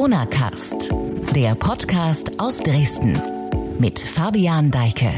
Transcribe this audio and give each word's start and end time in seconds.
Corona 0.00 0.24
Cast, 0.24 0.94
der 1.36 1.54
Podcast 1.54 2.40
aus 2.40 2.56
Dresden 2.56 3.20
mit 3.78 4.00
Fabian 4.00 4.70
Deike. 4.70 5.12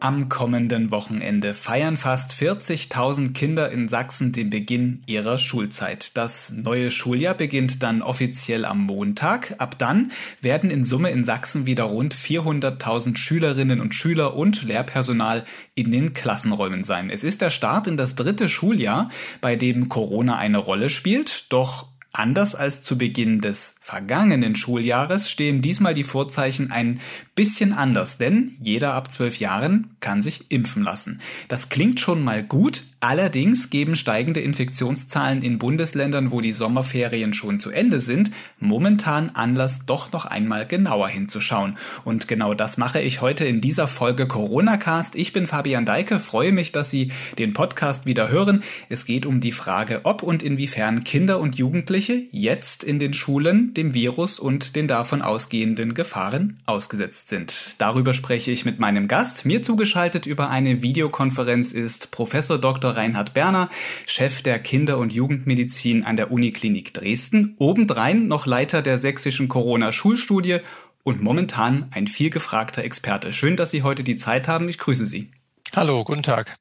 Am 0.00 0.28
kommenden 0.28 0.90
Wochenende 0.90 1.54
feiern 1.54 1.96
fast 1.96 2.32
40.000 2.32 3.34
Kinder 3.34 3.70
in 3.70 3.88
Sachsen 3.88 4.32
den 4.32 4.50
Beginn 4.50 5.04
ihrer 5.06 5.38
Schulzeit. 5.38 6.16
Das 6.16 6.50
neue 6.50 6.90
Schuljahr 6.90 7.34
beginnt 7.34 7.84
dann 7.84 8.02
offiziell 8.02 8.64
am 8.64 8.80
Montag. 8.80 9.54
Ab 9.58 9.78
dann 9.78 10.10
werden 10.40 10.70
in 10.70 10.82
Summe 10.82 11.10
in 11.10 11.22
Sachsen 11.22 11.64
wieder 11.64 11.84
rund 11.84 12.16
400.000 12.16 13.16
Schülerinnen 13.16 13.80
und 13.80 13.94
Schüler 13.94 14.36
und 14.36 14.64
Lehrpersonal 14.64 15.44
in 15.76 15.92
den 15.92 16.14
Klassenräumen 16.14 16.82
sein. 16.82 17.10
Es 17.10 17.22
ist 17.22 17.40
der 17.40 17.50
Start 17.50 17.86
in 17.86 17.96
das 17.96 18.16
dritte 18.16 18.48
Schuljahr, 18.48 19.08
bei 19.40 19.54
dem 19.54 19.88
Corona 19.88 20.36
eine 20.36 20.58
Rolle 20.58 20.90
spielt. 20.90 21.46
Doch 21.52 21.93
Anders 22.16 22.54
als 22.54 22.80
zu 22.80 22.96
Beginn 22.96 23.40
des 23.40 23.74
vergangenen 23.80 24.54
Schuljahres 24.54 25.28
stehen 25.28 25.62
diesmal 25.62 25.94
die 25.94 26.04
Vorzeichen 26.04 26.70
ein 26.70 27.00
bisschen 27.34 27.72
anders, 27.72 28.18
denn 28.18 28.56
jeder 28.62 28.94
ab 28.94 29.10
zwölf 29.10 29.40
Jahren 29.40 29.96
kann 29.98 30.22
sich 30.22 30.48
impfen 30.52 30.84
lassen. 30.84 31.20
Das 31.48 31.70
klingt 31.70 31.98
schon 31.98 32.22
mal 32.22 32.44
gut, 32.44 32.84
allerdings 33.04 33.68
geben 33.68 33.96
steigende 33.96 34.40
Infektionszahlen 34.40 35.42
in 35.42 35.58
Bundesländern, 35.58 36.30
wo 36.30 36.40
die 36.40 36.54
Sommerferien 36.54 37.34
schon 37.34 37.60
zu 37.60 37.70
Ende 37.70 38.00
sind, 38.00 38.30
momentan 38.60 39.30
Anlass, 39.34 39.80
doch 39.84 40.10
noch 40.12 40.24
einmal 40.24 40.66
genauer 40.66 41.08
hinzuschauen. 41.08 41.76
Und 42.04 42.28
genau 42.28 42.54
das 42.54 42.78
mache 42.78 43.02
ich 43.02 43.20
heute 43.20 43.44
in 43.44 43.60
dieser 43.60 43.88
Folge 43.88 44.26
Corona 44.26 44.78
Cast. 44.78 45.16
Ich 45.16 45.34
bin 45.34 45.46
Fabian 45.46 45.84
Deike, 45.84 46.18
freue 46.18 46.50
mich, 46.50 46.72
dass 46.72 46.90
Sie 46.90 47.12
den 47.36 47.52
Podcast 47.52 48.06
wieder 48.06 48.30
hören. 48.30 48.62
Es 48.88 49.04
geht 49.04 49.26
um 49.26 49.40
die 49.40 49.52
Frage, 49.52 50.00
ob 50.04 50.22
und 50.22 50.42
inwiefern 50.42 51.04
Kinder 51.04 51.40
und 51.40 51.56
Jugendliche 51.56 52.22
jetzt 52.30 52.82
in 52.82 52.98
den 52.98 53.12
Schulen 53.12 53.74
dem 53.74 53.92
Virus 53.92 54.38
und 54.38 54.76
den 54.76 54.88
davon 54.88 55.20
ausgehenden 55.20 55.92
Gefahren 55.92 56.58
ausgesetzt 56.64 57.28
sind. 57.28 57.74
Darüber 57.76 58.14
spreche 58.14 58.50
ich 58.50 58.64
mit 58.64 58.78
meinem 58.78 59.08
Gast. 59.08 59.44
Mir 59.44 59.62
zugeschaltet 59.62 60.24
über 60.24 60.48
eine 60.48 60.80
Videokonferenz 60.80 61.72
ist 61.72 62.10
Professor 62.10 62.56
Dr. 62.56 62.93
Reinhard 62.96 63.34
Berner, 63.34 63.68
Chef 64.06 64.42
der 64.42 64.58
Kinder- 64.58 64.98
und 64.98 65.12
Jugendmedizin 65.12 66.04
an 66.04 66.16
der 66.16 66.30
Uniklinik 66.30 66.94
Dresden, 66.94 67.54
obendrein 67.58 68.28
noch 68.28 68.46
Leiter 68.46 68.82
der 68.82 68.98
sächsischen 68.98 69.48
Corona-Schulstudie 69.48 70.58
und 71.02 71.22
momentan 71.22 71.88
ein 71.92 72.06
vielgefragter 72.06 72.82
Experte. 72.82 73.32
Schön, 73.32 73.56
dass 73.56 73.70
Sie 73.70 73.82
heute 73.82 74.02
die 74.02 74.16
Zeit 74.16 74.48
haben. 74.48 74.68
Ich 74.68 74.78
grüße 74.78 75.06
Sie. 75.06 75.30
Hallo, 75.76 76.02
guten 76.04 76.22
Tag. 76.22 76.56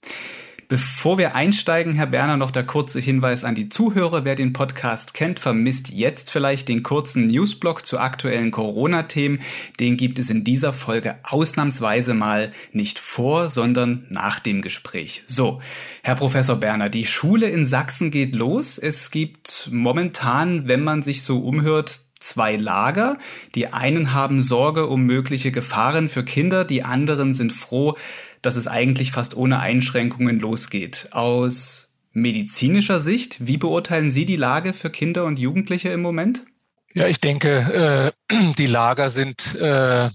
Bevor 0.74 1.20
wir 1.20 1.36
einsteigen, 1.36 1.94
Herr 1.94 2.08
Berner, 2.08 2.36
noch 2.36 2.50
der 2.50 2.66
kurze 2.66 3.00
Hinweis 3.00 3.44
an 3.44 3.54
die 3.54 3.70
Zuhörer. 3.70 4.26
Wer 4.26 4.34
den 4.34 4.54
Podcast 4.54 5.14
kennt, 5.14 5.40
vermisst 5.40 5.92
jetzt 5.92 6.32
vielleicht 6.32 6.68
den 6.68 6.82
kurzen 6.82 7.28
Newsblog 7.28 7.86
zu 7.86 8.00
aktuellen 8.00 8.50
Corona-Themen. 8.50 9.40
Den 9.80 9.98
gibt 9.98 10.18
es 10.18 10.32
in 10.32 10.44
dieser 10.44 10.74
Folge 10.74 11.20
ausnahmsweise 11.22 12.16
mal 12.16 12.50
nicht 12.72 12.98
vor, 12.98 13.52
sondern 13.52 14.08
nach 14.10 14.40
dem 14.40 14.64
Gespräch. 14.64 15.22
So, 15.28 15.62
Herr 16.02 16.16
Professor 16.16 16.56
Berner, 16.56 16.90
die 16.90 17.06
Schule 17.06 17.50
in 17.50 17.68
Sachsen 17.68 18.10
geht 18.10 18.34
los. 18.34 18.80
Es 18.80 19.12
gibt 19.12 19.70
momentan, 19.72 20.68
wenn 20.68 20.84
man 20.84 21.04
sich 21.04 21.22
so 21.22 21.38
umhört, 21.42 22.00
zwei 22.24 22.56
Lager. 22.56 23.18
Die 23.54 23.68
einen 23.68 24.14
haben 24.14 24.42
Sorge 24.42 24.88
um 24.88 25.06
mögliche 25.06 25.52
Gefahren 25.52 26.10
für 26.10 26.24
Kinder, 26.24 26.66
die 26.66 26.84
anderen 26.84 27.34
sind 27.34 27.54
froh, 27.54 27.96
dass 28.44 28.56
es 28.56 28.68
eigentlich 28.68 29.12
fast 29.12 29.36
ohne 29.36 29.60
Einschränkungen 29.60 30.40
losgeht. 30.40 31.08
Aus 31.12 31.96
medizinischer 32.12 33.00
Sicht, 33.00 33.48
wie 33.48 33.58
beurteilen 33.58 34.12
Sie 34.12 34.26
die 34.26 34.36
Lage 34.36 34.74
für 34.74 34.92
Kinder 34.92 35.26
und 35.26 35.40
Jugendliche 35.40 35.90
im 35.90 36.02
Moment? 36.02 36.46
Ja, 36.94 37.08
ich 37.08 37.20
denke, 37.20 38.14
äh, 38.30 38.54
die 38.58 38.68
Lager 38.68 39.10
sind 39.10 39.56
äh, 39.56 40.10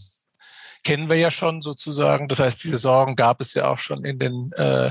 kennen 0.85 1.09
wir 1.09 1.17
ja 1.17 1.31
schon 1.31 1.61
sozusagen. 1.61 2.29
Das 2.29 2.39
heißt, 2.39 2.63
diese 2.63 2.79
Sorgen 2.79 3.17
gab 3.17 3.41
es 3.41 3.55
ja 3.55 3.69
auch 3.69 3.79
schon 3.79 4.05
in 4.05 4.19
den 4.19 4.53
äh, 4.53 4.89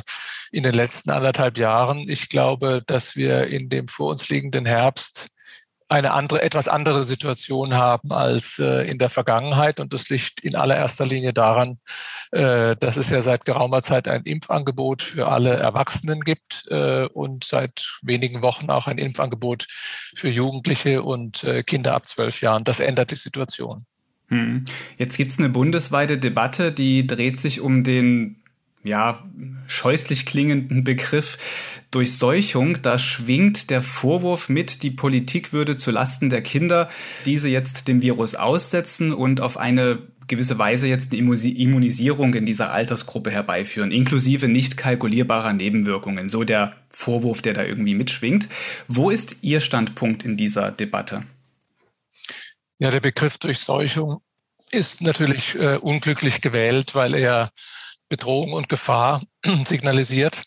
in 0.52 0.64
den 0.64 0.74
letzten 0.74 1.12
anderthalb 1.12 1.58
Jahren. 1.58 2.10
Ich 2.10 2.30
glaube, 2.30 2.84
dass 2.86 3.16
wir 3.16 3.48
in 3.48 3.70
dem 3.70 3.88
vor 3.88 4.12
uns 4.12 4.30
liegenden 4.30 4.66
Herbst 4.66 5.30
eine 5.90 6.12
andere, 6.12 6.42
etwas 6.42 6.68
andere 6.68 7.04
Situation 7.04 7.74
haben 7.74 8.12
als 8.12 8.60
äh, 8.60 8.90
in 8.90 8.98
der 8.98 9.10
Vergangenheit. 9.10 9.80
Und 9.80 9.94
das 9.94 10.10
liegt 10.10 10.42
in 10.42 10.56
allererster 10.56 11.06
Linie 11.06 11.34
daran, 11.34 11.80
äh, 12.32 12.76
dass 12.76 12.98
es 12.98 13.10
ja 13.10 13.22
seit 13.22 13.46
geraumer 13.46 13.82
Zeit 13.82 14.08
ein 14.08 14.24
Impfangebot 14.24 15.02
für 15.02 15.28
alle 15.28 15.56
Erwachsenen 15.56 16.22
gibt 16.22 16.66
äh, 16.70 17.06
und 17.06 17.46
seit 17.46 18.00
wenigen 18.02 18.42
Wochen 18.42 18.70
auch 18.70 18.88
ein 18.88 18.98
Impfangebot 18.98 19.68
für 20.14 20.30
Jugendliche 20.30 21.04
und 21.04 21.44
äh, 21.44 21.64
Kinder 21.64 21.94
ab 21.94 22.06
zwölf 22.06 22.42
Jahren. 22.42 22.66
Das 22.66 22.80
ändert 22.80 23.12
die 23.12 23.16
Situation. 23.16 23.86
Hm. 24.28 24.66
Jetzt 24.98 25.16
gibt's 25.16 25.40
eine 25.40 25.50
bundesweite 25.50 26.18
Debatte, 26.18 26.74
die 26.74 27.08
dreht 27.08 27.40
sich 27.40 27.62
um 27.62 27.84
den 27.84 28.44
ja, 28.84 29.24
scheußlich 29.68 30.26
klingenden 30.26 30.84
Begriff 30.84 31.38
Durchseuchung, 31.92 32.82
da 32.82 33.00
schwingt 33.00 33.70
der 33.70 33.82
Vorwurf 33.82 34.50
mit, 34.50 34.84
die 34.84 34.92
Politik 34.92 35.54
würde 35.54 35.78
zu 35.78 35.92
Lasten 35.92 36.30
der 36.30 36.42
Kinder 36.42 36.90
diese 37.26 37.50
jetzt 37.50 37.88
dem 37.88 38.02
Virus 38.02 38.36
aussetzen 38.36 39.14
und 39.14 39.42
auf 39.42 39.58
eine 39.58 40.08
gewisse 40.28 40.60
Weise 40.60 40.88
jetzt 40.88 41.14
eine 41.14 41.22
Immunisierung 41.22 42.34
in 42.34 42.46
dieser 42.46 42.72
Altersgruppe 42.72 43.32
herbeiführen, 43.32 43.92
inklusive 43.92 44.48
nicht 44.48 44.78
kalkulierbarer 44.78 45.54
Nebenwirkungen. 45.54 46.30
So 46.30 46.44
der 46.44 46.76
Vorwurf, 46.90 47.42
der 47.42 47.54
da 47.54 47.64
irgendwie 47.64 47.96
mitschwingt. 47.96 48.50
Wo 48.88 49.10
ist 49.10 49.38
Ihr 49.42 49.62
Standpunkt 49.62 50.24
in 50.24 50.38
dieser 50.38 50.72
Debatte? 50.72 51.24
Ja, 52.80 52.92
der 52.92 53.00
Begriff 53.00 53.38
Durchseuchung 53.38 54.22
ist 54.72 55.02
natürlich 55.02 55.56
äh, 55.56 55.78
unglücklich 55.78 56.42
gewählt, 56.42 56.94
weil 56.94 57.16
er 57.16 57.52
Bedrohung 58.10 58.54
und 58.54 58.70
Gefahr 58.70 59.22
signalisiert. 59.66 60.42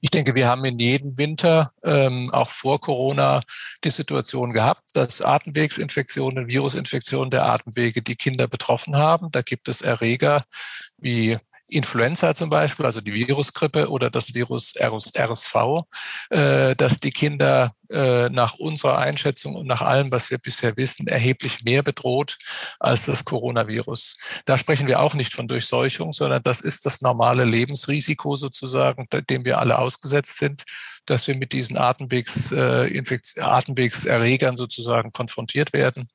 Ich 0.00 0.10
denke, 0.10 0.34
wir 0.34 0.48
haben 0.48 0.64
in 0.64 0.78
jedem 0.78 1.16
Winter, 1.16 1.72
ähm, 1.84 2.30
auch 2.32 2.48
vor 2.48 2.80
Corona, 2.80 3.42
die 3.84 3.90
Situation 3.90 4.52
gehabt, 4.52 4.82
dass 4.94 5.22
Atemwegsinfektionen, 5.22 6.48
Virusinfektionen 6.48 7.30
der 7.30 7.46
Atemwege 7.46 8.02
die 8.02 8.16
Kinder 8.16 8.48
betroffen 8.48 8.96
haben. 8.96 9.30
Da 9.30 9.42
gibt 9.42 9.68
es 9.68 9.80
Erreger 9.80 10.44
wie 10.98 11.38
Influenza 11.74 12.34
zum 12.34 12.50
Beispiel, 12.50 12.86
also 12.86 13.00
die 13.00 13.14
Virusgrippe 13.14 13.90
oder 13.90 14.10
das 14.10 14.34
Virus 14.34 14.74
RSV, 14.76 15.54
äh, 16.30 16.76
dass 16.76 17.00
die 17.00 17.10
Kinder 17.10 17.74
äh, 17.90 18.28
nach 18.30 18.54
unserer 18.54 18.98
Einschätzung 18.98 19.54
und 19.54 19.66
nach 19.66 19.82
allem, 19.82 20.12
was 20.12 20.30
wir 20.30 20.38
bisher 20.38 20.76
wissen, 20.76 21.06
erheblich 21.06 21.64
mehr 21.64 21.82
bedroht 21.82 22.38
als 22.80 23.06
das 23.06 23.24
Coronavirus. 23.24 24.16
Da 24.46 24.56
sprechen 24.56 24.86
wir 24.86 25.00
auch 25.00 25.14
nicht 25.14 25.34
von 25.34 25.48
Durchseuchung, 25.48 26.12
sondern 26.12 26.42
das 26.42 26.60
ist 26.60 26.86
das 26.86 27.00
normale 27.02 27.44
Lebensrisiko 27.44 28.36
sozusagen, 28.36 29.06
dem 29.28 29.44
wir 29.44 29.58
alle 29.58 29.78
ausgesetzt 29.78 30.38
sind, 30.38 30.64
dass 31.06 31.26
wir 31.26 31.36
mit 31.36 31.52
diesen 31.52 31.76
Atemwegs, 31.76 32.52
äh, 32.52 33.02
Atemwegserregern 33.40 34.56
sozusagen 34.56 35.12
konfrontiert 35.12 35.72
werden. 35.72 36.08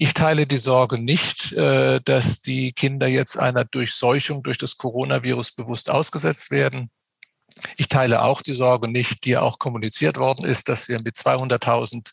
Ich 0.00 0.14
teile 0.14 0.46
die 0.46 0.58
Sorge 0.58 0.96
nicht, 0.96 1.52
äh, 1.54 2.00
dass 2.00 2.40
die 2.40 2.72
Kinder 2.72 3.08
jetzt 3.08 3.36
einer 3.36 3.64
Durchseuchung 3.64 4.44
durch 4.44 4.56
das 4.56 4.76
Coronavirus 4.76 5.52
bewusst 5.52 5.90
ausgesetzt 5.90 6.52
werden. 6.52 6.90
Ich 7.76 7.88
teile 7.88 8.22
auch 8.22 8.40
die 8.40 8.52
Sorge 8.52 8.88
nicht, 8.88 9.24
die 9.24 9.36
auch 9.36 9.58
kommuniziert 9.58 10.16
worden 10.16 10.44
ist, 10.44 10.68
dass 10.68 10.88
wir 10.88 11.02
mit 11.02 11.16
200.000 11.16 12.12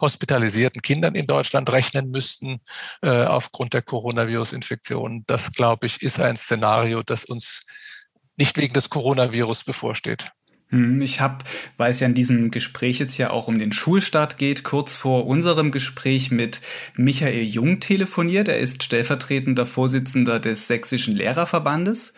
hospitalisierten 0.00 0.80
Kindern 0.80 1.14
in 1.14 1.26
Deutschland 1.26 1.70
rechnen 1.70 2.10
müssten 2.10 2.62
äh, 3.02 3.24
aufgrund 3.24 3.74
der 3.74 3.82
Coronavirus-Infektion. 3.82 5.24
Das, 5.26 5.52
glaube 5.52 5.86
ich, 5.86 6.00
ist 6.02 6.18
ein 6.18 6.36
Szenario, 6.36 7.02
das 7.02 7.26
uns 7.26 7.66
nicht 8.38 8.56
wegen 8.56 8.72
des 8.72 8.88
Coronavirus 8.88 9.64
bevorsteht. 9.64 10.30
Hm, 10.70 11.00
ich 11.00 11.20
habe, 11.20 11.44
weil 11.76 11.92
es 11.92 12.00
ja 12.00 12.06
in 12.06 12.14
diesem 12.14 12.50
Gespräch 12.50 12.98
jetzt 12.98 13.18
ja 13.18 13.30
auch 13.30 13.46
um 13.46 13.58
den 13.58 13.72
Schulstart 13.72 14.36
geht, 14.36 14.64
kurz 14.64 14.94
vor 14.94 15.26
unserem 15.26 15.70
Gespräch 15.70 16.30
mit 16.30 16.60
Michael 16.96 17.44
Jung 17.44 17.78
telefoniert. 17.78 18.48
Er 18.48 18.58
ist 18.58 18.82
stellvertretender 18.82 19.66
Vorsitzender 19.66 20.40
des 20.40 20.66
Sächsischen 20.66 21.14
Lehrerverbandes. 21.14 22.14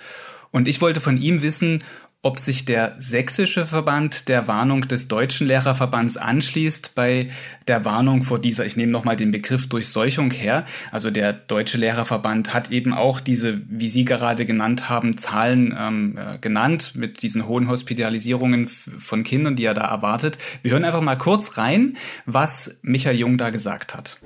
Und 0.50 0.66
ich 0.66 0.80
wollte 0.80 1.00
von 1.00 1.18
ihm 1.18 1.42
wissen, 1.42 1.84
ob 2.22 2.40
sich 2.40 2.64
der 2.64 2.96
sächsische 2.98 3.64
Verband 3.64 4.28
der 4.28 4.48
Warnung 4.48 4.82
des 4.82 5.06
deutschen 5.06 5.46
Lehrerverbands 5.46 6.16
anschließt 6.16 6.96
bei 6.96 7.28
der 7.68 7.84
Warnung 7.84 8.24
vor 8.24 8.40
dieser, 8.40 8.66
ich 8.66 8.76
nehme 8.76 8.90
nochmal 8.90 9.14
den 9.14 9.30
Begriff 9.30 9.68
Durchseuchung 9.68 10.32
her. 10.32 10.64
Also 10.90 11.12
der 11.12 11.32
deutsche 11.32 11.78
Lehrerverband 11.78 12.52
hat 12.52 12.72
eben 12.72 12.92
auch 12.92 13.20
diese, 13.20 13.60
wie 13.68 13.88
Sie 13.88 14.04
gerade 14.04 14.46
genannt 14.46 14.88
haben, 14.88 15.16
Zahlen 15.16 15.72
ähm, 15.78 16.18
äh, 16.18 16.38
genannt 16.38 16.92
mit 16.96 17.22
diesen 17.22 17.46
hohen 17.46 17.68
Hospitalisierungen 17.68 18.66
von 18.66 19.22
Kindern, 19.22 19.54
die 19.54 19.64
er 19.64 19.74
da 19.74 19.84
erwartet. 19.84 20.38
Wir 20.62 20.72
hören 20.72 20.84
einfach 20.84 21.00
mal 21.00 21.16
kurz 21.16 21.56
rein, 21.56 21.96
was 22.26 22.80
Michael 22.82 23.16
Jung 23.16 23.38
da 23.38 23.50
gesagt 23.50 23.94
hat. 23.94 24.18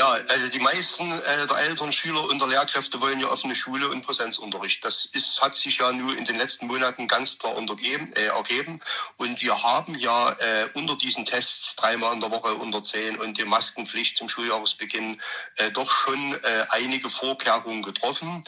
Ja, 0.00 0.16
also 0.28 0.48
die 0.48 0.60
meisten 0.60 1.12
äh, 1.12 1.46
der 1.46 1.58
Eltern, 1.58 1.92
Schüler 1.92 2.24
und 2.24 2.40
der 2.40 2.48
Lehrkräfte 2.48 2.98
wollen 3.02 3.20
ja 3.20 3.28
offene 3.28 3.54
Schule 3.54 3.86
und 3.90 4.00
Präsenzunterricht. 4.00 4.82
Das 4.82 5.04
ist, 5.04 5.42
hat 5.42 5.54
sich 5.54 5.76
ja 5.76 5.92
nur 5.92 6.16
in 6.16 6.24
den 6.24 6.36
letzten 6.36 6.68
Monaten 6.68 7.06
ganz 7.06 7.38
klar 7.38 7.54
untergeben, 7.54 8.10
äh, 8.14 8.28
ergeben. 8.28 8.80
Und 9.18 9.42
wir 9.42 9.62
haben 9.62 9.94
ja 9.98 10.30
äh, 10.30 10.68
unter 10.72 10.96
diesen 10.96 11.26
Tests 11.26 11.76
dreimal 11.76 12.14
in 12.14 12.20
der 12.20 12.30
Woche 12.30 12.54
unter 12.54 12.82
10 12.82 13.18
und 13.18 13.36
die 13.36 13.44
Maskenpflicht 13.44 14.16
zum 14.16 14.30
Schuljahresbeginn 14.30 15.20
äh, 15.56 15.70
doch 15.70 15.90
schon 15.90 16.32
äh, 16.32 16.64
einige 16.70 17.10
Vorkehrungen 17.10 17.82
getroffen. 17.82 18.42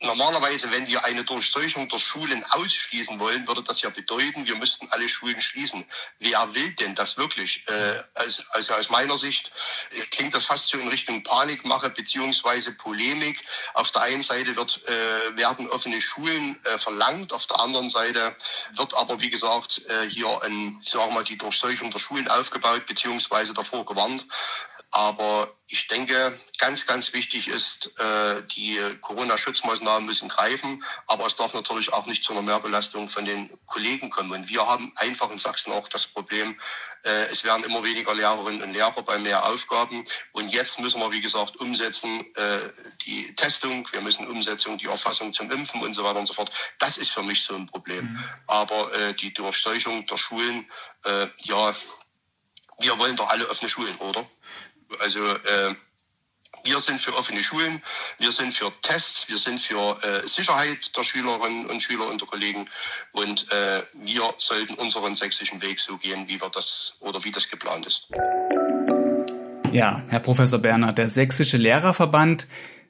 Normalerweise, 0.00 0.70
wenn 0.72 0.86
wir 0.86 1.02
eine 1.06 1.24
Durchseuchung 1.24 1.88
der 1.88 1.98
Schulen 1.98 2.44
ausschließen 2.50 3.18
wollen, 3.18 3.46
würde 3.48 3.62
das 3.62 3.80
ja 3.80 3.88
bedeuten, 3.88 4.46
wir 4.46 4.56
müssten 4.56 4.86
alle 4.90 5.08
Schulen 5.08 5.40
schließen. 5.40 5.86
Wer 6.18 6.54
will 6.54 6.70
denn 6.74 6.94
das 6.94 7.16
wirklich? 7.16 7.66
Äh, 7.66 8.02
also, 8.12 8.42
also 8.50 8.74
aus 8.74 8.90
meiner 8.90 9.16
Sicht 9.16 9.52
äh, 9.92 10.00
klingt 10.10 10.34
das 10.34 10.44
fast 10.44 10.68
so 10.68 10.78
in 10.78 10.88
Richtung 10.88 11.22
Panikmache 11.22 11.88
beziehungsweise 11.88 12.72
Polemik. 12.72 13.42
Auf 13.72 13.90
der 13.90 14.02
einen 14.02 14.22
Seite 14.22 14.54
wird, 14.54 14.82
äh, 14.86 15.36
werden 15.38 15.66
offene 15.70 16.00
Schulen 16.02 16.62
äh, 16.64 16.78
verlangt, 16.78 17.32
auf 17.32 17.46
der 17.46 17.60
anderen 17.60 17.88
Seite 17.88 18.36
wird 18.74 18.92
aber, 18.94 19.18
wie 19.22 19.30
gesagt, 19.30 19.80
äh, 19.88 20.10
hier 20.10 20.28
ein, 20.42 20.78
sagen 20.84 21.08
wir 21.08 21.14
mal, 21.14 21.24
die 21.24 21.38
Durchseuchung 21.38 21.90
der 21.90 22.00
Schulen 22.00 22.28
aufgebaut 22.28 22.84
beziehungsweise 22.84 23.54
davor 23.54 23.86
gewarnt. 23.86 24.26
Aber 24.90 25.55
ich 25.68 25.88
denke, 25.88 26.38
ganz, 26.58 26.86
ganz 26.86 27.12
wichtig 27.12 27.48
ist, 27.48 27.92
äh, 27.98 28.42
die 28.56 28.78
Corona-Schutzmaßnahmen 29.00 30.06
müssen 30.06 30.28
greifen, 30.28 30.84
aber 31.06 31.26
es 31.26 31.34
darf 31.34 31.54
natürlich 31.54 31.92
auch 31.92 32.06
nicht 32.06 32.22
zu 32.22 32.32
einer 32.32 32.42
Mehrbelastung 32.42 33.08
von 33.08 33.24
den 33.24 33.50
Kollegen 33.66 34.10
kommen. 34.10 34.30
Und 34.30 34.48
wir 34.48 34.64
haben 34.64 34.92
einfach 34.96 35.30
in 35.30 35.38
Sachsen 35.38 35.72
auch 35.72 35.88
das 35.88 36.06
Problem, 36.06 36.56
äh, 37.02 37.26
es 37.30 37.42
werden 37.42 37.64
immer 37.64 37.82
weniger 37.82 38.14
Lehrerinnen 38.14 38.62
und 38.62 38.72
Lehrer 38.72 39.02
bei 39.02 39.18
mehr 39.18 39.44
Aufgaben. 39.44 40.04
Und 40.32 40.50
jetzt 40.50 40.78
müssen 40.78 41.00
wir, 41.00 41.10
wie 41.10 41.20
gesagt, 41.20 41.56
umsetzen 41.56 42.24
äh, 42.36 42.58
die 43.04 43.34
Testung, 43.34 43.88
wir 43.90 44.00
müssen 44.00 44.26
umsetzen 44.26 44.78
die 44.78 44.86
Erfassung 44.86 45.32
zum 45.32 45.50
Impfen 45.50 45.82
und 45.82 45.94
so 45.94 46.04
weiter 46.04 46.20
und 46.20 46.26
so 46.26 46.34
fort. 46.34 46.50
Das 46.78 46.96
ist 46.96 47.10
für 47.10 47.22
mich 47.22 47.42
so 47.42 47.56
ein 47.56 47.66
Problem. 47.66 48.04
Mhm. 48.04 48.24
Aber 48.46 48.92
äh, 48.94 49.14
die 49.14 49.34
Durchseuchung 49.34 50.06
der 50.06 50.16
Schulen, 50.16 50.70
äh, 51.04 51.26
ja, 51.42 51.74
wir 52.78 52.98
wollen 52.98 53.16
doch 53.16 53.28
alle 53.28 53.48
offene 53.48 53.68
Schulen, 53.68 53.96
oder? 53.98 54.28
Also 55.00 55.20
äh, 55.26 55.74
wir 56.64 56.80
sind 56.80 57.00
für 57.00 57.16
offene 57.16 57.42
Schulen, 57.42 57.82
wir 58.18 58.32
sind 58.32 58.54
für 58.54 58.72
Tests, 58.82 59.28
wir 59.28 59.38
sind 59.38 59.60
für 59.60 59.98
äh, 60.02 60.26
Sicherheit 60.26 60.96
der 60.96 61.04
Schülerinnen 61.04 61.66
und 61.66 61.82
Schüler 61.82 62.08
und 62.08 62.20
der 62.20 62.28
Kollegen 62.28 62.68
und 63.12 63.50
äh, 63.52 63.82
wir 63.94 64.34
sollten 64.36 64.74
unseren 64.74 65.14
sächsischen 65.14 65.62
Weg 65.62 65.78
so 65.78 65.96
gehen, 65.96 66.28
wie 66.28 66.40
wir 66.40 66.50
das 66.50 66.94
oder 67.00 67.22
wie 67.24 67.30
das 67.30 67.48
geplant 67.48 67.86
ist. 67.86 68.08
Ja, 69.72 70.02
Herr 70.08 70.20
Professor 70.20 70.58
Berner, 70.58 70.92
der 70.92 71.08
Sächsische 71.08 71.56
Lehrerverband 71.56 72.46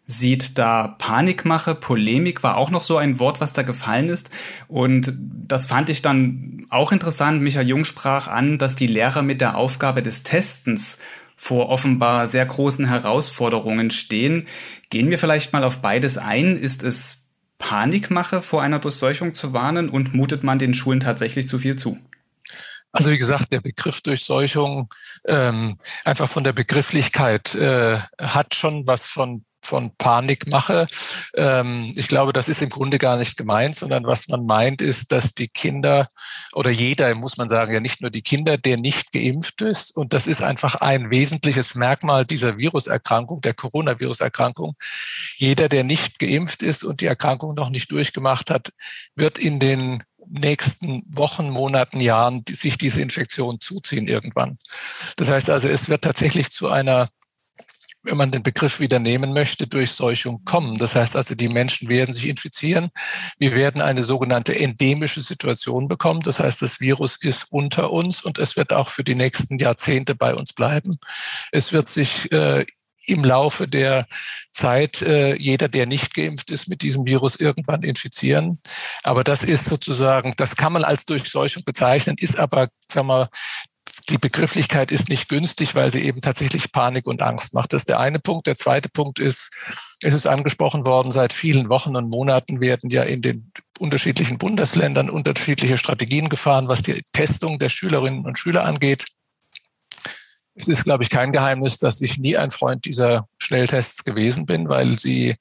sieht 0.06 0.56
da 0.56 0.94
Panikmache, 0.98 1.74
Polemik 1.74 2.44
war 2.44 2.56
auch 2.56 2.70
noch 2.70 2.84
so 2.84 2.96
ein 2.96 3.18
Wort, 3.18 3.40
was 3.40 3.52
da 3.52 3.62
gefallen 3.62 4.08
ist. 4.08 4.30
Und 4.68 5.12
das 5.16 5.66
fand 5.66 5.90
ich 5.90 6.00
dann 6.00 6.64
auch 6.70 6.92
interessant. 6.92 7.42
Michael 7.42 7.68
Jung 7.68 7.84
sprach 7.84 8.28
an, 8.28 8.56
dass 8.58 8.76
die 8.76 8.86
Lehrer 8.86 9.22
mit 9.22 9.40
der 9.40 9.56
Aufgabe 9.56 10.02
des 10.02 10.22
Testens 10.22 10.98
vor 11.36 11.68
offenbar 11.68 12.26
sehr 12.26 12.46
großen 12.46 12.86
Herausforderungen 12.86 13.90
stehen. 13.90 14.48
Gehen 14.90 15.10
wir 15.10 15.18
vielleicht 15.18 15.52
mal 15.52 15.64
auf 15.64 15.78
beides 15.78 16.18
ein. 16.18 16.56
Ist 16.56 16.82
es 16.82 17.30
Panikmache, 17.58 18.42
vor 18.42 18.62
einer 18.62 18.78
Durchseuchung 18.78 19.34
zu 19.34 19.52
warnen 19.52 19.88
und 19.88 20.14
mutet 20.14 20.42
man 20.42 20.58
den 20.58 20.74
Schulen 20.74 21.00
tatsächlich 21.00 21.48
zu 21.48 21.58
viel 21.58 21.76
zu? 21.76 21.98
Also 22.92 23.10
wie 23.10 23.18
gesagt, 23.18 23.52
der 23.52 23.60
Begriff 23.60 24.00
Durchseuchung 24.00 24.88
ähm, 25.26 25.78
einfach 26.04 26.30
von 26.30 26.44
der 26.44 26.54
Begrifflichkeit 26.54 27.54
äh, 27.54 27.98
hat 28.18 28.54
schon 28.54 28.86
was 28.86 29.06
von 29.06 29.44
von 29.66 29.94
Panik 29.96 30.46
mache. 30.50 30.86
Ähm, 31.34 31.92
ich 31.94 32.08
glaube, 32.08 32.32
das 32.32 32.48
ist 32.48 32.62
im 32.62 32.70
Grunde 32.70 32.98
gar 32.98 33.16
nicht 33.16 33.36
gemeint, 33.36 33.76
sondern 33.76 34.04
was 34.04 34.28
man 34.28 34.46
meint, 34.46 34.82
ist, 34.82 35.12
dass 35.12 35.34
die 35.34 35.48
Kinder 35.48 36.08
oder 36.52 36.70
jeder, 36.70 37.14
muss 37.14 37.36
man 37.36 37.48
sagen, 37.48 37.72
ja 37.72 37.80
nicht 37.80 38.00
nur 38.00 38.10
die 38.10 38.22
Kinder, 38.22 38.58
der 38.58 38.76
nicht 38.76 39.12
geimpft 39.12 39.62
ist. 39.62 39.96
Und 39.96 40.12
das 40.12 40.26
ist 40.26 40.42
einfach 40.42 40.76
ein 40.76 41.10
wesentliches 41.10 41.74
Merkmal 41.74 42.24
dieser 42.26 42.58
Viruserkrankung, 42.58 43.40
der 43.40 43.54
Coronavirus-Erkrankung. 43.54 44.74
Jeder, 45.36 45.68
der 45.68 45.84
nicht 45.84 46.18
geimpft 46.18 46.62
ist 46.62 46.84
und 46.84 47.00
die 47.00 47.06
Erkrankung 47.06 47.54
noch 47.54 47.70
nicht 47.70 47.90
durchgemacht 47.90 48.50
hat, 48.50 48.72
wird 49.14 49.38
in 49.38 49.60
den 49.60 50.02
nächsten 50.28 51.02
Wochen, 51.14 51.50
Monaten, 51.50 52.00
Jahren 52.00 52.44
sich 52.48 52.78
diese 52.78 53.00
Infektion 53.00 53.60
zuziehen 53.60 54.08
irgendwann. 54.08 54.58
Das 55.16 55.30
heißt 55.30 55.50
also, 55.50 55.68
es 55.68 55.88
wird 55.88 56.02
tatsächlich 56.02 56.50
zu 56.50 56.68
einer 56.68 57.10
wenn 58.06 58.16
man 58.16 58.30
den 58.30 58.42
Begriff 58.42 58.80
wieder 58.80 58.98
nehmen 58.98 59.32
möchte, 59.32 59.66
Durchseuchung 59.66 60.44
kommen. 60.44 60.76
Das 60.76 60.94
heißt 60.94 61.16
also, 61.16 61.34
die 61.34 61.48
Menschen 61.48 61.88
werden 61.88 62.12
sich 62.12 62.28
infizieren. 62.28 62.90
Wir 63.38 63.54
werden 63.54 63.82
eine 63.82 64.02
sogenannte 64.02 64.58
endemische 64.58 65.20
Situation 65.20 65.88
bekommen. 65.88 66.20
Das 66.20 66.40
heißt, 66.40 66.62
das 66.62 66.80
Virus 66.80 67.16
ist 67.16 67.52
unter 67.52 67.90
uns 67.90 68.22
und 68.22 68.38
es 68.38 68.56
wird 68.56 68.72
auch 68.72 68.88
für 68.88 69.04
die 69.04 69.14
nächsten 69.14 69.58
Jahrzehnte 69.58 70.14
bei 70.14 70.34
uns 70.34 70.52
bleiben. 70.52 70.98
Es 71.50 71.72
wird 71.72 71.88
sich 71.88 72.30
äh, 72.32 72.64
im 73.06 73.24
Laufe 73.24 73.68
der 73.68 74.06
Zeit 74.52 75.02
äh, 75.02 75.36
jeder, 75.36 75.68
der 75.68 75.86
nicht 75.86 76.14
geimpft 76.14 76.50
ist, 76.50 76.68
mit 76.68 76.82
diesem 76.82 77.06
Virus 77.06 77.36
irgendwann 77.36 77.82
infizieren. 77.82 78.58
Aber 79.02 79.24
das 79.24 79.44
ist 79.44 79.66
sozusagen, 79.66 80.34
das 80.36 80.56
kann 80.56 80.72
man 80.72 80.84
als 80.84 81.04
Durchseuchung 81.04 81.64
bezeichnen, 81.64 82.16
ist 82.18 82.38
aber, 82.38 82.68
sagen 82.90 83.08
wir, 83.08 83.30
die 84.08 84.18
Begrifflichkeit 84.18 84.92
ist 84.92 85.08
nicht 85.08 85.28
günstig, 85.28 85.74
weil 85.74 85.90
sie 85.90 86.02
eben 86.02 86.20
tatsächlich 86.20 86.70
Panik 86.70 87.06
und 87.06 87.22
Angst 87.22 87.54
macht. 87.54 87.72
Das 87.72 87.82
ist 87.82 87.88
der 87.88 87.98
eine 87.98 88.20
Punkt. 88.20 88.46
Der 88.46 88.54
zweite 88.54 88.88
Punkt 88.88 89.18
ist, 89.18 89.52
es 90.00 90.14
ist 90.14 90.26
angesprochen 90.26 90.86
worden, 90.86 91.10
seit 91.10 91.32
vielen 91.32 91.68
Wochen 91.68 91.96
und 91.96 92.08
Monaten 92.08 92.60
werden 92.60 92.90
ja 92.90 93.02
in 93.02 93.20
den 93.22 93.52
unterschiedlichen 93.78 94.38
Bundesländern 94.38 95.10
unterschiedliche 95.10 95.76
Strategien 95.76 96.28
gefahren, 96.28 96.68
was 96.68 96.82
die 96.82 97.02
Testung 97.12 97.58
der 97.58 97.68
Schülerinnen 97.68 98.24
und 98.24 98.38
Schüler 98.38 98.64
angeht. 98.64 99.06
Es 100.54 100.68
ist, 100.68 100.84
glaube 100.84 101.02
ich, 101.02 101.10
kein 101.10 101.32
Geheimnis, 101.32 101.78
dass 101.78 102.00
ich 102.00 102.16
nie 102.16 102.36
ein 102.36 102.50
Freund 102.50 102.84
dieser 102.84 103.28
Schnelltests 103.38 104.04
gewesen 104.04 104.46
bin, 104.46 104.68
weil 104.68 104.98
sie 104.98 105.36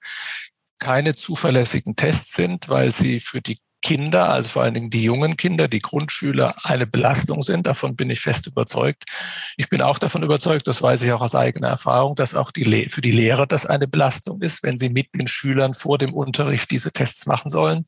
keine 0.80 1.16
zuverlässigen 1.16 1.96
Tests 1.96 2.34
sind, 2.34 2.68
weil 2.68 2.92
sie 2.92 3.20
für 3.20 3.42
die 3.42 3.60
Kinder, 3.86 4.30
also 4.30 4.50
vor 4.50 4.64
allen 4.64 4.74
Dingen 4.74 4.90
die 4.90 5.04
jungen 5.04 5.38
Kinder, 5.38 5.68
die 5.68 5.80
Grundschüler, 5.80 6.56
eine 6.64 6.88
Belastung 6.88 7.44
sind. 7.44 7.68
Davon 7.68 7.96
bin 7.96 8.10
ich 8.10 8.20
fest 8.20 8.48
überzeugt. 8.48 9.04
Ich 9.58 9.70
bin 9.70 9.84
auch 9.84 10.00
davon 10.00 10.24
überzeugt, 10.24 10.66
das 10.66 10.82
weiß 10.82 11.04
ich 11.04 11.12
auch 11.12 11.22
aus 11.22 11.36
eigener 11.36 11.68
Erfahrung, 11.68 12.16
dass 12.16 12.34
auch 12.34 12.50
die, 12.50 12.90
für 12.90 13.02
die 13.02 13.12
Lehrer 13.12 13.46
das 13.46 13.68
eine 13.68 13.88
Belastung 13.88 14.42
ist, 14.42 14.64
wenn 14.64 14.80
sie 14.80 14.90
mit 14.90 15.14
den 15.14 15.28
Schülern 15.28 15.76
vor 15.76 16.00
dem 16.00 16.16
Unterricht 16.16 16.72
diese 16.72 16.92
Tests 16.92 17.28
machen 17.28 17.52
sollen. 17.52 17.86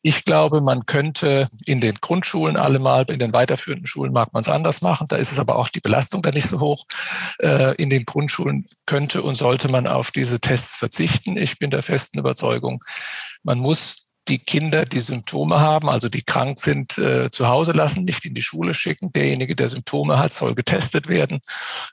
Ich 0.00 0.22
glaube, 0.22 0.60
man 0.60 0.86
könnte 0.86 1.48
in 1.66 1.80
den 1.80 1.96
Grundschulen 1.96 2.56
allemal, 2.56 3.04
in 3.10 3.18
den 3.18 3.32
weiterführenden 3.32 3.88
Schulen 3.88 4.12
mag 4.12 4.32
man 4.32 4.42
es 4.42 4.48
anders 4.48 4.80
machen. 4.80 5.08
Da 5.08 5.16
ist 5.16 5.32
es 5.32 5.40
aber 5.40 5.56
auch 5.56 5.70
die 5.70 5.80
Belastung 5.80 6.22
da 6.22 6.30
nicht 6.30 6.46
so 6.46 6.60
hoch. 6.60 6.86
Äh, 7.40 7.74
in 7.82 7.90
den 7.90 8.04
Grundschulen 8.04 8.68
könnte 8.86 9.22
und 9.22 9.34
sollte 9.34 9.68
man 9.68 9.88
auf 9.88 10.12
diese 10.12 10.38
Tests 10.38 10.76
verzichten. 10.76 11.36
Ich 11.36 11.58
bin 11.58 11.70
der 11.72 11.82
festen 11.82 12.20
Überzeugung, 12.20 12.84
man 13.42 13.58
muss 13.58 14.09
die 14.30 14.38
Kinder, 14.38 14.86
die 14.86 15.00
Symptome 15.00 15.60
haben, 15.60 15.90
also 15.90 16.08
die 16.08 16.22
krank 16.22 16.58
sind, 16.58 16.96
äh, 16.98 17.30
zu 17.30 17.48
Hause 17.48 17.72
lassen, 17.72 18.04
nicht 18.04 18.24
in 18.24 18.34
die 18.34 18.42
Schule 18.42 18.72
schicken. 18.74 19.12
Derjenige, 19.12 19.56
der 19.56 19.68
Symptome 19.68 20.18
hat, 20.18 20.32
soll 20.32 20.54
getestet 20.54 21.08
werden. 21.08 21.40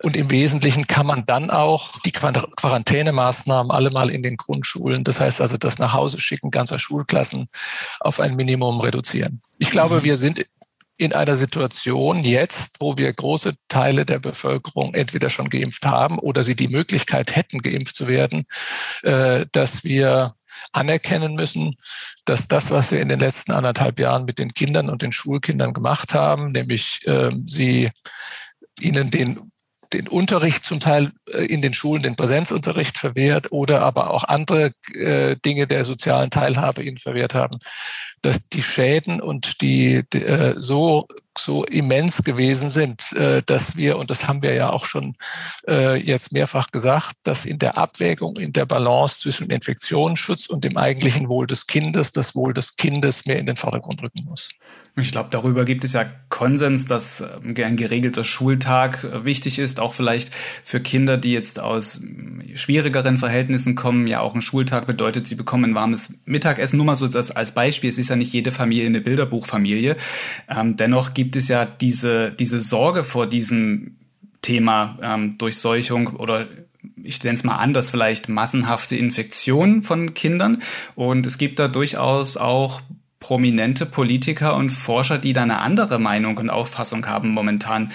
Und 0.04 0.16
im 0.16 0.30
Wesentlichen 0.30 0.88
kann 0.88 1.08
man 1.08 1.26
dann 1.26 1.50
auch 1.50 2.00
die 2.02 2.12
Quarantänemaßnahmen 2.12 3.72
alle 3.72 3.90
mal 3.90 4.12
in 4.12 4.22
den 4.22 4.38
Grundschulen, 4.38 5.04
das 5.04 5.20
heißt 5.20 5.42
also 5.42 5.58
das 5.58 5.80
nach 5.80 5.94
Hause 5.94 6.22
schicken 6.22 6.52
ganzer 6.52 6.80
Schulklassen 6.80 7.50
auf 8.00 8.20
ein 8.20 8.36
Minimum 8.36 8.80
reduzieren. 8.80 9.42
Ich 9.58 9.72
glaube, 9.72 10.04
wir 10.04 10.18
sind 10.18 10.46
in 10.98 11.14
einer 11.14 11.36
Situation 11.36 12.24
jetzt, 12.24 12.78
wo 12.80 12.98
wir 12.98 13.12
große 13.14 13.54
Teile 13.68 14.06
der 14.06 14.20
Bevölkerung 14.20 14.94
entweder 14.94 15.30
schon 15.30 15.50
geimpft 15.50 15.86
haben 15.86 16.18
oder 16.20 16.44
sie 16.44 16.56
die 16.56 16.68
Möglichkeit 16.68 17.36
hätten, 17.36 17.60
geimpft 17.60 17.96
zu 17.96 18.08
werden, 18.08 18.46
äh, 19.04 19.46
dass 19.52 19.84
wir 19.84 20.36
anerkennen 20.72 21.36
müssen, 21.36 21.76
dass 22.26 22.48
das, 22.48 22.72
was 22.72 22.92
wir 22.92 23.02
in 23.02 23.10
den 23.10 23.20
letzten 23.20 23.52
anderthalb 23.52 24.00
Jahren 24.00 24.26
mit 24.26 24.40
den 24.40 24.54
Kindern 24.54 24.90
und 24.90 25.02
den 25.02 25.12
Schulkindern 25.12 25.74
gemacht 25.74 26.14
haben, 26.14 26.52
nämlich 26.52 27.06
äh, 27.08 27.32
sie 27.46 27.90
ihnen 28.80 29.10
den 29.10 29.52
den 29.94 30.08
Unterricht 30.08 30.64
zum 30.64 30.80
Teil 30.80 31.12
äh, 31.32 31.46
in 31.46 31.62
den 31.62 31.74
Schulen, 31.74 32.04
den 32.04 32.16
Präsenzunterricht 32.16 32.98
verwehrt 32.98 33.52
oder 33.52 33.82
aber 33.82 34.12
auch 34.12 34.24
andere 34.24 34.72
äh, 34.94 35.36
Dinge 35.46 35.68
der 35.68 35.84
sozialen 35.86 36.30
Teilhabe 36.30 36.84
ihnen 36.84 36.98
verwehrt 36.98 37.36
haben, 37.36 37.58
dass 38.22 38.50
die 38.50 38.64
Schäden 38.64 39.22
und 39.22 39.62
die, 39.62 40.04
die 40.12 40.24
äh, 40.24 40.56
so 40.58 41.08
so 41.40 41.64
immens 41.66 42.24
gewesen 42.24 42.72
sind, 42.72 43.14
dass 43.46 43.78
wir, 43.78 44.00
und 44.00 44.10
das 44.10 44.28
haben 44.28 44.42
wir 44.42 44.56
ja 44.56 44.72
auch 44.72 44.88
schon 44.88 45.16
jetzt 45.68 46.32
mehrfach 46.32 46.72
gesagt, 46.72 47.16
dass 47.22 47.46
in 47.46 47.60
der 47.60 47.78
Abwägung, 47.78 48.38
in 48.38 48.54
der 48.54 48.66
Balance 48.66 49.20
zwischen 49.20 49.52
Infektionsschutz 49.52 50.48
und 50.48 50.64
dem 50.64 50.78
eigentlichen 50.78 51.30
Wohl 51.30 51.46
des 51.46 51.68
Kindes, 51.68 52.12
das 52.12 52.36
Wohl 52.36 52.56
des 52.56 52.76
Kindes 52.76 53.28
mehr 53.28 53.38
in 53.38 53.46
den 53.46 53.56
Vordergrund 53.56 54.02
rücken 54.02 54.26
muss. 54.26 54.50
Ich 55.00 55.12
glaube, 55.12 55.30
darüber 55.30 55.64
gibt 55.64 55.84
es 55.84 55.94
ja 55.94 56.06
Konsens, 56.30 56.88
dass 56.88 57.22
ähm, 57.22 57.54
ein 57.64 57.76
geregelter 57.76 58.24
Schultag 58.24 59.04
äh, 59.04 59.26
wichtig 59.26 59.60
ist, 59.60 59.80
auch 59.80 59.94
vielleicht 59.94 60.34
für 60.34 60.80
Kinder, 60.80 61.18
die 61.18 61.34
jetzt 61.34 61.60
aus 61.60 62.02
ähm, 62.02 62.42
schwierigeren 62.56 63.20
Verhältnissen 63.20 63.76
kommen. 63.76 64.08
Ja, 64.08 64.22
auch 64.22 64.34
ein 64.34 64.42
Schultag 64.42 64.88
bedeutet, 64.88 65.28
sie 65.28 65.36
bekommen 65.36 65.66
ein 65.66 65.76
warmes 65.76 66.22
Mittagessen. 66.26 66.78
Nur 66.78 66.88
mal 66.88 66.96
so 66.96 67.08
das 67.08 67.30
als 67.30 67.52
Beispiel. 67.52 67.92
Es 67.92 68.00
ist 68.00 68.10
ja 68.10 68.16
nicht 68.16 68.34
jede 68.34 68.52
Familie 68.52 68.88
eine 68.88 69.02
Bilderbuchfamilie. 69.02 69.96
Ähm, 70.50 70.78
dennoch 70.78 71.14
gibt 71.14 71.36
es 71.36 71.48
ja 71.48 71.66
diese, 71.66 72.32
diese 72.32 72.60
Sorge 72.60 73.04
vor 73.04 73.28
diesem 73.28 73.98
Thema 74.42 74.98
ähm, 75.04 75.38
Durchseuchung 75.38 76.08
oder 76.08 76.48
ich 77.04 77.24
nenne 77.24 77.36
es 77.36 77.44
mal 77.44 77.58
anders, 77.58 77.92
vielleicht 77.92 78.30
massenhafte 78.30 78.96
Infektionen 78.96 79.84
von 79.84 80.16
Kindern. 80.16 80.58
Und 80.96 81.28
es 81.28 81.38
gibt 81.38 81.60
da 81.60 81.68
durchaus 81.68 82.36
auch 82.36 82.82
prominente 83.20 83.86
Politiker 83.86 84.56
und 84.56 84.70
Forscher, 84.70 85.18
die 85.18 85.34
da 85.34 85.44
eine 85.44 85.60
andere 85.60 86.00
Meinung 86.00 86.38
und 86.38 86.50
Auffassung 86.50 87.06
haben 87.08 87.30
momentan. 87.30 87.92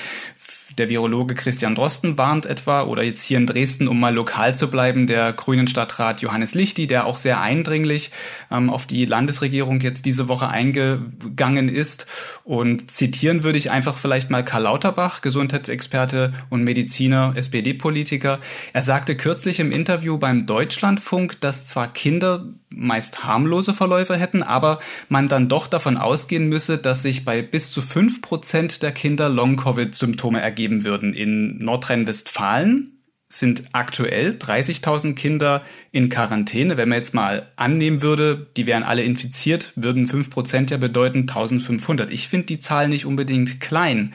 Der 0.78 0.88
Virologe 0.88 1.34
Christian 1.34 1.74
Drosten 1.74 2.16
warnt 2.16 2.46
etwa, 2.46 2.82
oder 2.82 3.02
jetzt 3.02 3.22
hier 3.22 3.36
in 3.36 3.46
Dresden, 3.46 3.88
um 3.88 4.00
mal 4.00 4.14
lokal 4.14 4.54
zu 4.54 4.68
bleiben, 4.68 5.06
der 5.06 5.32
grünen 5.32 5.66
Stadtrat 5.66 6.22
Johannes 6.22 6.54
Lichti, 6.54 6.86
der 6.86 7.06
auch 7.06 7.18
sehr 7.18 7.40
eindringlich 7.40 8.10
ähm, 8.50 8.70
auf 8.70 8.86
die 8.86 9.04
Landesregierung 9.04 9.80
jetzt 9.80 10.06
diese 10.06 10.28
Woche 10.28 10.48
eingegangen 10.48 11.68
ist. 11.68 12.06
Und 12.44 12.90
zitieren 12.90 13.42
würde 13.42 13.58
ich 13.58 13.70
einfach 13.70 13.98
vielleicht 13.98 14.30
mal 14.30 14.44
Karl 14.44 14.62
Lauterbach, 14.62 15.20
Gesundheitsexperte 15.20 16.32
und 16.48 16.64
Mediziner, 16.64 17.34
SPD-Politiker. 17.36 18.38
Er 18.72 18.82
sagte 18.82 19.16
kürzlich 19.16 19.60
im 19.60 19.72
Interview 19.72 20.16
beim 20.16 20.46
Deutschlandfunk, 20.46 21.40
dass 21.40 21.66
zwar 21.66 21.92
Kinder 21.92 22.46
meist 22.74 23.24
harmlose 23.24 23.74
Verläufe 23.74 24.16
hätten, 24.16 24.42
aber 24.42 24.78
man 25.08 25.28
dann 25.28 25.48
doch 25.48 25.66
davon 25.66 25.96
ausgehen 25.96 26.48
müsse, 26.48 26.78
dass 26.78 27.02
sich 27.02 27.24
bei 27.24 27.42
bis 27.42 27.70
zu 27.72 27.82
fünf 27.82 28.22
Prozent 28.22 28.82
der 28.82 28.92
Kinder 28.92 29.28
Long-Covid-Symptome 29.28 30.40
ergeben 30.40 30.84
würden. 30.84 31.14
In 31.14 31.58
Nordrhein-Westfalen 31.58 32.90
sind 33.28 33.64
aktuell 33.72 34.32
30.000 34.32 35.14
Kinder 35.14 35.62
in 35.90 36.08
Quarantäne. 36.08 36.76
Wenn 36.76 36.90
man 36.90 36.98
jetzt 36.98 37.14
mal 37.14 37.50
annehmen 37.56 38.02
würde, 38.02 38.46
die 38.56 38.66
wären 38.66 38.82
alle 38.82 39.02
infiziert, 39.02 39.72
würden 39.74 40.06
fünf 40.06 40.30
Prozent 40.30 40.70
ja 40.70 40.76
bedeuten 40.76 41.26
1.500. 41.26 42.10
Ich 42.10 42.28
finde 42.28 42.46
die 42.46 42.60
Zahl 42.60 42.88
nicht 42.88 43.06
unbedingt 43.06 43.60
klein. 43.60 44.12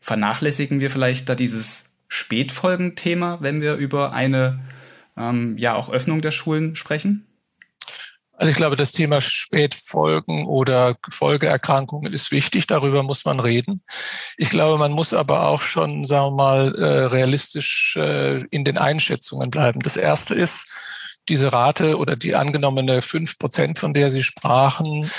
Vernachlässigen 0.00 0.80
wir 0.80 0.90
vielleicht 0.90 1.28
da 1.28 1.34
dieses 1.34 1.96
Spätfolgenthema, 2.08 3.38
wenn 3.40 3.60
wir 3.60 3.74
über 3.74 4.12
eine 4.12 4.60
ähm, 5.16 5.56
ja 5.58 5.74
auch 5.74 5.90
Öffnung 5.90 6.20
der 6.20 6.30
Schulen 6.30 6.76
sprechen? 6.76 7.26
Also 8.36 8.50
ich 8.50 8.56
glaube, 8.56 8.76
das 8.76 8.90
Thema 8.90 9.20
Spätfolgen 9.20 10.46
oder 10.46 10.96
Folgeerkrankungen 11.08 12.12
ist 12.12 12.32
wichtig. 12.32 12.66
Darüber 12.66 13.04
muss 13.04 13.24
man 13.24 13.38
reden. 13.38 13.84
Ich 14.36 14.50
glaube, 14.50 14.76
man 14.78 14.92
muss 14.92 15.14
aber 15.14 15.46
auch 15.46 15.62
schon, 15.62 16.04
sagen 16.04 16.32
wir 16.32 16.36
mal, 16.36 16.74
äh, 16.74 17.06
realistisch 17.06 17.96
äh, 17.96 18.38
in 18.50 18.64
den 18.64 18.76
Einschätzungen 18.76 19.50
bleiben. 19.50 19.80
Das 19.80 19.96
erste 19.96 20.34
ist, 20.34 20.68
diese 21.28 21.52
Rate 21.52 21.96
oder 21.96 22.16
die 22.16 22.34
angenommene 22.34 23.02
fünf 23.02 23.38
Prozent, 23.38 23.78
von 23.78 23.94
der 23.94 24.10
Sie 24.10 24.22
sprachen, 24.22 25.10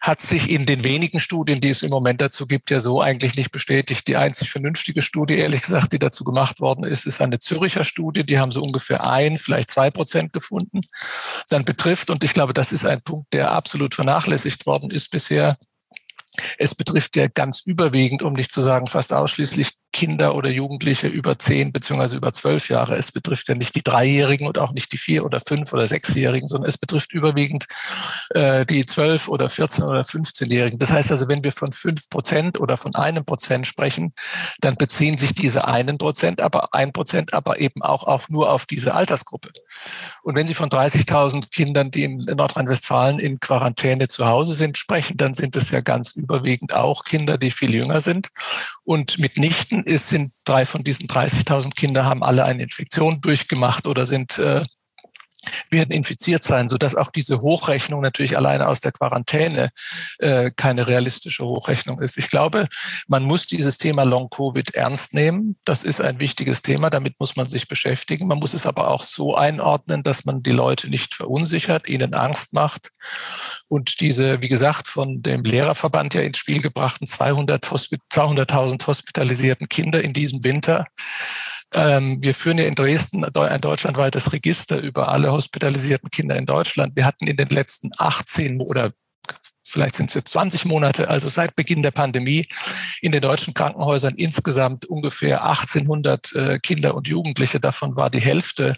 hat 0.00 0.20
sich 0.20 0.50
in 0.50 0.66
den 0.66 0.84
wenigen 0.84 1.20
Studien, 1.20 1.60
die 1.60 1.70
es 1.70 1.82
im 1.82 1.90
Moment 1.90 2.20
dazu 2.20 2.46
gibt, 2.46 2.70
ja 2.70 2.80
so 2.80 3.00
eigentlich 3.00 3.34
nicht 3.34 3.50
bestätigt. 3.50 4.06
Die 4.08 4.16
einzig 4.16 4.50
vernünftige 4.50 5.02
Studie, 5.02 5.36
ehrlich 5.36 5.62
gesagt, 5.62 5.92
die 5.92 5.98
dazu 5.98 6.24
gemacht 6.24 6.60
worden 6.60 6.84
ist, 6.84 7.06
ist 7.06 7.20
eine 7.20 7.38
Züricher 7.38 7.84
Studie. 7.84 8.24
Die 8.24 8.38
haben 8.38 8.52
so 8.52 8.62
ungefähr 8.62 9.08
ein, 9.08 9.38
vielleicht 9.38 9.70
zwei 9.70 9.90
Prozent 9.90 10.32
gefunden. 10.32 10.82
Dann 11.48 11.64
betrifft, 11.64 12.10
und 12.10 12.24
ich 12.24 12.32
glaube, 12.32 12.52
das 12.52 12.72
ist 12.72 12.84
ein 12.84 13.02
Punkt, 13.02 13.32
der 13.32 13.52
absolut 13.52 13.94
vernachlässigt 13.94 14.66
worden 14.66 14.90
ist 14.90 15.10
bisher, 15.10 15.56
es 16.58 16.74
betrifft 16.74 17.16
ja 17.16 17.28
ganz 17.28 17.62
überwiegend, 17.64 18.22
um 18.22 18.34
nicht 18.34 18.52
zu 18.52 18.60
sagen 18.60 18.86
fast 18.86 19.12
ausschließlich 19.12 19.72
Kinder 19.92 20.34
oder 20.34 20.50
Jugendliche 20.50 21.08
über 21.08 21.38
zehn 21.38 21.72
beziehungsweise 21.72 22.16
über 22.16 22.32
zwölf 22.32 22.68
Jahre. 22.68 22.96
Es 22.96 23.12
betrifft 23.12 23.48
ja 23.48 23.54
nicht 23.54 23.74
die 23.74 23.82
Dreijährigen 23.82 24.46
und 24.46 24.58
auch 24.58 24.72
nicht 24.72 24.92
die 24.92 24.98
vier 24.98 25.24
oder 25.24 25.40
fünf 25.40 25.72
oder 25.72 25.86
sechsjährigen, 25.86 26.48
sondern 26.48 26.68
es 26.68 26.76
betrifft 26.76 27.12
überwiegend 27.12 27.66
äh, 28.30 28.66
die 28.66 28.84
zwölf 28.84 29.28
oder 29.28 29.48
vierzehn 29.48 29.84
oder 29.84 30.04
fünfzehnjährigen. 30.04 30.78
Das 30.78 30.92
heißt 30.92 31.10
also, 31.10 31.28
wenn 31.28 31.42
wir 31.44 31.52
von 31.52 31.72
fünf 31.72 32.10
Prozent 32.10 32.60
oder 32.60 32.76
von 32.76 32.94
einem 32.94 33.24
Prozent 33.24 33.66
sprechen, 33.66 34.12
dann 34.60 34.76
beziehen 34.76 35.16
sich 35.16 35.34
diese 35.34 35.66
einen 35.66 35.98
Prozent, 35.98 36.40
aber 36.42 36.74
ein 36.74 36.92
Prozent, 36.92 37.32
aber 37.32 37.60
eben 37.60 37.82
auch, 37.82 38.06
auch 38.06 38.28
nur 38.28 38.50
auf 38.50 38.66
diese 38.66 38.94
Altersgruppe. 38.94 39.50
Und 40.22 40.34
wenn 40.34 40.46
Sie 40.46 40.54
von 40.54 40.68
30.000 40.68 41.50
Kindern, 41.50 41.90
die 41.90 42.04
in 42.04 42.18
Nordrhein-Westfalen 42.18 43.18
in 43.18 43.40
Quarantäne 43.40 44.08
zu 44.08 44.26
Hause 44.26 44.54
sind, 44.54 44.76
sprechen, 44.76 45.16
dann 45.16 45.34
sind 45.34 45.56
es 45.56 45.70
ja 45.70 45.80
ganz 45.80 46.16
überwiegend 46.16 46.74
auch 46.74 47.04
Kinder, 47.04 47.38
die 47.38 47.50
viel 47.50 47.74
jünger 47.74 48.00
sind. 48.00 48.30
Und 48.86 49.18
mitnichten 49.18 49.82
ist, 49.82 50.10
sind 50.10 50.32
drei 50.44 50.64
von 50.64 50.84
diesen 50.84 51.08
30.000 51.08 51.74
Kinder 51.74 52.04
haben 52.04 52.22
alle 52.22 52.44
eine 52.44 52.62
Infektion 52.62 53.20
durchgemacht 53.20 53.88
oder 53.88 54.06
sind 54.06 54.38
äh, 54.38 54.64
werden 55.70 55.90
infiziert 55.90 56.42
sein, 56.42 56.68
sodass 56.68 56.94
auch 56.94 57.10
diese 57.10 57.40
Hochrechnung 57.40 58.00
natürlich 58.00 58.36
alleine 58.36 58.68
aus 58.68 58.80
der 58.80 58.92
Quarantäne 58.92 59.70
äh, 60.18 60.50
keine 60.56 60.86
realistische 60.86 61.44
Hochrechnung 61.44 62.00
ist. 62.00 62.18
Ich 62.18 62.28
glaube, 62.28 62.66
man 63.08 63.22
muss 63.22 63.46
dieses 63.46 63.78
Thema 63.78 64.04
Long-Covid 64.04 64.74
ernst 64.74 65.14
nehmen. 65.14 65.56
Das 65.64 65.84
ist 65.84 66.00
ein 66.00 66.20
wichtiges 66.20 66.62
Thema, 66.62 66.90
damit 66.90 67.18
muss 67.18 67.36
man 67.36 67.48
sich 67.48 67.68
beschäftigen. 67.68 68.26
Man 68.26 68.38
muss 68.38 68.54
es 68.54 68.66
aber 68.66 68.88
auch 68.88 69.02
so 69.02 69.34
einordnen, 69.34 70.02
dass 70.02 70.24
man 70.24 70.42
die 70.42 70.52
Leute 70.52 70.88
nicht 70.88 71.14
verunsichert, 71.14 71.88
ihnen 71.88 72.14
Angst 72.14 72.52
macht. 72.52 72.90
Und 73.68 74.00
diese, 74.00 74.42
wie 74.42 74.48
gesagt, 74.48 74.86
von 74.86 75.22
dem 75.22 75.42
Lehrerverband 75.42 76.14
ja 76.14 76.22
ins 76.22 76.38
Spiel 76.38 76.62
gebrachten 76.62 77.06
200.000 77.06 77.98
200 78.10 78.86
hospitalisierten 78.86 79.68
Kinder 79.68 80.02
in 80.02 80.12
diesem 80.12 80.44
Winter, 80.44 80.84
wir 81.72 82.34
führen 82.34 82.58
ja 82.58 82.64
in 82.64 82.74
Dresden 82.74 83.24
ein 83.24 83.60
deutschlandweites 83.60 84.32
Register 84.32 84.80
über 84.80 85.08
alle 85.08 85.32
hospitalisierten 85.32 86.10
Kinder 86.10 86.36
in 86.36 86.46
Deutschland. 86.46 86.96
Wir 86.96 87.04
hatten 87.04 87.26
in 87.26 87.36
den 87.36 87.48
letzten 87.48 87.90
18 87.98 88.60
oder 88.60 88.92
vielleicht 89.68 89.96
sind 89.96 90.10
es 90.10 90.14
jetzt 90.14 90.30
20 90.30 90.64
Monate, 90.64 91.08
also 91.08 91.28
seit 91.28 91.56
Beginn 91.56 91.82
der 91.82 91.90
Pandemie, 91.90 92.46
in 93.00 93.12
den 93.12 93.22
deutschen 93.22 93.54
Krankenhäusern 93.54 94.14
insgesamt 94.14 94.84
ungefähr 94.86 95.44
1800 95.44 96.34
äh, 96.34 96.58
Kinder 96.58 96.94
und 96.94 97.08
Jugendliche. 97.08 97.60
Davon 97.60 97.96
war 97.96 98.10
die 98.10 98.20
Hälfte 98.20 98.76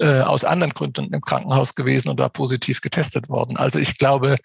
äh, 0.00 0.20
aus 0.20 0.44
anderen 0.44 0.72
Gründen 0.72 1.12
im 1.12 1.20
Krankenhaus 1.20 1.74
gewesen 1.74 2.08
und 2.08 2.18
war 2.18 2.30
positiv 2.30 2.80
getestet 2.80 3.28
worden. 3.28 3.56
Also 3.56 3.78
ich 3.78 3.98
glaube, 3.98 4.36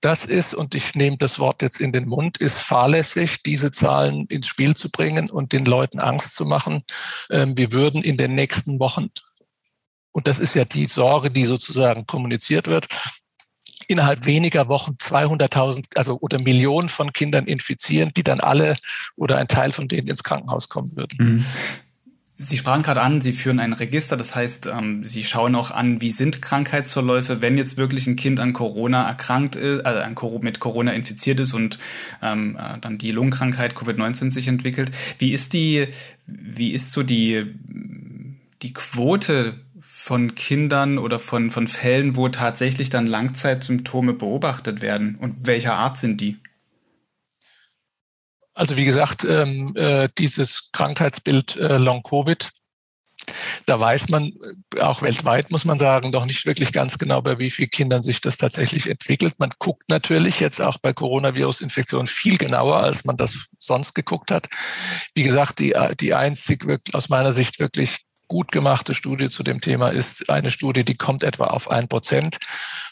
das 0.00 0.26
ist, 0.26 0.54
und 0.54 0.74
ich 0.74 0.94
nehme 0.94 1.16
das 1.16 1.38
Wort 1.38 1.62
jetzt 1.62 1.80
in 1.80 1.92
den 1.92 2.06
Mund, 2.06 2.36
ist 2.36 2.60
fahrlässig, 2.60 3.42
diese 3.42 3.70
Zahlen 3.70 4.26
ins 4.26 4.46
Spiel 4.46 4.76
zu 4.76 4.90
bringen 4.90 5.30
und 5.30 5.52
den 5.52 5.64
Leuten 5.64 5.98
Angst 5.98 6.36
zu 6.36 6.44
machen. 6.44 6.84
Ähm, 7.30 7.56
wir 7.56 7.72
würden 7.72 8.02
in 8.02 8.16
den 8.16 8.34
nächsten 8.34 8.78
Wochen 8.78 9.10
und 10.14 10.28
das 10.28 10.38
ist 10.38 10.54
ja 10.54 10.64
die 10.64 10.86
Sorge, 10.86 11.30
die 11.30 11.44
sozusagen 11.44 12.06
kommuniziert 12.06 12.68
wird, 12.68 12.86
innerhalb 13.88 14.26
weniger 14.26 14.68
Wochen 14.68 14.92
200.000, 15.00 15.84
also 15.96 16.18
oder 16.20 16.38
Millionen 16.38 16.88
von 16.88 17.12
Kindern 17.12 17.46
infizieren, 17.46 18.12
die 18.16 18.22
dann 18.22 18.40
alle 18.40 18.76
oder 19.16 19.38
ein 19.38 19.48
Teil 19.48 19.72
von 19.72 19.88
denen 19.88 20.08
ins 20.08 20.22
Krankenhaus 20.22 20.68
kommen 20.68 20.96
würden. 20.96 21.16
Mhm. 21.18 21.44
Sie 22.36 22.56
sprachen 22.56 22.82
gerade 22.82 23.00
an, 23.00 23.20
Sie 23.20 23.32
führen 23.32 23.60
ein 23.60 23.72
Register, 23.72 24.16
das 24.16 24.34
heißt, 24.34 24.66
ähm, 24.66 25.04
Sie 25.04 25.22
schauen 25.22 25.54
auch 25.54 25.70
an, 25.70 26.00
wie 26.00 26.10
sind 26.10 26.42
Krankheitsverläufe, 26.42 27.40
wenn 27.42 27.56
jetzt 27.56 27.76
wirklich 27.76 28.08
ein 28.08 28.16
Kind 28.16 28.40
an 28.40 28.52
Corona 28.52 29.06
erkrankt 29.06 29.54
ist, 29.54 29.86
also 29.86 30.40
mit 30.40 30.58
Corona 30.58 30.92
infiziert 30.92 31.38
ist 31.38 31.52
und 31.52 31.78
ähm, 32.22 32.58
äh, 32.58 32.78
dann 32.80 32.98
die 32.98 33.12
Lungenkrankheit 33.12 33.74
Covid-19 33.74 34.32
sich 34.32 34.48
entwickelt. 34.48 34.90
Wie 35.18 35.32
ist 35.32 35.52
die, 35.52 35.86
wie 36.26 36.72
ist 36.72 36.90
so 36.90 37.04
die, 37.04 37.54
die 38.62 38.72
Quote 38.72 39.63
von 40.04 40.34
Kindern 40.34 40.98
oder 40.98 41.18
von, 41.18 41.50
von 41.50 41.66
Fällen, 41.66 42.14
wo 42.14 42.28
tatsächlich 42.28 42.90
dann 42.90 43.06
Langzeitsymptome 43.06 44.12
beobachtet 44.12 44.82
werden? 44.82 45.14
Und 45.14 45.46
welcher 45.46 45.76
Art 45.76 45.96
sind 45.96 46.20
die? 46.20 46.36
Also 48.52 48.76
wie 48.76 48.84
gesagt, 48.84 49.24
ähm, 49.24 49.72
äh, 49.76 50.10
dieses 50.18 50.68
Krankheitsbild 50.72 51.56
äh, 51.56 51.78
Long-Covid, 51.78 52.50
da 53.64 53.80
weiß 53.80 54.10
man, 54.10 54.34
äh, 54.76 54.80
auch 54.82 55.00
weltweit 55.00 55.50
muss 55.50 55.64
man 55.64 55.78
sagen, 55.78 56.12
doch 56.12 56.26
nicht 56.26 56.44
wirklich 56.44 56.70
ganz 56.70 56.98
genau, 56.98 57.22
bei 57.22 57.38
wie 57.38 57.50
vielen 57.50 57.70
Kindern 57.70 58.02
sich 58.02 58.20
das 58.20 58.36
tatsächlich 58.36 58.90
entwickelt. 58.90 59.32
Man 59.38 59.52
guckt 59.58 59.88
natürlich 59.88 60.38
jetzt 60.38 60.60
auch 60.60 60.76
bei 60.76 60.92
Coronavirus-Infektionen 60.92 62.08
viel 62.08 62.36
genauer, 62.36 62.76
als 62.76 63.06
man 63.06 63.16
das 63.16 63.48
sonst 63.58 63.94
geguckt 63.94 64.30
hat. 64.30 64.50
Wie 65.14 65.22
gesagt, 65.22 65.60
die, 65.60 65.74
die 65.98 66.12
einzig 66.12 66.62
aus 66.92 67.08
meiner 67.08 67.32
Sicht 67.32 67.58
wirklich 67.58 68.04
gut 68.34 68.50
gemachte 68.50 68.96
Studie 68.96 69.28
zu 69.28 69.44
dem 69.44 69.60
Thema 69.60 69.90
ist 69.90 70.28
eine 70.28 70.50
Studie, 70.50 70.84
die 70.84 70.96
kommt 70.96 71.22
etwa 71.22 71.44
auf 71.44 71.70
ein 71.70 71.86
Prozent 71.86 72.38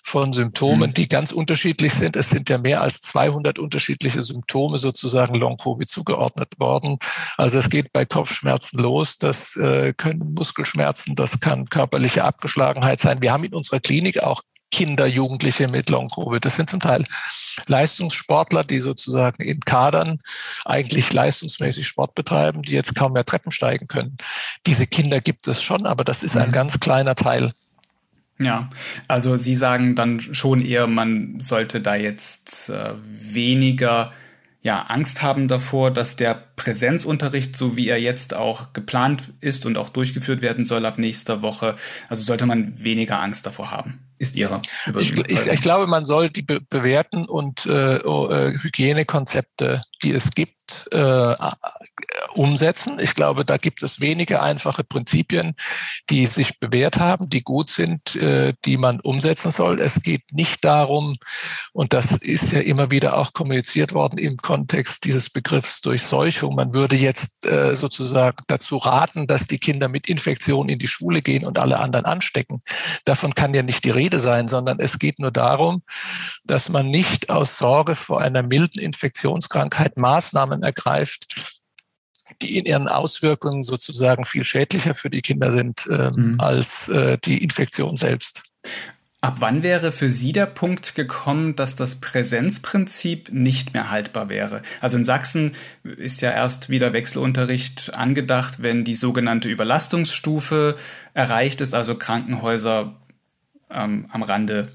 von 0.05 0.33
Symptomen, 0.33 0.91
mhm. 0.91 0.95
die 0.95 1.09
ganz 1.09 1.33
unterschiedlich 1.33 1.95
sind. 1.95 2.15
Es 2.15 2.31
sind 2.31 2.49
ja 2.49 2.59
mehr 2.59 2.81
als 2.81 3.01
200 3.01 3.59
unterschiedliche 3.59 4.23
Symptome 4.23 4.79
sozusagen 4.79 5.35
Long-Covid 5.35 5.89
zugeordnet 5.89 6.61
worden. 6.61 6.99
Also 7.37 7.59
es 7.59 7.71
geht 7.71 7.93
bei 7.93 8.05
Kopfschmerzen 8.05 8.79
los, 8.79 9.19
das 9.19 9.57
äh, 9.57 9.93
können 9.95 10.33
Muskelschmerzen, 10.39 11.17
das 11.17 11.41
kann 11.41 11.69
körperliche 11.69 12.23
Abgeschlagenheit 12.23 13.01
sein. 13.01 13.21
Wir 13.21 13.33
haben 13.33 13.43
in 13.43 13.53
unserer 13.53 13.81
Klinik 13.81 14.23
auch 14.23 14.43
Kinder, 14.73 15.07
Jugendliche 15.07 15.69
mit 15.69 15.91
Long-Covid. 15.91 16.45
Das 16.45 16.57
sind 16.57 16.69
zum 16.69 16.81
Teil 16.81 17.05
Leistungssportler, 17.67 18.65
die 18.65 18.81
sozusagen 18.81 19.43
in 19.43 19.61
Kadern 19.61 20.21
eigentlich 20.65 21.13
leistungsmäßig 21.13 21.87
Sport 21.87 22.15
betreiben, 22.15 22.63
die 22.63 22.73
jetzt 22.73 22.95
kaum 22.95 23.13
mehr 23.13 23.25
Treppen 23.25 23.53
steigen 23.53 23.87
können. 23.87 24.17
Diese 24.67 24.87
Kinder 24.87 25.21
gibt 25.21 25.47
es 25.47 25.63
schon, 25.63 25.87
aber 25.87 26.03
das 26.03 26.23
ist 26.23 26.37
ein 26.37 26.49
mhm. 26.49 26.53
ganz 26.53 26.81
kleiner 26.81 27.15
Teil. 27.15 27.53
Ja, 28.39 28.71
also 29.07 29.37
Sie 29.37 29.55
sagen 29.55 29.95
dann 29.95 30.21
schon 30.21 30.59
eher, 30.61 30.87
man 30.87 31.39
sollte 31.39 31.81
da 31.81 31.95
jetzt 31.95 32.71
äh, 32.71 32.95
weniger 33.05 34.13
ja, 34.63 34.83
Angst 34.83 35.23
haben 35.23 35.49
davor, 35.49 35.91
dass 35.91 36.17
der 36.17 36.35
Präsenzunterricht, 36.57 37.57
so 37.57 37.77
wie 37.77 37.89
er 37.89 38.01
jetzt 38.01 38.35
auch 38.35 38.73
geplant 38.73 39.33
ist 39.41 39.67
und 39.67 39.77
auch 39.77 39.89
durchgeführt 39.91 40.41
werden 40.41 40.65
soll 40.65 40.87
ab 40.87 40.99
nächster 40.99 41.43
Woche, 41.43 41.75
also 42.09 42.23
sollte 42.23 42.47
man 42.47 42.73
weniger 42.83 43.21
Angst 43.21 43.45
davor 43.45 43.71
haben 43.73 44.01
ist 44.23 44.37
Ihre 44.37 44.63
ich, 45.01 45.19
ich, 45.19 45.47
ich, 45.47 45.63
glaube, 45.63 45.89
man 45.89 46.05
soll 46.05 46.31
die 46.31 46.43
be 46.43 46.61
bewährten 46.61 47.25
und 47.25 47.67
äh, 47.67 47.97
äh, 47.97 48.57
Hygienekonzepte, 48.57 49.81
die 50.05 50.13
es 50.13 50.31
gibt, 50.31 50.89
äh, 50.93 51.35
umsetzen. 52.35 52.99
Ich 53.01 53.15
glaube, 53.15 53.45
da 53.45 53.57
gibt 53.57 53.83
es 53.83 54.01
wenige 54.01 54.43
einfache 54.43 54.85
Prinzipien, 54.85 55.55
die 56.09 56.27
sich 56.27 56.59
bewährt 56.61 56.99
haben, 56.99 57.29
die 57.29 57.43
gut 57.43 57.69
sind, 57.69 58.17
äh, 58.17 58.55
die 58.65 58.77
man 58.77 59.01
umsetzen 59.01 59.51
soll. 59.51 59.81
Es 59.81 60.03
geht 60.03 60.23
nicht 60.33 60.65
darum, 60.65 61.15
und 61.73 61.93
das 61.93 62.13
ist 62.13 62.53
ja 62.53 62.61
immer 62.61 62.91
wieder 62.91 63.19
auch 63.19 63.33
kommuniziert 63.33 63.93
worden 63.93 64.19
im 64.19 64.37
Kontext 64.37 65.05
dieses 65.05 65.31
Begriffs 65.31 65.81
Durchseuchung. 65.81 66.55
Man 66.55 66.75
würde 66.75 66.97
jetzt 66.97 67.47
äh, 67.47 67.75
sozusagen 67.75 68.39
dazu 68.47 68.77
raten, 68.77 69.27
dass 69.27 69.47
die 69.47 69.59
Kinder 69.59 69.89
mit 69.89 70.09
Infektionen 70.09 70.69
in 70.69 70.79
die 70.79 70.87
Schule 70.87 71.23
gehen 71.23 71.45
und 71.45 71.59
alle 71.59 71.81
anderen 71.81 72.07
anstecken. 72.07 72.61
Davon 73.05 73.35
kann 73.35 73.55
ja 73.55 73.63
nicht 73.63 73.85
die 73.85 73.91
Rede 73.91 74.12
Rede 74.13 74.21
sein, 74.21 74.49
sondern 74.49 74.79
es 74.79 74.99
geht 74.99 75.19
nur 75.19 75.31
darum, 75.31 75.83
dass 76.45 76.69
man 76.69 76.89
nicht 76.89 77.31
aus 77.31 77.59
Sorge 77.59 77.95
vor 77.95 78.21
einer 78.21 78.43
milden 78.43 78.81
Infektionskrankheit 78.81 79.97
Maßnahmen 79.97 80.63
ergreift, 80.63 81.61
die 82.41 82.59
in 82.59 82.67
ihren 82.67 82.89
Auswirkungen 82.89 83.63
sozusagen 83.63 84.25
viel 84.25 84.45
schädlicher 84.45 84.95
für 84.95 85.11
die 85.11 85.23
Kinder 85.23 85.53
sind 85.53 85.87
äh, 85.87 86.11
mhm. 86.15 86.37
als 86.39 86.89
äh, 86.89 87.19
die 87.25 87.43
Infektion 87.43 87.97
selbst. 87.97 88.43
Ab 89.25 89.37
wann 89.39 89.63
wäre 89.63 89.93
für 89.93 90.11
Sie 90.11 90.33
der 90.33 90.47
Punkt 90.47 90.97
gekommen, 90.97 91.55
dass 91.55 91.77
das 91.77 92.01
Präsenzprinzip 92.01 93.31
nicht 93.31 93.73
mehr 93.73 93.89
haltbar 93.89 94.29
wäre? 94.29 94.63
Also 94.81 94.97
in 94.97 95.05
Sachsen 95.05 95.53
ist 95.85 96.23
ja 96.23 96.33
erst 96.33 96.71
wieder 96.71 96.93
Wechselunterricht 96.93 97.95
angedacht, 97.95 98.63
wenn 98.63 98.83
die 98.83 98.97
sogenannte 98.97 99.49
Überlastungsstufe 99.49 100.77
erreicht 101.15 101.61
ist, 101.61 101.73
also 101.73 101.95
Krankenhäuser 101.95 102.97
ähm, 103.75 104.07
am 104.11 104.23
Rande 104.23 104.73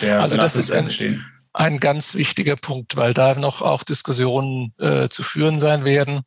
der 0.00 0.20
also 0.20 0.36
das 0.36 0.56
ist 0.56 0.72
ein, 0.72 0.84
stehen. 0.84 1.24
Ein 1.52 1.80
ganz 1.80 2.14
wichtiger 2.14 2.56
Punkt, 2.56 2.96
weil 2.96 3.14
da 3.14 3.34
noch 3.34 3.60
auch 3.60 3.82
Diskussionen 3.82 4.72
äh, 4.78 5.08
zu 5.08 5.22
führen 5.22 5.58
sein 5.58 5.84
werden. 5.84 6.22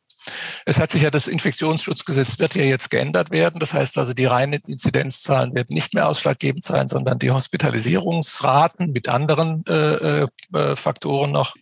Es 0.64 0.80
hat 0.80 0.90
sich 0.90 1.02
ja 1.02 1.10
das 1.10 1.28
Infektionsschutzgesetz 1.28 2.40
wird 2.40 2.56
ja 2.56 2.64
jetzt 2.64 2.90
geändert 2.90 3.30
werden. 3.30 3.60
Das 3.60 3.72
heißt 3.72 3.96
also, 3.96 4.12
die 4.12 4.24
reinen 4.24 4.60
Inzidenzzahlen 4.66 5.54
werden 5.54 5.72
nicht 5.74 5.94
mehr 5.94 6.08
ausschlaggebend 6.08 6.64
sein, 6.64 6.88
sondern 6.88 7.20
die 7.20 7.30
Hospitalisierungsraten 7.30 8.90
mit 8.90 9.08
anderen 9.08 9.64
äh, 9.66 10.26
äh, 10.52 10.76
Faktoren 10.76 11.30
noch. 11.30 11.54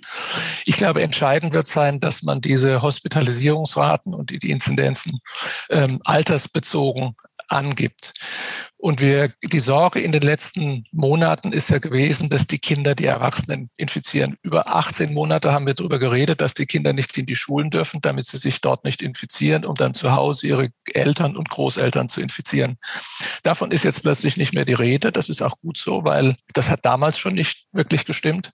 Ich 0.65 0.79
glaube, 0.79 1.03
entscheidend 1.03 1.53
wird 1.53 1.67
sein, 1.67 2.01
dass 2.01 2.23
man 2.23 2.41
diese 2.41 2.81
Hospitalisierungsraten 2.81 4.15
und 4.15 4.31
die, 4.31 4.39
die 4.39 4.51
Inzidenzen 4.51 5.19
ähm, 5.69 6.01
altersbezogen 6.05 7.17
angibt. 7.49 8.15
Und 8.85 9.00
wir, 9.00 9.33
die 9.43 9.61
Sorge 9.61 10.00
in 10.00 10.12
den 10.12 10.21
letzten 10.21 10.85
Monaten 10.93 11.55
ist 11.55 11.71
ja 11.71 11.79
gewesen, 11.79 12.29
dass 12.29 12.47
die 12.47 12.59
Kinder 12.59 12.95
die 12.95 13.07
Erwachsenen 13.07 13.71
infizieren. 13.79 14.37
Über 14.43 14.76
18 14.76 15.14
Monate 15.14 15.53
haben 15.53 15.67
wir 15.67 15.73
darüber 15.73 15.99
geredet, 15.99 16.43
dass 16.43 16.53
die 16.53 16.67
Kinder 16.67 16.93
nicht 16.93 17.17
in 17.17 17.25
die 17.25 17.35
Schulen 17.35 17.71
dürfen, 17.71 18.03
damit 18.03 18.26
sie 18.26 18.37
sich 18.37 18.61
dort 18.61 18.85
nicht 18.85 19.00
infizieren, 19.00 19.64
um 19.64 19.75
dann 19.75 19.95
zu 19.95 20.12
Hause 20.12 20.49
ihre 20.49 20.69
Eltern 20.93 21.35
und 21.35 21.49
Großeltern 21.49 22.11
zu 22.11 22.21
infizieren. 22.21 22.76
Davon 23.43 23.71
ist 23.71 23.85
jetzt 23.85 24.03
plötzlich 24.03 24.37
nicht 24.37 24.53
mehr 24.53 24.67
die 24.67 24.75
Rede. 24.75 25.12
Das 25.12 25.31
ist 25.31 25.41
auch 25.41 25.57
gut 25.61 25.79
so, 25.79 26.05
weil 26.05 26.37
das 26.53 26.69
hat 26.69 26.81
damals 26.85 27.19
schon 27.19 27.33
nicht 27.33 27.64
wirklich 27.73 28.05
gestimmt. 28.05 28.50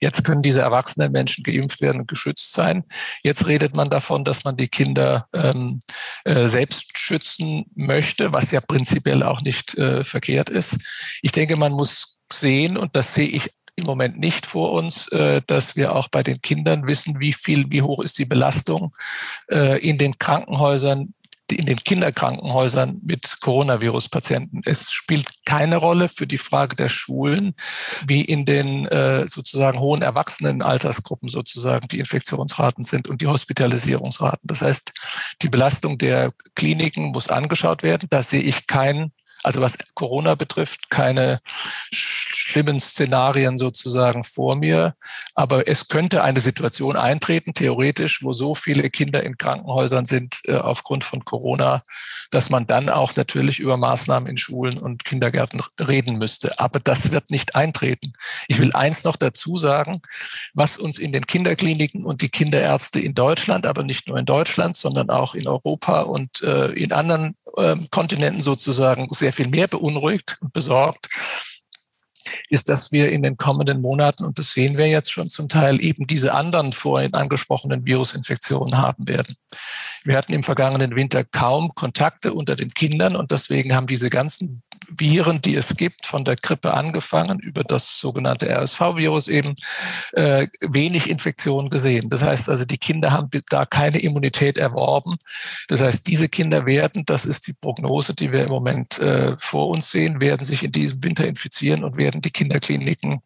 Jetzt 0.00 0.24
können 0.24 0.42
diese 0.42 0.60
erwachsenen 0.60 1.12
Menschen 1.12 1.44
geimpft 1.44 1.80
werden 1.80 2.00
und 2.00 2.08
geschützt 2.08 2.52
sein. 2.52 2.84
Jetzt 3.22 3.46
redet 3.46 3.74
man 3.74 3.90
davon, 3.90 4.24
dass 4.24 4.44
man 4.44 4.56
die 4.56 4.68
Kinder 4.68 5.28
ähm, 5.32 5.80
äh, 6.24 6.46
selbst 6.48 6.96
schützen 6.96 7.66
möchte, 7.74 8.32
was 8.32 8.50
ja 8.50 8.60
prinzipiell 8.60 9.22
auch 9.22 9.40
nicht 9.42 9.76
äh, 9.78 10.04
verkehrt 10.04 10.50
ist. 10.50 10.78
Ich 11.22 11.32
denke, 11.32 11.56
man 11.56 11.72
muss 11.72 12.18
sehen, 12.32 12.76
und 12.76 12.94
das 12.96 13.14
sehe 13.14 13.28
ich 13.28 13.50
im 13.78 13.84
Moment 13.84 14.18
nicht 14.18 14.44
vor 14.44 14.72
uns, 14.72 15.08
äh, 15.08 15.40
dass 15.46 15.76
wir 15.76 15.94
auch 15.94 16.08
bei 16.08 16.22
den 16.22 16.42
Kindern 16.42 16.86
wissen, 16.86 17.20
wie 17.20 17.32
viel, 17.32 17.66
wie 17.70 17.82
hoch 17.82 18.02
ist 18.02 18.18
die 18.18 18.24
Belastung 18.24 18.94
äh, 19.50 19.78
in 19.78 19.98
den 19.98 20.18
Krankenhäusern 20.18 21.14
in 21.52 21.66
den 21.66 21.76
Kinderkrankenhäusern 21.76 23.00
mit 23.04 23.38
Coronavirus-Patienten. 23.40 24.60
Es 24.64 24.92
spielt 24.92 25.26
keine 25.44 25.76
Rolle 25.76 26.08
für 26.08 26.26
die 26.26 26.38
Frage 26.38 26.76
der 26.76 26.88
Schulen, 26.88 27.54
wie 28.06 28.22
in 28.22 28.44
den 28.44 28.86
äh, 28.86 29.26
sozusagen 29.26 29.78
hohen 29.78 30.02
Erwachsenenaltersgruppen 30.02 31.28
sozusagen 31.28 31.88
die 31.88 31.98
Infektionsraten 31.98 32.84
sind 32.84 33.08
und 33.08 33.20
die 33.20 33.26
Hospitalisierungsraten. 33.26 34.46
Das 34.46 34.62
heißt, 34.62 34.92
die 35.42 35.48
Belastung 35.48 35.98
der 35.98 36.32
Kliniken 36.54 37.06
muss 37.06 37.28
angeschaut 37.28 37.82
werden. 37.82 38.08
Da 38.10 38.22
sehe 38.22 38.42
ich 38.42 38.66
kein 38.66 39.12
also 39.44 39.60
was 39.60 39.78
Corona 39.94 40.34
betrifft, 40.34 40.90
keine 40.90 41.40
schlimmen 42.38 42.78
Szenarien 42.78 43.58
sozusagen 43.58 44.22
vor 44.24 44.56
mir. 44.56 44.94
Aber 45.34 45.68
es 45.68 45.88
könnte 45.88 46.22
eine 46.22 46.40
Situation 46.40 46.96
eintreten, 46.96 47.52
theoretisch, 47.52 48.22
wo 48.22 48.32
so 48.32 48.54
viele 48.54 48.90
Kinder 48.90 49.22
in 49.22 49.36
Krankenhäusern 49.36 50.04
sind 50.04 50.40
äh, 50.44 50.54
aufgrund 50.54 51.04
von 51.04 51.24
Corona, 51.24 51.82
dass 52.30 52.50
man 52.50 52.66
dann 52.66 52.88
auch 52.88 53.16
natürlich 53.16 53.58
über 53.58 53.76
Maßnahmen 53.76 54.28
in 54.28 54.36
Schulen 54.36 54.78
und 54.78 55.04
Kindergärten 55.04 55.60
reden 55.80 56.18
müsste. 56.18 56.58
Aber 56.58 56.78
das 56.80 57.10
wird 57.10 57.30
nicht 57.30 57.56
eintreten. 57.56 58.12
Ich 58.46 58.58
will 58.58 58.72
eins 58.72 59.04
noch 59.04 59.16
dazu 59.16 59.58
sagen, 59.58 60.00
was 60.54 60.76
uns 60.76 60.98
in 60.98 61.12
den 61.12 61.26
Kinderkliniken 61.26 62.04
und 62.04 62.22
die 62.22 62.28
Kinderärzte 62.28 63.00
in 63.00 63.14
Deutschland, 63.14 63.66
aber 63.66 63.82
nicht 63.82 64.08
nur 64.08 64.18
in 64.18 64.26
Deutschland, 64.26 64.76
sondern 64.76 65.10
auch 65.10 65.34
in 65.34 65.48
Europa 65.48 66.02
und 66.02 66.42
äh, 66.42 66.70
in 66.72 66.92
anderen 66.92 67.36
äh, 67.56 67.76
Kontinenten 67.90 68.42
sozusagen 68.42 69.08
sehr 69.10 69.32
viel 69.32 69.48
mehr 69.48 69.68
beunruhigt 69.68 70.38
und 70.40 70.52
besorgt, 70.52 71.08
ist, 72.48 72.68
dass 72.68 72.92
wir 72.92 73.10
in 73.10 73.22
den 73.22 73.36
kommenden 73.36 73.80
Monaten, 73.80 74.24
und 74.24 74.38
das 74.38 74.52
sehen 74.52 74.76
wir 74.76 74.86
jetzt 74.86 75.10
schon 75.10 75.28
zum 75.28 75.48
Teil, 75.48 75.80
eben 75.80 76.06
diese 76.06 76.34
anderen 76.34 76.72
vorhin 76.72 77.14
angesprochenen 77.14 77.84
Virusinfektionen 77.84 78.78
haben 78.78 79.08
werden. 79.08 79.36
Wir 80.04 80.16
hatten 80.16 80.32
im 80.32 80.42
vergangenen 80.42 80.96
Winter 80.96 81.24
kaum 81.24 81.74
Kontakte 81.74 82.32
unter 82.32 82.56
den 82.56 82.70
Kindern 82.70 83.16
und 83.16 83.30
deswegen 83.30 83.74
haben 83.74 83.86
diese 83.86 84.10
ganzen 84.10 84.62
Viren, 84.88 85.42
die 85.42 85.54
es 85.54 85.76
gibt, 85.76 86.06
von 86.06 86.24
der 86.24 86.36
Grippe 86.36 86.74
angefangen, 86.74 87.38
über 87.40 87.62
das 87.62 87.98
sogenannte 88.00 88.48
RSV-Virus 88.48 89.28
eben, 89.28 89.54
äh, 90.12 90.48
wenig 90.60 91.08
Infektionen 91.08 91.68
gesehen. 91.68 92.08
Das 92.08 92.22
heißt 92.22 92.48
also, 92.48 92.64
die 92.64 92.78
Kinder 92.78 93.12
haben 93.12 93.28
da 93.50 93.64
keine 93.64 93.98
Immunität 93.98 94.58
erworben. 94.58 95.16
Das 95.68 95.80
heißt, 95.80 96.06
diese 96.06 96.28
Kinder 96.28 96.66
werden, 96.66 97.04
das 97.06 97.26
ist 97.26 97.46
die 97.46 97.52
Prognose, 97.52 98.14
die 98.14 98.32
wir 98.32 98.44
im 98.44 98.50
Moment 98.50 98.98
äh, 98.98 99.36
vor 99.36 99.68
uns 99.68 99.90
sehen, 99.90 100.20
werden 100.20 100.44
sich 100.44 100.62
in 100.62 100.72
diesem 100.72 101.02
Winter 101.04 101.26
infizieren 101.26 101.84
und 101.84 101.96
werden 101.96 102.20
die 102.20 102.30
Kinderkliniken 102.30 103.20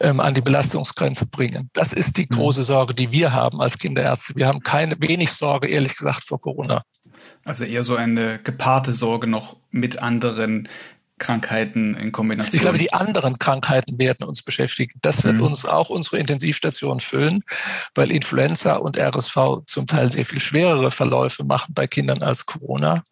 ähm, 0.00 0.20
an 0.20 0.34
die 0.34 0.42
Belastungsgrenze 0.42 1.26
bringen. 1.30 1.70
Das 1.72 1.92
ist 1.92 2.18
die 2.18 2.26
mhm. 2.28 2.34
große 2.34 2.64
Sorge, 2.64 2.94
die 2.94 3.10
wir 3.10 3.32
haben 3.32 3.60
als 3.60 3.78
Kinderärzte. 3.78 4.36
Wir 4.36 4.46
haben 4.46 4.60
keine 4.60 4.96
wenig 5.00 5.32
Sorge, 5.32 5.68
ehrlich 5.68 5.96
gesagt, 5.96 6.24
vor 6.24 6.40
Corona. 6.40 6.82
Also 7.44 7.64
eher 7.64 7.84
so 7.84 7.96
eine 7.96 8.38
gepaarte 8.42 8.92
Sorge 8.92 9.26
noch 9.26 9.56
mit 9.70 10.02
anderen 10.02 10.68
Krankheiten 11.18 11.94
in 11.94 12.12
Kombination. 12.12 12.54
Ich 12.54 12.60
glaube, 12.60 12.78
die 12.78 12.92
anderen 12.92 13.38
Krankheiten 13.38 13.98
werden 13.98 14.24
uns 14.24 14.42
beschäftigen. 14.42 14.98
Das 15.02 15.24
wird 15.24 15.36
mhm. 15.36 15.44
uns 15.44 15.64
auch 15.64 15.88
unsere 15.88 16.18
Intensivstation 16.18 17.00
füllen, 17.00 17.42
weil 17.94 18.10
Influenza 18.10 18.76
und 18.76 18.98
RSV 18.98 19.64
zum 19.66 19.86
Teil 19.86 20.12
sehr 20.12 20.26
viel 20.26 20.40
schwerere 20.40 20.90
Verläufe 20.90 21.44
machen 21.44 21.72
bei 21.74 21.86
Kindern 21.86 22.22
als 22.22 22.44
Corona. 22.44 23.02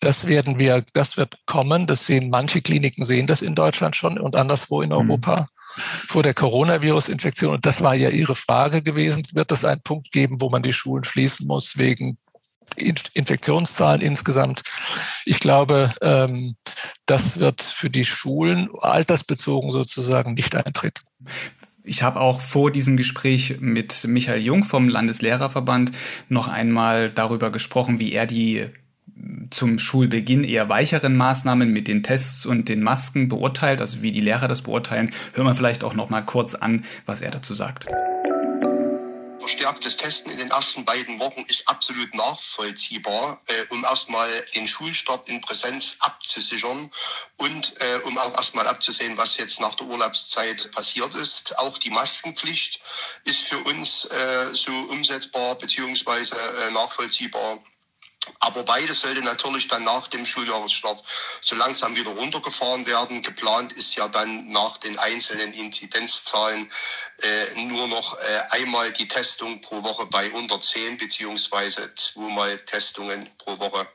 Das 0.00 0.26
werden 0.26 0.58
wir, 0.58 0.84
das 0.92 1.16
wird 1.16 1.36
kommen. 1.46 1.86
Das 1.86 2.06
sehen 2.06 2.30
manche 2.30 2.62
Kliniken 2.62 3.04
sehen 3.04 3.26
das 3.26 3.42
in 3.42 3.54
Deutschland 3.54 3.96
schon 3.96 4.18
und 4.18 4.34
anderswo 4.34 4.82
in 4.82 4.88
mhm. 4.88 4.96
Europa. 4.96 5.40
Mhm 5.42 5.46
vor 6.06 6.22
der 6.22 6.34
Coronavirus-Infektion, 6.34 7.54
und 7.54 7.66
das 7.66 7.82
war 7.82 7.94
ja 7.94 8.10
Ihre 8.10 8.34
Frage 8.34 8.82
gewesen, 8.82 9.22
wird 9.32 9.52
es 9.52 9.64
einen 9.64 9.80
Punkt 9.80 10.12
geben, 10.12 10.40
wo 10.40 10.50
man 10.50 10.62
die 10.62 10.72
Schulen 10.72 11.04
schließen 11.04 11.46
muss 11.46 11.78
wegen 11.78 12.18
Infektionszahlen 12.76 14.00
insgesamt. 14.00 14.62
Ich 15.24 15.40
glaube, 15.40 15.94
ähm, 16.00 16.56
das 17.06 17.38
wird 17.38 17.62
für 17.62 17.90
die 17.90 18.04
Schulen 18.04 18.68
altersbezogen 18.80 19.70
sozusagen 19.70 20.34
nicht 20.34 20.54
eintreten. 20.54 21.02
Ich 21.84 22.02
habe 22.02 22.20
auch 22.20 22.40
vor 22.40 22.70
diesem 22.70 22.96
Gespräch 22.96 23.56
mit 23.60 24.04
Michael 24.06 24.40
Jung 24.40 24.62
vom 24.62 24.88
Landeslehrerverband 24.88 25.90
noch 26.28 26.48
einmal 26.48 27.10
darüber 27.10 27.50
gesprochen, 27.50 27.98
wie 27.98 28.12
er 28.12 28.26
die 28.26 28.66
zum 29.50 29.78
Schulbeginn 29.78 30.44
eher 30.44 30.68
weicheren 30.68 31.16
Maßnahmen 31.16 31.72
mit 31.72 31.88
den 31.88 32.02
Tests 32.02 32.46
und 32.46 32.68
den 32.68 32.82
Masken 32.82 33.28
beurteilt, 33.28 33.80
also 33.80 34.02
wie 34.02 34.10
die 34.10 34.20
Lehrer 34.20 34.48
das 34.48 34.62
beurteilen. 34.62 35.12
Hören 35.34 35.46
wir 35.46 35.54
vielleicht 35.54 35.84
auch 35.84 35.94
noch 35.94 36.08
mal 36.08 36.22
kurz 36.22 36.54
an, 36.54 36.84
was 37.04 37.20
er 37.20 37.30
dazu 37.30 37.52
sagt 37.52 37.86
verstärktes 39.42 39.96
Testen 39.96 40.30
in 40.30 40.38
den 40.38 40.50
ersten 40.50 40.84
beiden 40.84 41.18
Wochen 41.18 41.44
ist 41.48 41.68
absolut 41.68 42.14
nachvollziehbar, 42.14 43.42
äh, 43.46 43.64
um 43.70 43.84
erstmal 43.84 44.28
den 44.54 44.68
Schulstart 44.68 45.28
in 45.28 45.40
Präsenz 45.40 45.96
abzusichern 45.98 46.92
und 47.38 47.74
äh, 47.80 47.98
um 48.04 48.16
auch 48.18 48.34
erstmal 48.34 48.68
abzusehen, 48.68 49.16
was 49.16 49.36
jetzt 49.38 49.60
nach 49.60 49.74
der 49.74 49.88
Urlaubszeit 49.88 50.70
passiert 50.70 51.14
ist. 51.16 51.58
Auch 51.58 51.76
die 51.78 51.90
Maskenpflicht 51.90 52.80
ist 53.24 53.48
für 53.48 53.58
uns 53.58 54.04
äh, 54.04 54.54
so 54.54 54.72
umsetzbar 54.72 55.56
beziehungsweise 55.56 56.36
äh, 56.36 56.70
nachvollziehbar 56.70 57.58
aber 58.38 58.62
beides 58.62 59.00
sollte 59.00 59.22
natürlich 59.22 59.66
dann 59.66 59.84
nach 59.84 60.06
dem 60.08 60.24
Schuljahresstart 60.24 61.02
so 61.40 61.56
langsam 61.56 61.96
wieder 61.96 62.10
runtergefahren 62.10 62.86
werden. 62.86 63.22
Geplant 63.22 63.72
ist 63.72 63.96
ja 63.96 64.06
dann 64.08 64.50
nach 64.50 64.78
den 64.78 64.98
einzelnen 64.98 65.52
Inzidenzzahlen 65.52 66.70
äh, 67.22 67.54
nur 67.62 67.86
noch 67.88 68.18
äh, 68.18 68.40
einmal 68.50 68.92
die 68.92 69.08
Testung 69.08 69.60
pro 69.60 69.82
Woche 69.82 70.06
bei 70.06 70.30
unter 70.32 70.60
10 70.60 70.98
beziehungsweise 70.98 71.94
zweimal 71.94 72.58
Testungen 72.58 73.30
pro 73.38 73.58
Woche 73.58 73.88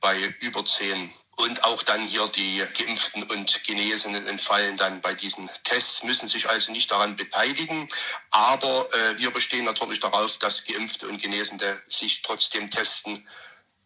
bei 0.00 0.16
über 0.40 0.64
10. 0.64 1.12
Und 1.36 1.62
auch 1.62 1.84
dann 1.84 2.04
hier 2.06 2.26
die 2.28 2.64
Geimpften 2.76 3.22
und 3.22 3.62
Genesenen 3.64 4.26
entfallen 4.26 4.76
dann 4.76 5.00
bei 5.00 5.14
diesen 5.14 5.48
Tests, 5.62 6.02
müssen 6.02 6.26
sich 6.26 6.48
also 6.48 6.72
nicht 6.72 6.90
daran 6.90 7.14
beteiligen. 7.14 7.88
Aber 8.30 8.88
äh, 8.92 9.18
wir 9.18 9.30
bestehen 9.30 9.64
natürlich 9.64 10.00
darauf, 10.00 10.38
dass 10.38 10.64
Geimpfte 10.64 11.06
und 11.06 11.22
Genesene 11.22 11.80
sich 11.86 12.22
trotzdem 12.22 12.68
testen 12.70 13.28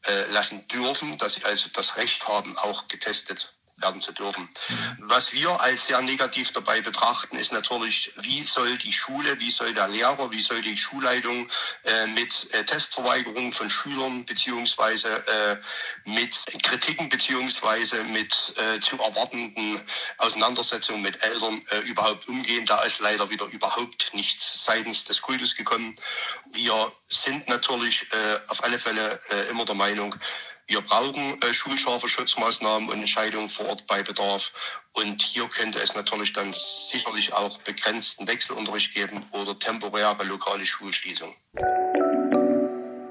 äh, 0.07 0.31
lassen 0.33 0.67
dürfen, 0.69 1.19
dass 1.19 1.35
sie 1.35 1.45
also 1.45 1.69
das 1.75 1.97
Recht 1.97 2.27
haben, 2.27 2.57
auch 2.59 2.89
getestet 2.89 3.55
werden 3.83 4.01
zu 4.01 4.13
dürfen. 4.13 4.49
Mhm. 4.69 4.97
Was 5.01 5.33
wir 5.33 5.61
als 5.61 5.87
sehr 5.87 6.01
negativ 6.01 6.53
dabei 6.53 6.81
betrachten, 6.81 7.37
ist 7.37 7.53
natürlich, 7.53 8.13
wie 8.21 8.43
soll 8.43 8.77
die 8.79 8.93
Schule, 8.93 9.39
wie 9.41 9.51
soll 9.51 9.75
der 9.75 9.89
Lehrer, 9.89 10.31
wie 10.31 10.41
soll 10.41 10.63
die 10.63 10.77
Schulleitung 10.77 11.49
äh, 11.85 12.07
mit 12.09 12.49
äh, 12.55 12.65
Testverweigerungen 12.65 13.53
von 13.53 13.69
Schülern 13.69 14.25
beziehungsweise 14.25 15.09
äh, 15.27 15.57
mit 16.05 16.45
Kritiken 16.63 17.09
beziehungsweise 17.09 18.05
mit 18.05 18.55
äh, 18.57 18.81
zu 18.81 18.99
erwartenden 18.99 19.83
Auseinandersetzungen 20.19 21.03
mit 21.03 21.23
Eltern 21.23 21.63
äh, 21.71 21.79
überhaupt 21.81 22.29
umgehen. 22.29 22.67
Da 22.67 22.83
ist 22.83 23.01
leider 23.01 23.29
wieder 23.31 23.47
überhaupt 23.47 24.13
nichts 24.15 24.65
seitens 24.65 25.05
des 25.05 25.21
Kultus 25.21 25.55
gekommen. 25.55 25.95
Wir 26.53 26.93
sind 27.09 27.49
natürlich 27.49 28.07
äh, 28.13 28.41
auf 28.49 28.63
alle 28.65 28.79
Fälle 28.79 29.21
äh, 29.31 29.51
immer 29.51 29.65
der 29.65 29.75
Meinung, 29.75 30.15
wir 30.73 30.81
brauchen 30.81 31.37
äh, 31.43 31.53
schulscharfe 31.53 32.09
Schutzmaßnahmen 32.09 32.89
und 32.89 33.01
Entscheidungen 33.01 33.49
vor 33.51 33.67
Ort 33.67 33.87
bei 33.87 34.03
Bedarf. 34.03 34.53
Und 34.93 35.21
hier 35.21 35.47
könnte 35.49 35.79
es 35.79 35.95
natürlich 35.95 36.33
dann 36.33 36.53
sicherlich 36.53 37.35
auch 37.35 37.59
begrenzten 37.59 38.27
Wechselunterricht 38.27 38.95
geben 38.95 39.25
oder 39.33 39.59
temporäre 39.59 40.25
lokale 40.25 40.65
Schulschließung. 40.65 41.35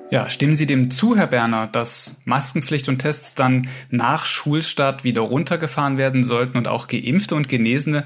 Ja, 0.09 0.29
stimmen 0.29 0.55
Sie 0.55 0.65
dem 0.65 0.91
zu, 0.91 1.15
Herr 1.15 1.27
Berner, 1.27 1.67
dass 1.67 2.15
Maskenpflicht 2.25 2.89
und 2.89 2.97
Tests 2.97 3.35
dann 3.35 3.69
nach 3.89 4.25
Schulstart 4.25 5.03
wieder 5.03 5.21
runtergefahren 5.21 5.97
werden 5.97 6.23
sollten 6.23 6.57
und 6.57 6.67
auch 6.67 6.87
Geimpfte 6.87 7.35
und 7.35 7.47
Genesene 7.47 8.05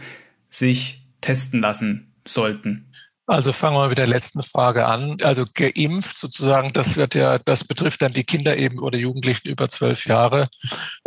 sich 0.50 1.02
testen 1.22 1.62
lassen 1.62 2.14
sollten? 2.26 2.85
Also 3.28 3.54
fangen 3.54 3.76
wir 3.78 3.88
mit 3.88 3.98
der 3.98 4.06
letzten 4.08 4.44
Frage 4.44 4.86
an. 4.86 5.18
Also 5.24 5.46
geimpft 5.52 6.18
sozusagen, 6.18 6.74
das 6.74 6.96
wird 6.96 7.16
ja, 7.16 7.40
das 7.40 7.64
betrifft 7.64 8.04
dann 8.04 8.14
die 8.14 8.24
Kinder 8.24 8.56
eben 8.56 8.80
oder 8.80 9.00
Jugendlichen 9.00 9.48
über 9.48 9.68
zwölf 9.68 10.06
Jahre. 10.06 10.48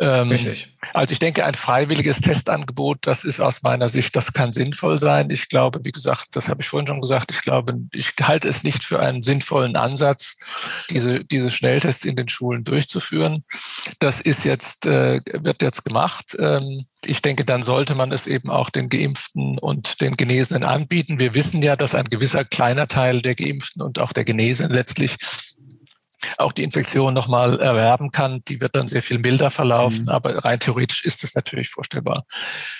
Ähm, 0.01 0.29
Richtig. 0.29 0.75
Also 0.95 1.13
ich 1.13 1.21
denke, 1.21 1.45
ein 1.45 1.55
freiwilliges 1.55 2.21
Testangebot, 2.21 2.99
das 3.03 3.23
ist 3.23 3.41
aus 3.41 3.63
meiner 3.63 3.89
Sicht, 3.89 4.17
das 4.17 4.33
kann 4.33 4.53
sinnvoll 4.53 4.99
sein. 4.99 5.31
Ich 5.31 5.49
glaube, 5.49 5.81
wie 5.85 5.93
gesagt, 5.93 6.29
das 6.33 6.49
habe 6.49 6.63
ich 6.63 6.69
vorhin 6.69 6.89
schon 6.89 7.01
gesagt, 7.01 7.31
ich 7.31 7.41
glaube, 7.41 7.75
ich 7.93 8.13
halte 8.21 8.49
es 8.49 8.65
nicht 8.65 8.83
für 8.83 8.99
einen 8.99 9.23
sinnvollen 9.23 9.77
Ansatz, 9.77 10.39
diese, 10.91 11.25
diese 11.25 11.51
Schnelltests 11.51 12.05
in 12.05 12.17
den 12.17 12.29
Schulen 12.29 12.65
durchzuführen. 12.65 13.45
Das 14.01 14.21
ist 14.21 14.45
jetzt, 14.45 14.87
äh, 14.87 15.21
wird 15.33 15.63
jetzt 15.63 15.85
gemacht. 15.85 16.37
Ähm, 16.41 16.85
ich 17.05 17.23
denke, 17.23 17.45
dann 17.45 17.63
sollte 17.63 17.95
man 17.95 18.11
es 18.11 18.27
eben 18.27 18.51
auch 18.51 18.71
den 18.71 18.89
Geimpften 18.89 19.59
und 19.59 20.01
den 20.01 20.17
Genesenen 20.17 20.65
anbieten. 20.65 21.21
Wir 21.21 21.35
wissen 21.35 21.63
ja, 21.63 21.77
dass 21.77 21.95
ein 21.95 22.08
gewisser 22.09 22.45
kleiner 22.45 22.89
Teil 22.89 23.23
der 23.23 23.35
Geimpften 23.35 23.83
und 23.83 24.01
auch 24.01 24.13
der 24.13 24.25
Genesenen 24.25 24.73
letztlich 24.73 25.17
auch 26.37 26.53
die 26.53 26.65
Infektion 26.65 27.15
nochmal 27.15 27.61
erwerben 27.61 28.11
kann. 28.11 28.43
Die 28.49 28.61
wird 28.61 28.75
dann 28.75 28.89
sehr 28.89 29.03
viel 29.03 29.19
milder 29.19 29.51
verlaufen, 29.51 30.03
mhm. 30.03 30.09
aber 30.09 30.45
rein 30.45 30.59
theoretisch 30.59 31.05
ist 31.05 31.25
es 31.25 31.35
natürlich 31.35 31.69
vorstellbar. 31.69 32.25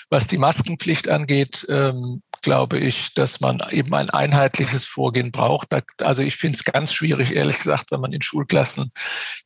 Was 0.09 0.27
die 0.27 0.37
Maskenpflicht 0.37 1.07
angeht, 1.07 1.65
ähm, 1.69 2.21
glaube 2.41 2.77
ich, 2.77 3.13
dass 3.13 3.39
man 3.39 3.61
eben 3.69 3.93
ein 3.93 4.09
einheitliches 4.09 4.85
Vorgehen 4.85 5.31
braucht. 5.31 5.69
Also 6.01 6.21
ich 6.21 6.35
finde 6.35 6.57
es 6.57 6.63
ganz 6.63 6.93
schwierig, 6.93 7.35
ehrlich 7.35 7.57
gesagt, 7.57 7.91
wenn 7.91 8.01
man 8.01 8.13
in 8.13 8.21
Schulklassen 8.21 8.91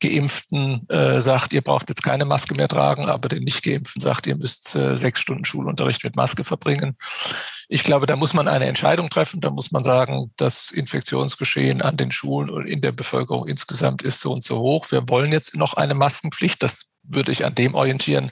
Geimpften 0.00 0.88
äh, 0.88 1.20
sagt, 1.20 1.52
ihr 1.52 1.62
braucht 1.62 1.88
jetzt 1.88 2.02
keine 2.02 2.24
Maske 2.24 2.54
mehr 2.54 2.68
tragen, 2.68 3.08
aber 3.08 3.28
den 3.28 3.44
Nicht-Geimpften 3.44 4.00
sagt, 4.00 4.26
ihr 4.26 4.36
müsst 4.36 4.74
äh, 4.76 4.96
sechs 4.96 5.20
Stunden 5.20 5.44
Schulunterricht 5.44 6.04
mit 6.04 6.16
Maske 6.16 6.44
verbringen. 6.44 6.96
Ich 7.68 7.82
glaube, 7.82 8.06
da 8.06 8.16
muss 8.16 8.34
man 8.34 8.48
eine 8.48 8.66
Entscheidung 8.66 9.08
treffen. 9.08 9.40
Da 9.40 9.50
muss 9.50 9.70
man 9.70 9.82
sagen, 9.82 10.32
das 10.36 10.70
Infektionsgeschehen 10.70 11.82
an 11.82 11.96
den 11.96 12.12
Schulen 12.12 12.50
und 12.50 12.66
in 12.66 12.80
der 12.80 12.92
Bevölkerung 12.92 13.48
insgesamt 13.48 14.02
ist 14.02 14.20
so 14.20 14.32
und 14.32 14.44
so 14.44 14.58
hoch. 14.58 14.90
Wir 14.90 15.08
wollen 15.08 15.32
jetzt 15.32 15.56
noch 15.56 15.74
eine 15.74 15.94
Maskenpflicht. 15.94 16.62
Das 16.62 16.92
würde 17.02 17.32
ich 17.32 17.44
an 17.44 17.54
dem 17.54 17.74
orientieren, 17.74 18.30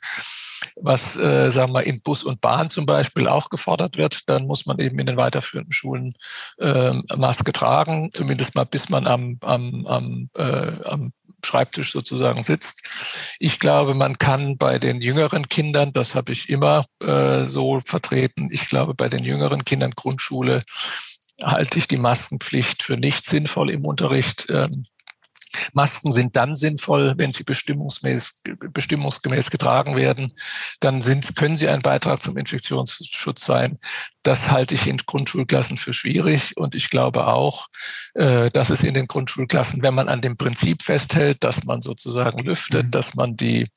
was, 0.76 1.16
äh, 1.16 1.50
sagen 1.50 1.72
wir, 1.72 1.84
in 1.84 2.02
Bus 2.02 2.24
und 2.24 2.40
Bahn 2.40 2.70
zum 2.70 2.86
Beispiel 2.86 3.28
auch 3.28 3.50
gefordert 3.50 3.96
wird, 3.96 4.28
dann 4.28 4.46
muss 4.46 4.66
man 4.66 4.78
eben 4.78 4.98
in 4.98 5.06
den 5.06 5.16
weiterführenden 5.16 5.72
Schulen 5.72 6.14
äh, 6.58 6.92
Maske 7.16 7.52
tragen, 7.52 8.10
zumindest 8.12 8.54
mal 8.54 8.64
bis 8.64 8.88
man 8.88 9.06
am, 9.06 9.38
am, 9.42 9.86
am, 9.86 10.30
äh, 10.36 10.84
am 10.84 11.12
Schreibtisch 11.44 11.90
sozusagen 11.90 12.42
sitzt. 12.42 12.88
Ich 13.40 13.58
glaube, 13.58 13.94
man 13.94 14.16
kann 14.18 14.56
bei 14.56 14.78
den 14.78 15.00
jüngeren 15.00 15.48
Kindern, 15.48 15.92
das 15.92 16.14
habe 16.14 16.30
ich 16.30 16.48
immer 16.48 16.86
äh, 17.02 17.44
so 17.44 17.80
vertreten, 17.80 18.48
ich 18.52 18.68
glaube, 18.68 18.94
bei 18.94 19.08
den 19.08 19.24
jüngeren 19.24 19.64
Kindern 19.64 19.90
Grundschule 19.90 20.62
halte 21.42 21.78
ich 21.78 21.88
die 21.88 21.96
Maskenpflicht 21.96 22.82
für 22.82 22.96
nicht 22.96 23.26
sinnvoll 23.26 23.70
im 23.70 23.84
Unterricht. 23.84 24.46
Ähm, 24.50 24.84
Masken 25.72 26.12
sind 26.12 26.36
dann 26.36 26.54
sinnvoll, 26.54 27.14
wenn 27.16 27.32
sie 27.32 27.44
bestimmungsgemäß, 27.44 28.42
getragen 29.50 29.96
werden. 29.96 30.32
Dann 30.80 31.02
sind, 31.02 31.36
können 31.36 31.56
sie 31.56 31.68
ein 31.68 31.82
Beitrag 31.82 32.22
zum 32.22 32.36
Infektionsschutz 32.36 33.44
sein. 33.44 33.78
Das 34.22 34.50
halte 34.50 34.76
ich 34.76 34.86
in 34.86 34.98
Grundschulklassen 34.98 35.76
für 35.76 35.92
schwierig 35.92 36.56
und 36.56 36.76
ich 36.76 36.90
glaube 36.90 37.26
auch, 37.26 37.66
äh, 38.14 38.50
dass 38.50 38.70
es 38.70 38.84
in 38.84 38.94
den 38.94 39.08
Grundschulklassen, 39.08 39.82
wenn 39.82 39.94
man 39.94 40.08
an 40.08 40.20
dem 40.20 40.36
Prinzip 40.36 40.82
festhält, 40.82 41.42
dass 41.42 41.64
man 41.64 41.82
sozusagen 41.82 42.38
lüftet, 42.38 42.86
mhm. 42.86 42.90
dass 42.92 43.14
man 43.14 43.36
die 43.36 43.68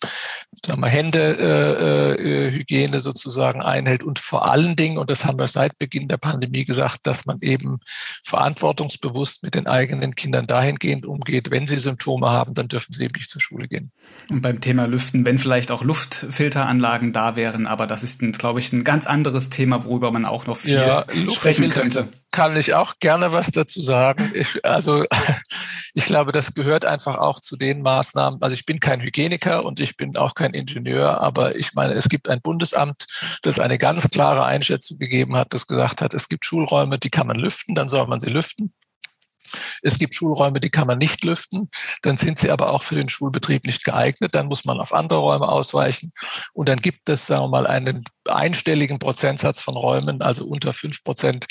sagen 0.66 0.82
wir, 0.82 0.88
Händehygiene 0.88 2.94
äh, 2.94 2.98
äh, 2.98 3.00
sozusagen 3.00 3.62
einhält 3.62 4.04
und 4.04 4.20
vor 4.20 4.48
allen 4.50 4.76
Dingen, 4.76 5.00
und 5.00 5.10
das 5.10 5.26
haben 5.26 5.40
wir 5.40 5.48
seit 5.48 5.80
Beginn 5.80 6.08
der 6.08 6.18
Pandemie 6.18 6.64
gesagt, 6.64 7.08
dass 7.08 7.26
man 7.26 7.40
eben 7.42 7.80
verantwortungsbewusst 8.24 9.42
mit 9.44 9.56
den 9.56 9.66
eigenen 9.68 10.14
Kindern 10.16 10.48
dahingehend 10.48 11.06
umgeht, 11.06 11.52
wenn 11.52 11.68
sie 11.68 11.78
Symptome 11.78 12.30
haben, 12.30 12.54
dann 12.54 12.68
dürfen 12.68 12.94
sie 12.94 13.04
eben 13.04 13.14
nicht 13.18 13.30
zur 13.30 13.42
Schule 13.42 13.68
gehen. 13.68 13.92
Und 14.30 14.42
beim 14.42 14.62
Thema 14.62 14.86
Lüften, 14.86 15.26
wenn 15.26 15.40
vielleicht 15.40 15.72
auch 15.72 15.84
Luftfilteranlagen 15.84 17.14
da 17.14 17.36
wären, 17.36 17.68
aber 17.68 17.88
das 17.88 18.04
ist, 18.04 18.20
glaube 18.38 18.60
ich, 18.60 18.72
ein 18.74 18.84
ganz 18.84 19.08
anderes 19.08 19.50
Thema, 19.50 19.86
worüber 19.86 20.12
man 20.12 20.26
auch 20.26 20.36
auch 20.36 20.48
noch 20.48 20.58
viel 20.58 20.74
ja, 20.74 21.06
sprechen 21.34 21.70
könnte. 21.70 22.08
Kann 22.36 22.58
ich 22.58 22.74
auch 22.74 22.96
gerne 23.00 23.32
was 23.32 23.52
dazu 23.52 23.80
sagen. 23.80 24.30
Ich, 24.36 24.66
also 24.66 25.06
ich 25.94 26.04
glaube, 26.04 26.34
das 26.34 26.54
gehört 26.54 26.84
einfach 26.84 27.18
auch 27.18 27.40
zu 27.40 27.56
den 27.56 27.82
Maßnahmen. 27.82 28.42
Also 28.42 28.56
ich 28.56 28.66
bin 28.66 28.82
kein 28.82 29.00
Hygieniker 29.00 29.64
und 29.64 29.80
ich 29.80 29.96
bin 29.96 30.18
auch 30.18 30.36
kein 30.36 30.54
Ingenieur, 30.54 31.22
aber 31.22 31.56
ich 31.56 31.74
meine, 31.76 31.94
es 31.94 32.10
gibt 32.10 32.28
ein 32.28 32.42
Bundesamt, 32.42 33.06
das 33.44 33.58
eine 33.58 33.78
ganz 33.78 34.10
klare 34.10 34.44
Einschätzung 34.44 34.98
gegeben 34.98 35.38
hat, 35.38 35.54
das 35.54 35.66
gesagt 35.66 36.02
hat, 36.02 36.14
es 36.14 36.28
gibt 36.28 36.44
Schulräume, 36.44 37.00
die 37.00 37.10
kann 37.10 37.28
man 37.28 37.38
lüften, 37.38 37.74
dann 37.74 37.88
soll 37.88 38.06
man 38.06 38.20
sie 38.20 38.32
lüften. 38.32 38.74
Es 39.82 39.98
gibt 39.98 40.16
Schulräume, 40.16 40.60
die 40.60 40.70
kann 40.70 40.88
man 40.88 40.98
nicht 40.98 41.24
lüften. 41.24 41.70
Dann 42.02 42.18
sind 42.18 42.40
sie 42.40 42.52
aber 42.52 42.72
auch 42.72 42.84
für 42.84 42.96
den 42.96 43.10
Schulbetrieb 43.10 43.66
nicht 43.66 43.84
geeignet. 43.84 44.36
Dann 44.36 44.48
muss 44.48 44.66
man 44.66 44.80
auf 44.80 44.94
andere 44.94 45.20
Räume 45.20 45.48
ausweichen. 45.48 46.12
Und 46.54 46.70
dann 46.70 46.80
gibt 46.80 47.08
es, 47.10 47.28
sagen 47.28 47.44
wir 47.44 47.50
mal, 47.50 47.68
einen 47.68 48.04
einstelligen 48.28 49.00
Prozentsatz 49.00 49.60
von 49.60 49.76
Räumen, 49.76 50.22
also 50.22 50.46
unter 50.46 50.74
fünf 50.74 51.04
Prozent, 51.04 51.46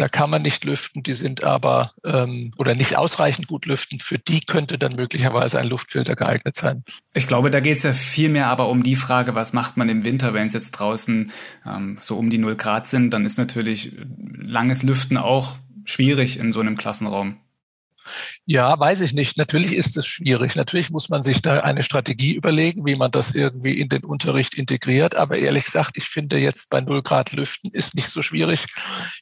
da 0.00 0.08
kann 0.08 0.30
man 0.30 0.40
nicht 0.40 0.64
lüften, 0.64 1.02
die 1.02 1.12
sind 1.12 1.44
aber 1.44 1.92
ähm, 2.04 2.52
oder 2.56 2.74
nicht 2.74 2.96
ausreichend 2.96 3.48
gut 3.48 3.66
lüften. 3.66 3.98
Für 3.98 4.18
die 4.18 4.40
könnte 4.40 4.78
dann 4.78 4.94
möglicherweise 4.94 5.58
ein 5.58 5.66
Luftfilter 5.66 6.16
geeignet 6.16 6.56
sein. 6.56 6.84
Ich 7.12 7.26
glaube, 7.26 7.50
da 7.50 7.60
geht 7.60 7.76
es 7.76 7.82
ja 7.82 7.92
viel 7.92 8.30
mehr 8.30 8.46
aber 8.46 8.68
um 8.68 8.82
die 8.82 8.96
Frage, 8.96 9.34
was 9.34 9.52
macht 9.52 9.76
man 9.76 9.90
im 9.90 10.04
Winter, 10.04 10.32
wenn 10.32 10.46
es 10.46 10.54
jetzt 10.54 10.70
draußen 10.70 11.30
ähm, 11.66 11.98
so 12.00 12.16
um 12.16 12.30
die 12.30 12.38
0 12.38 12.56
Grad 12.56 12.86
sind, 12.86 13.10
dann 13.12 13.26
ist 13.26 13.36
natürlich 13.36 13.92
langes 14.38 14.82
Lüften 14.82 15.18
auch 15.18 15.58
schwierig 15.84 16.38
in 16.38 16.52
so 16.52 16.60
einem 16.60 16.78
Klassenraum. 16.78 17.36
Ja, 18.50 18.76
weiß 18.76 19.02
ich 19.02 19.12
nicht. 19.12 19.36
Natürlich 19.36 19.74
ist 19.74 19.96
es 19.96 20.08
schwierig. 20.08 20.56
Natürlich 20.56 20.90
muss 20.90 21.08
man 21.08 21.22
sich 21.22 21.40
da 21.40 21.60
eine 21.60 21.84
Strategie 21.84 22.34
überlegen, 22.34 22.84
wie 22.84 22.96
man 22.96 23.12
das 23.12 23.30
irgendwie 23.30 23.78
in 23.78 23.88
den 23.88 24.02
Unterricht 24.02 24.54
integriert. 24.54 25.14
Aber 25.14 25.38
ehrlich 25.38 25.66
gesagt, 25.66 25.96
ich 25.96 26.06
finde 26.06 26.36
jetzt 26.36 26.68
bei 26.68 26.80
0 26.80 27.00
Grad 27.02 27.30
Lüften 27.30 27.70
ist 27.72 27.94
nicht 27.94 28.08
so 28.08 28.22
schwierig, 28.22 28.66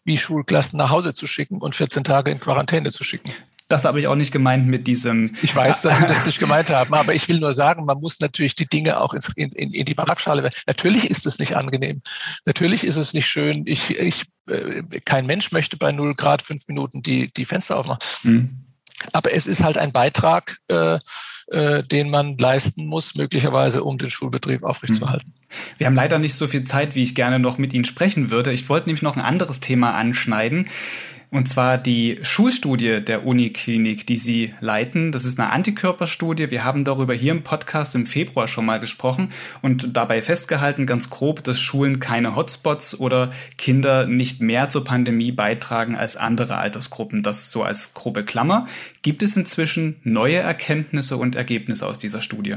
wie 0.02 0.16
Schulklassen 0.16 0.78
nach 0.78 0.88
Hause 0.88 1.12
zu 1.12 1.26
schicken 1.26 1.58
und 1.58 1.74
14 1.74 2.04
Tage 2.04 2.30
in 2.30 2.40
Quarantäne 2.40 2.90
zu 2.90 3.04
schicken. 3.04 3.30
Das 3.68 3.84
habe 3.84 4.00
ich 4.00 4.06
auch 4.06 4.14
nicht 4.14 4.32
gemeint 4.32 4.66
mit 4.66 4.86
diesem. 4.86 5.34
Ich 5.42 5.54
weiß, 5.54 5.82
dass 5.82 5.98
Sie 5.98 6.06
das 6.06 6.24
nicht 6.24 6.38
gemeint 6.38 6.70
haben, 6.70 6.94
aber 6.94 7.14
ich 7.14 7.28
will 7.28 7.38
nur 7.38 7.52
sagen, 7.52 7.84
man 7.84 8.00
muss 8.00 8.20
natürlich 8.20 8.54
die 8.54 8.66
Dinge 8.66 8.98
auch 8.98 9.12
ins, 9.12 9.28
in, 9.36 9.50
in, 9.50 9.84
die 9.84 9.98
Waagschale. 9.98 10.48
Natürlich 10.66 11.04
ist 11.10 11.26
es 11.26 11.38
nicht 11.38 11.54
angenehm. 11.54 12.00
Natürlich 12.46 12.82
ist 12.82 12.96
es 12.96 13.12
nicht 13.12 13.26
schön. 13.26 13.64
Ich, 13.66 13.90
ich, 13.90 14.24
äh, 14.48 14.84
kein 15.04 15.26
Mensch 15.26 15.52
möchte 15.52 15.76
bei 15.76 15.92
0 15.92 16.14
Grad 16.14 16.42
fünf 16.42 16.66
Minuten 16.66 17.02
die, 17.02 17.30
die 17.30 17.44
Fenster 17.44 17.76
aufmachen. 17.76 17.98
Mhm. 18.22 18.67
Aber 19.12 19.32
es 19.32 19.46
ist 19.46 19.62
halt 19.62 19.78
ein 19.78 19.92
Beitrag, 19.92 20.58
äh, 20.68 20.98
äh, 21.50 21.82
den 21.82 22.10
man 22.10 22.36
leisten 22.36 22.86
muss, 22.86 23.14
möglicherweise, 23.14 23.82
um 23.84 23.96
den 23.96 24.10
Schulbetrieb 24.10 24.62
aufrechtzuerhalten. 24.62 25.32
Wir 25.78 25.86
haben 25.86 25.94
leider 25.94 26.18
nicht 26.18 26.34
so 26.34 26.46
viel 26.46 26.64
Zeit, 26.64 26.94
wie 26.94 27.02
ich 27.02 27.14
gerne 27.14 27.38
noch 27.38 27.56
mit 27.58 27.72
Ihnen 27.72 27.84
sprechen 27.84 28.30
würde. 28.30 28.52
Ich 28.52 28.68
wollte 28.68 28.88
nämlich 28.88 29.02
noch 29.02 29.16
ein 29.16 29.22
anderes 29.22 29.60
Thema 29.60 29.92
anschneiden. 29.92 30.68
Und 31.30 31.46
zwar 31.46 31.76
die 31.76 32.18
Schulstudie 32.22 33.02
der 33.02 33.26
Uniklinik, 33.26 34.06
die 34.06 34.16
Sie 34.16 34.54
leiten. 34.60 35.12
Das 35.12 35.26
ist 35.26 35.38
eine 35.38 35.52
Antikörperstudie. 35.52 36.50
Wir 36.50 36.64
haben 36.64 36.84
darüber 36.84 37.12
hier 37.12 37.32
im 37.32 37.42
Podcast 37.42 37.94
im 37.94 38.06
Februar 38.06 38.48
schon 38.48 38.64
mal 38.64 38.80
gesprochen 38.80 39.30
und 39.60 39.94
dabei 39.94 40.22
festgehalten, 40.22 40.86
ganz 40.86 41.10
grob, 41.10 41.44
dass 41.44 41.60
Schulen 41.60 42.00
keine 42.00 42.34
Hotspots 42.34 42.98
oder 42.98 43.30
Kinder 43.58 44.06
nicht 44.06 44.40
mehr 44.40 44.70
zur 44.70 44.84
Pandemie 44.84 45.30
beitragen 45.30 45.96
als 45.96 46.16
andere 46.16 46.56
Altersgruppen. 46.56 47.22
Das 47.22 47.52
so 47.52 47.62
als 47.62 47.92
grobe 47.92 48.24
Klammer. 48.24 48.66
Gibt 49.02 49.20
es 49.22 49.36
inzwischen 49.36 49.96
neue 50.04 50.38
Erkenntnisse 50.38 51.18
und 51.18 51.36
Ergebnisse 51.36 51.86
aus 51.86 51.98
dieser 51.98 52.22
Studie? 52.22 52.56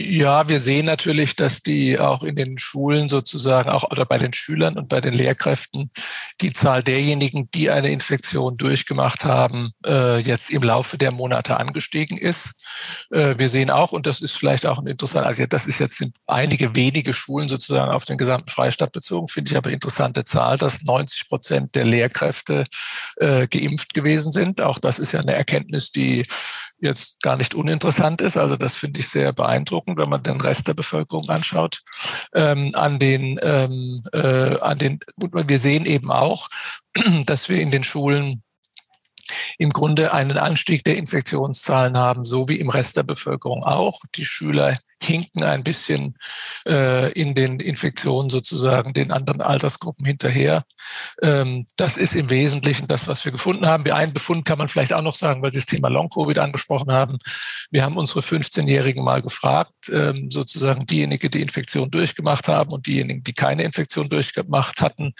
Ja, 0.00 0.48
wir 0.48 0.60
sehen 0.60 0.86
natürlich, 0.86 1.34
dass 1.34 1.60
die 1.60 1.98
auch 1.98 2.22
in 2.22 2.36
den 2.36 2.56
Schulen 2.56 3.08
sozusagen, 3.08 3.70
auch 3.70 3.82
oder 3.90 4.04
bei 4.04 4.16
den 4.16 4.32
Schülern 4.32 4.78
und 4.78 4.88
bei 4.88 5.00
den 5.00 5.12
Lehrkräften, 5.12 5.90
die 6.40 6.52
Zahl 6.52 6.84
derjenigen, 6.84 7.50
die 7.50 7.68
eine 7.68 7.90
Infektion 7.90 8.56
durchgemacht 8.56 9.24
haben, 9.24 9.72
äh, 9.84 10.20
jetzt 10.20 10.50
im 10.50 10.62
Laufe 10.62 10.98
der 10.98 11.10
Monate 11.10 11.56
angestiegen 11.56 12.16
ist. 12.16 13.08
Äh, 13.10 13.34
wir 13.38 13.48
sehen 13.48 13.70
auch, 13.70 13.90
und 13.90 14.06
das 14.06 14.20
ist 14.20 14.36
vielleicht 14.36 14.66
auch 14.66 14.78
ein 14.78 14.86
interessant, 14.86 15.26
also 15.26 15.44
das 15.46 15.66
ist 15.66 15.80
jetzt 15.80 15.96
sind 15.96 16.14
einige 16.28 16.76
wenige 16.76 17.12
Schulen 17.12 17.48
sozusagen 17.48 17.90
auf 17.90 18.04
den 18.04 18.18
gesamten 18.18 18.50
Freistaat 18.50 18.92
bezogen, 18.92 19.26
finde 19.26 19.50
ich 19.50 19.56
aber 19.56 19.70
interessante 19.70 20.22
Zahl, 20.22 20.58
dass 20.58 20.84
90 20.84 21.28
Prozent 21.28 21.74
der 21.74 21.84
Lehrkräfte 21.84 22.66
äh, 23.16 23.48
geimpft 23.48 23.94
gewesen 23.94 24.30
sind. 24.30 24.60
Auch 24.60 24.78
das 24.78 25.00
ist 25.00 25.10
ja 25.10 25.18
eine 25.18 25.34
Erkenntnis, 25.34 25.90
die 25.90 26.24
jetzt 26.80 27.22
gar 27.22 27.36
nicht 27.36 27.54
uninteressant 27.54 28.22
ist. 28.22 28.36
Also 28.36 28.56
das 28.56 28.76
finde 28.76 29.00
ich 29.00 29.08
sehr 29.08 29.32
beeindruckend, 29.32 29.87
wenn 29.96 30.08
man 30.08 30.22
den 30.22 30.40
Rest 30.40 30.68
der 30.68 30.74
Bevölkerung 30.74 31.28
anschaut. 31.28 31.82
Ähm, 32.34 32.70
an 32.74 32.98
den, 32.98 33.38
ähm, 33.42 34.02
äh, 34.12 34.58
an 34.60 34.78
den, 34.78 35.00
wir 35.16 35.58
sehen 35.58 35.86
eben 35.86 36.10
auch, 36.10 36.48
dass 37.26 37.48
wir 37.48 37.60
in 37.60 37.70
den 37.70 37.84
Schulen 37.84 38.42
im 39.58 39.70
Grunde 39.70 40.12
einen 40.12 40.38
Anstieg 40.38 40.84
der 40.84 40.96
Infektionszahlen 40.96 41.96
haben, 41.96 42.24
so 42.24 42.48
wie 42.48 42.58
im 42.58 42.70
Rest 42.70 42.96
der 42.96 43.02
Bevölkerung 43.02 43.62
auch. 43.62 44.00
Die 44.14 44.24
Schüler 44.24 44.76
hinken 45.00 45.44
ein 45.44 45.62
bisschen 45.62 46.16
äh, 46.66 47.12
in 47.12 47.34
den 47.34 47.60
Infektionen 47.60 48.30
sozusagen 48.30 48.92
den 48.92 49.12
anderen 49.12 49.40
Altersgruppen 49.40 50.04
hinterher. 50.04 50.64
Ähm, 51.22 51.66
das 51.76 51.96
ist 51.96 52.16
im 52.16 52.30
Wesentlichen 52.30 52.88
das, 52.88 53.06
was 53.06 53.24
wir 53.24 53.32
gefunden 53.32 53.66
haben. 53.66 53.84
Wie 53.84 53.92
einen 53.92 54.12
Befund 54.12 54.44
kann 54.44 54.58
man 54.58 54.68
vielleicht 54.68 54.92
auch 54.92 55.02
noch 55.02 55.14
sagen, 55.14 55.42
weil 55.42 55.52
Sie 55.52 55.58
das 55.58 55.66
Thema 55.66 55.88
Long-Covid 55.88 56.38
angesprochen 56.38 56.92
haben. 56.92 57.18
Wir 57.70 57.84
haben 57.84 57.96
unsere 57.96 58.20
15-Jährigen 58.20 59.04
mal 59.04 59.22
gefragt, 59.22 59.72
ähm, 59.92 60.30
sozusagen 60.30 60.86
diejenigen, 60.86 61.30
die 61.30 61.42
Infektion 61.42 61.90
durchgemacht 61.90 62.48
haben 62.48 62.72
und 62.72 62.86
diejenigen, 62.86 63.22
die 63.22 63.34
keine 63.34 63.62
Infektion 63.62 64.08
durchgemacht 64.08 64.80
hatten, 64.80 65.14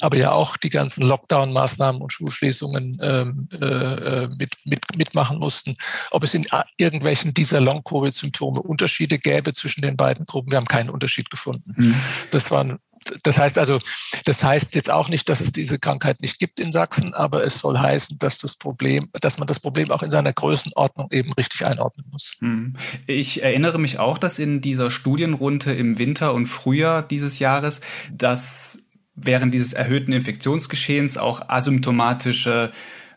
aber 0.00 0.16
ja 0.16 0.32
auch 0.32 0.56
die 0.56 0.70
ganzen 0.70 1.04
Lockdown-Maßnahmen 1.04 2.02
und 2.02 2.12
Schulschließungen 2.12 2.98
ähm, 3.02 3.48
äh, 3.52 3.64
äh 3.64 4.28
mit, 4.38 4.54
mit, 4.64 4.80
mitmachen 4.96 5.38
mussten, 5.38 5.76
ob 6.10 6.24
es 6.24 6.34
in 6.34 6.46
irgendwelchen 6.76 7.34
dieser 7.34 7.60
Long-Covid-Symptome 7.60 8.60
Unterschiede 8.60 9.21
gäbe 9.22 9.52
zwischen 9.52 9.82
den 9.82 9.96
beiden 9.96 10.26
Gruppen. 10.26 10.50
Wir 10.50 10.58
haben 10.58 10.66
keinen 10.66 10.90
Unterschied 10.90 11.30
gefunden. 11.30 11.74
Mhm. 11.76 11.94
Das 12.30 12.50
waren 12.50 12.78
das 13.22 13.38
heißt 13.38 13.58
also, 13.58 13.80
das 14.24 14.44
heißt 14.44 14.74
jetzt 14.74 14.90
auch 14.90 15.08
nicht, 15.08 15.28
dass 15.28 15.40
es 15.40 15.52
diese 15.52 15.78
Krankheit 15.78 16.20
nicht 16.20 16.38
gibt 16.38 16.60
in 16.60 16.72
Sachsen, 16.72 17.14
aber 17.14 17.44
es 17.44 17.58
soll 17.58 17.78
heißen, 17.78 18.18
dass 18.18 18.38
das 18.38 18.56
Problem, 18.56 19.08
dass 19.20 19.38
man 19.38 19.46
das 19.46 19.60
Problem 19.60 19.90
auch 19.90 20.02
in 20.02 20.10
seiner 20.10 20.32
Größenordnung 20.32 21.08
eben 21.10 21.32
richtig 21.32 21.66
einordnen 21.66 22.06
muss. 22.10 22.36
Mhm. 22.40 22.74
Ich 23.06 23.42
erinnere 23.42 23.78
mich 23.78 23.98
auch, 23.98 24.18
dass 24.18 24.38
in 24.38 24.60
dieser 24.60 24.90
Studienrunde 24.90 25.72
im 25.72 25.98
Winter 25.98 26.34
und 26.34 26.46
Frühjahr 26.46 27.02
dieses 27.02 27.38
Jahres, 27.38 27.80
dass 28.12 28.78
während 29.14 29.52
dieses 29.52 29.72
erhöhten 29.72 30.12
Infektionsgeschehens 30.12 31.16
auch 31.16 31.48
asymptomatische 31.48 32.70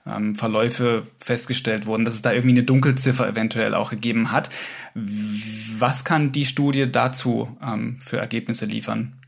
ähm, 0.05 0.35
Verläufe 0.35 1.07
festgestellt 1.19 1.85
wurden, 1.85 2.05
dass 2.05 2.15
es 2.15 2.21
da 2.21 2.31
irgendwie 2.31 2.55
eine 2.55 2.63
Dunkelziffer 2.63 3.27
eventuell 3.27 3.73
auch 3.73 3.89
gegeben 3.89 4.31
hat. 4.31 4.49
Was 4.93 6.03
kann 6.03 6.31
die 6.31 6.45
Studie 6.45 6.91
dazu 6.91 7.57
ähm, 7.61 7.97
für 7.99 8.17
Ergebnisse 8.17 8.65
liefern? 8.65 9.19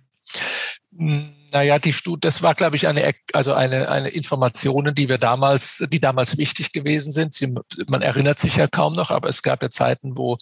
Hm. 0.97 1.36
Naja, 1.51 1.79
die 1.79 1.93
Studie, 1.93 2.19
das 2.21 2.41
war, 2.41 2.55
glaube 2.55 2.75
ich, 2.75 2.87
eine, 2.87 3.13
also 3.31 3.53
eine, 3.53 3.89
eine 3.89 4.09
Informationen, 4.09 4.93
die 4.93 5.07
wir 5.07 5.17
damals, 5.17 5.83
die 5.91 5.99
damals 5.99 6.37
wichtig 6.37 6.73
gewesen 6.73 7.11
sind. 7.11 7.33
Sie, 7.33 7.53
man 7.87 8.01
erinnert 8.01 8.37
sich 8.37 8.57
ja 8.57 8.67
kaum 8.67 8.93
noch, 8.93 9.11
aber 9.11 9.29
es 9.29 9.41
gab 9.41 9.61
ja 9.63 9.69
Zeiten, 9.69 10.17
wo 10.17 10.37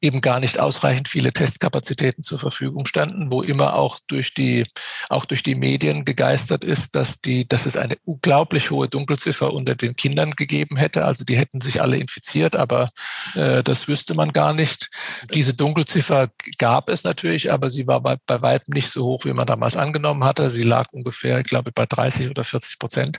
eben 0.00 0.20
gar 0.20 0.40
nicht 0.40 0.58
ausreichend 0.58 1.08
viele 1.08 1.32
Testkapazitäten 1.32 2.24
zur 2.24 2.38
Verfügung 2.38 2.86
standen, 2.86 3.30
wo 3.30 3.42
immer 3.42 3.78
auch 3.78 4.00
durch 4.08 4.34
die, 4.34 4.66
auch 5.08 5.24
durch 5.24 5.42
die 5.42 5.54
Medien 5.54 6.04
gegeistert 6.04 6.64
ist, 6.64 6.96
dass 6.96 7.20
die, 7.20 7.46
dass 7.46 7.66
es 7.66 7.76
eine 7.76 7.96
unglaublich 8.04 8.70
hohe 8.70 8.88
Dunkelziffer 8.88 9.52
unter 9.52 9.76
den 9.76 9.94
Kindern 9.94 10.32
gegeben 10.32 10.76
hätte. 10.76 11.04
Also 11.04 11.24
die 11.24 11.36
hätten 11.36 11.60
sich 11.60 11.80
alle 11.80 11.96
infiziert, 11.96 12.56
aber 12.56 12.88
äh, 13.34 13.62
das 13.62 13.86
wüsste 13.88 14.14
man 14.14 14.32
gar 14.32 14.52
nicht. 14.52 14.90
Diese 15.32 15.54
Dunkelziffer 15.54 16.28
gab 16.58 16.88
es 16.88 17.04
natürlich, 17.04 17.52
aber 17.52 17.70
sie 17.70 17.86
war 17.86 18.00
bei, 18.00 18.16
bei 18.26 18.42
weitem 18.42 18.72
nicht 18.74 18.90
so 18.90 19.04
hoch, 19.04 19.24
wie 19.24 19.32
man 19.32 19.46
damals 19.46 19.76
angenommen 19.76 20.24
hatte. 20.24 20.39
Sie 20.48 20.62
lag 20.62 20.86
ungefähr, 20.92 21.38
ich 21.38 21.44
glaube, 21.44 21.72
bei 21.72 21.86
30 21.86 22.30
oder 22.30 22.44
40 22.44 22.78
Prozent. 22.78 23.18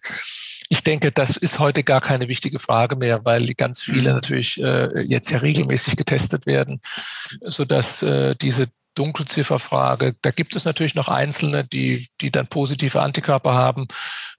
Ich 0.69 0.83
denke, 0.83 1.11
das 1.11 1.35
ist 1.35 1.59
heute 1.59 1.83
gar 1.83 1.99
keine 1.99 2.29
wichtige 2.29 2.57
Frage 2.57 2.95
mehr, 2.95 3.25
weil 3.25 3.53
ganz 3.55 3.81
viele 3.81 4.09
mhm. 4.09 4.15
natürlich 4.15 4.61
äh, 4.61 5.01
jetzt 5.01 5.29
ja 5.29 5.39
regelmäßig 5.39 5.97
getestet 5.97 6.45
werden, 6.45 6.81
sodass 7.41 8.01
äh, 8.03 8.35
diese 8.35 8.67
Dunkelzifferfrage, 8.95 10.15
da 10.21 10.31
gibt 10.31 10.55
es 10.55 10.65
natürlich 10.65 10.95
noch 10.95 11.07
Einzelne, 11.07 11.63
die, 11.63 12.07
die 12.19 12.31
dann 12.31 12.47
positive 12.47 13.01
Antikörper 13.01 13.53
haben, 13.53 13.87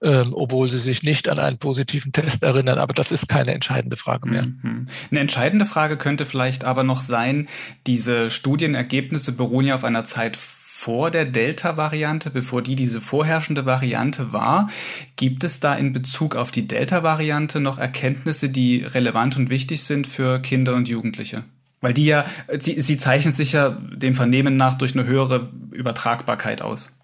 ähm, 0.02 0.32
obwohl 0.32 0.68
sie 0.68 0.78
sich 0.78 1.02
nicht 1.02 1.28
an 1.28 1.38
einen 1.38 1.58
positiven 1.58 2.12
Test 2.12 2.42
erinnern. 2.42 2.78
Aber 2.78 2.92
das 2.92 3.12
ist 3.12 3.28
keine 3.28 3.54
entscheidende 3.54 3.96
Frage 3.96 4.28
mehr. 4.28 4.42
Mhm. 4.42 4.86
Eine 5.10 5.20
entscheidende 5.20 5.64
Frage 5.64 5.96
könnte 5.96 6.26
vielleicht 6.26 6.64
aber 6.64 6.82
noch 6.82 7.00
sein, 7.00 7.48
diese 7.86 8.30
Studienergebnisse 8.30 9.32
beruhen 9.32 9.66
ja 9.66 9.74
auf 9.74 9.84
einer 9.84 10.04
Zeit 10.04 10.36
vor 10.82 11.12
der 11.12 11.26
Delta-Variante, 11.26 12.30
bevor 12.30 12.60
die 12.60 12.74
diese 12.74 13.00
vorherrschende 13.00 13.66
Variante 13.66 14.32
war. 14.32 14.68
Gibt 15.14 15.44
es 15.44 15.60
da 15.60 15.76
in 15.76 15.92
Bezug 15.92 16.34
auf 16.34 16.50
die 16.50 16.66
Delta-Variante 16.66 17.60
noch 17.60 17.78
Erkenntnisse, 17.78 18.48
die 18.48 18.82
relevant 18.82 19.36
und 19.36 19.48
wichtig 19.48 19.84
sind 19.84 20.08
für 20.08 20.40
Kinder 20.40 20.74
und 20.74 20.88
Jugendliche? 20.88 21.44
Weil 21.82 21.94
die 21.94 22.06
ja, 22.06 22.24
sie, 22.58 22.80
sie 22.80 22.96
zeichnet 22.96 23.36
sich 23.36 23.52
ja 23.52 23.70
dem 23.70 24.16
Vernehmen 24.16 24.56
nach 24.56 24.74
durch 24.74 24.94
eine 24.94 25.06
höhere 25.06 25.52
Übertragbarkeit 25.70 26.62
aus. 26.62 26.98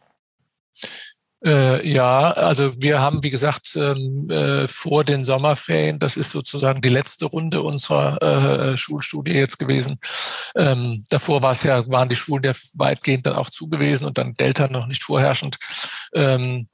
Äh, 1.45 1.89
ja, 1.89 2.31
also 2.33 2.73
wir 2.83 3.01
haben, 3.01 3.23
wie 3.23 3.31
gesagt, 3.31 3.77
ähm, 3.77 4.29
äh, 4.29 4.67
vor 4.67 5.05
den 5.05 5.23
Sommerferien, 5.23 5.99
das 5.99 6.17
ist 6.17 6.33
sozusagen 6.33 6.81
die 6.81 6.89
letzte 6.89 7.27
Runde 7.27 7.63
unserer 7.63 8.73
äh, 8.73 8.77
Schulstudie 8.77 9.35
jetzt 9.35 9.59
gewesen. 9.59 10.01
Ähm, 10.57 11.05
davor 11.11 11.43
war 11.43 11.53
es 11.53 11.63
ja, 11.63 11.89
waren 11.89 12.09
die 12.09 12.17
Schulen 12.17 12.43
ja 12.43 12.53
weitgehend 12.75 13.27
dann 13.27 13.37
auch 13.37 13.51
zu 13.51 13.69
gewesen 13.69 14.05
und 14.05 14.19
dann 14.19 14.35
Delta 14.35 14.67
noch 14.69 14.87
nicht 14.87 15.05
vorherrschend. 15.05 15.59
Ähm, 16.13 16.67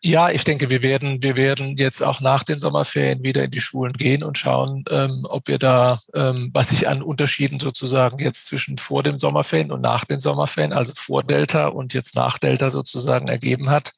Ja, 0.00 0.30
ich 0.30 0.44
denke, 0.44 0.70
wir 0.70 0.84
werden, 0.84 1.24
wir 1.24 1.34
werden 1.34 1.76
jetzt 1.76 2.04
auch 2.04 2.20
nach 2.20 2.44
den 2.44 2.60
Sommerferien 2.60 3.24
wieder 3.24 3.42
in 3.42 3.50
die 3.50 3.58
Schulen 3.58 3.94
gehen 3.94 4.22
und 4.22 4.38
schauen, 4.38 4.84
ähm, 4.90 5.26
ob 5.28 5.48
wir 5.48 5.58
da, 5.58 5.98
ähm, 6.14 6.50
was 6.54 6.68
sich 6.68 6.86
an 6.86 7.02
Unterschieden 7.02 7.58
sozusagen 7.58 8.16
jetzt 8.20 8.46
zwischen 8.46 8.78
vor 8.78 9.02
dem 9.02 9.18
Sommerferien 9.18 9.72
und 9.72 9.80
nach 9.80 10.04
den 10.04 10.20
Sommerferien, 10.20 10.72
also 10.72 10.92
vor 10.94 11.24
Delta 11.24 11.66
und 11.66 11.94
jetzt 11.94 12.14
nach 12.14 12.38
Delta 12.38 12.70
sozusagen 12.70 13.26
ergeben 13.26 13.70
hat. 13.70 13.90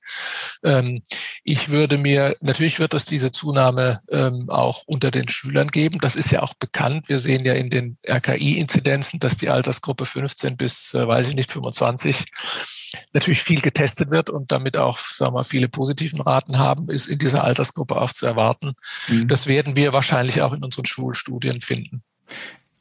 Ähm, 0.64 1.02
ich 1.44 1.68
würde 1.68 1.98
mir, 1.98 2.34
natürlich 2.40 2.78
wird 2.78 2.94
es 2.94 3.04
diese 3.04 3.30
Zunahme 3.30 4.00
ähm, 4.10 4.48
auch 4.48 4.84
unter 4.86 5.10
den 5.10 5.28
Schülern 5.28 5.68
geben. 5.68 5.98
Das 6.00 6.16
ist 6.16 6.32
ja 6.32 6.40
auch 6.40 6.54
bekannt. 6.54 7.10
Wir 7.10 7.20
sehen 7.20 7.44
ja 7.44 7.52
in 7.52 7.68
den 7.68 7.98
RKI-Inzidenzen, 8.08 9.20
dass 9.20 9.36
die 9.36 9.50
Altersgruppe 9.50 10.06
15 10.06 10.56
bis, 10.56 10.94
äh, 10.94 11.06
weiß 11.06 11.28
ich 11.28 11.34
nicht, 11.34 11.52
25 11.52 12.24
natürlich 13.12 13.42
viel 13.42 13.60
getestet 13.60 14.10
wird 14.10 14.30
und 14.30 14.52
damit 14.52 14.76
auch 14.76 14.98
sagen 14.98 15.34
wir, 15.34 15.44
viele 15.44 15.68
positiven 15.68 16.20
Raten 16.20 16.58
haben, 16.58 16.88
ist 16.88 17.06
in 17.06 17.18
dieser 17.18 17.44
Altersgruppe 17.44 18.00
auch 18.00 18.12
zu 18.12 18.26
erwarten. 18.26 18.74
Mhm. 19.08 19.28
Das 19.28 19.46
werden 19.46 19.76
wir 19.76 19.92
wahrscheinlich 19.92 20.42
auch 20.42 20.52
in 20.52 20.64
unseren 20.64 20.86
Schulstudien 20.86 21.60
finden. 21.60 22.02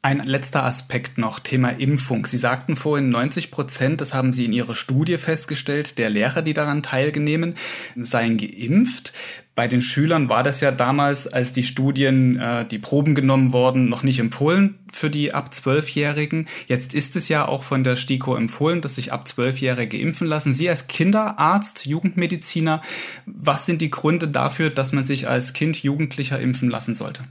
Ein 0.02 0.20
letzter 0.20 0.64
Aspekt 0.64 1.18
noch, 1.18 1.40
Thema 1.40 1.68
Impfung. 1.68 2.24
Sie 2.24 2.38
sagten 2.38 2.76
vorhin, 2.76 3.10
90 3.10 3.50
Prozent, 3.50 4.00
das 4.00 4.14
haben 4.14 4.32
Sie 4.32 4.46
in 4.46 4.54
Ihrer 4.54 4.74
Studie 4.74 5.18
festgestellt, 5.18 5.98
der 5.98 6.08
Lehrer, 6.08 6.40
die 6.40 6.54
daran 6.54 6.82
teilnehmen, 6.82 7.54
seien 7.96 8.38
geimpft. 8.38 9.12
Bei 9.54 9.66
den 9.66 9.82
Schülern 9.82 10.28
war 10.28 10.42
das 10.42 10.60
ja 10.60 10.70
damals, 10.70 11.26
als 11.26 11.52
die 11.52 11.62
Studien, 11.62 12.38
äh, 12.38 12.64
die 12.64 12.78
Proben 12.78 13.14
genommen 13.14 13.52
wurden, 13.52 13.88
noch 13.88 14.02
nicht 14.02 14.18
empfohlen 14.18 14.78
für 14.90 15.10
die 15.10 15.34
ab 15.34 15.50
12-Jährigen. 15.52 16.46
Jetzt 16.66 16.94
ist 16.94 17.16
es 17.16 17.28
ja 17.28 17.46
auch 17.46 17.62
von 17.62 17.84
der 17.84 17.96
STIKO 17.96 18.36
empfohlen, 18.36 18.80
dass 18.80 18.94
sich 18.94 19.12
ab 19.12 19.24
12-Jährige 19.26 19.98
impfen 19.98 20.26
lassen. 20.26 20.54
Sie 20.54 20.68
als 20.68 20.86
Kinderarzt, 20.86 21.84
Jugendmediziner, 21.84 22.80
was 23.26 23.66
sind 23.66 23.82
die 23.82 23.90
Gründe 23.90 24.28
dafür, 24.28 24.70
dass 24.70 24.92
man 24.92 25.04
sich 25.04 25.28
als 25.28 25.52
Kind 25.52 25.82
Jugendlicher 25.82 26.40
impfen 26.40 26.70
lassen 26.70 26.94
sollte? 26.94 27.24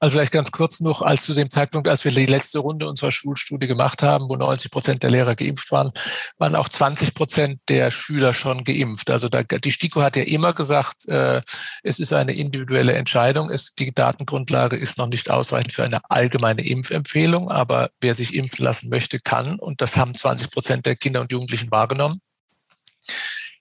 Also 0.00 0.14
vielleicht 0.14 0.32
ganz 0.32 0.52
kurz 0.52 0.80
noch, 0.80 1.02
als 1.02 1.24
zu 1.24 1.34
dem 1.34 1.50
Zeitpunkt, 1.50 1.88
als 1.88 2.04
wir 2.04 2.12
die 2.12 2.26
letzte 2.26 2.60
Runde 2.60 2.88
unserer 2.88 3.10
Schulstudie 3.10 3.66
gemacht 3.66 4.02
haben, 4.02 4.26
wo 4.28 4.36
90 4.36 4.70
Prozent 4.70 5.02
der 5.02 5.10
Lehrer 5.10 5.34
geimpft 5.34 5.72
waren, 5.72 5.92
waren 6.38 6.54
auch 6.54 6.68
20 6.68 7.14
Prozent 7.14 7.60
der 7.68 7.90
Schüler 7.90 8.32
schon 8.32 8.62
geimpft. 8.62 9.10
Also 9.10 9.28
da, 9.28 9.42
die 9.42 9.70
STIKO 9.72 10.02
hat 10.02 10.16
ja 10.16 10.22
immer 10.22 10.52
gesagt, 10.52 11.08
äh, 11.08 11.42
es 11.82 11.98
ist 11.98 12.12
eine 12.12 12.32
individuelle 12.32 12.92
Entscheidung. 12.92 13.50
Es, 13.50 13.74
die 13.74 13.92
Datengrundlage 13.92 14.76
ist 14.76 14.98
noch 14.98 15.08
nicht 15.08 15.30
ausreichend 15.30 15.72
für 15.72 15.84
eine 15.84 16.00
allgemeine 16.08 16.64
Impfempfehlung, 16.64 17.50
aber 17.50 17.90
wer 18.00 18.14
sich 18.14 18.34
impfen 18.34 18.64
lassen 18.64 18.90
möchte, 18.90 19.18
kann. 19.18 19.58
Und 19.58 19.80
das 19.80 19.96
haben 19.96 20.14
20 20.14 20.52
Prozent 20.52 20.86
der 20.86 20.94
Kinder 20.94 21.20
und 21.20 21.32
Jugendlichen 21.32 21.70
wahrgenommen. 21.72 22.20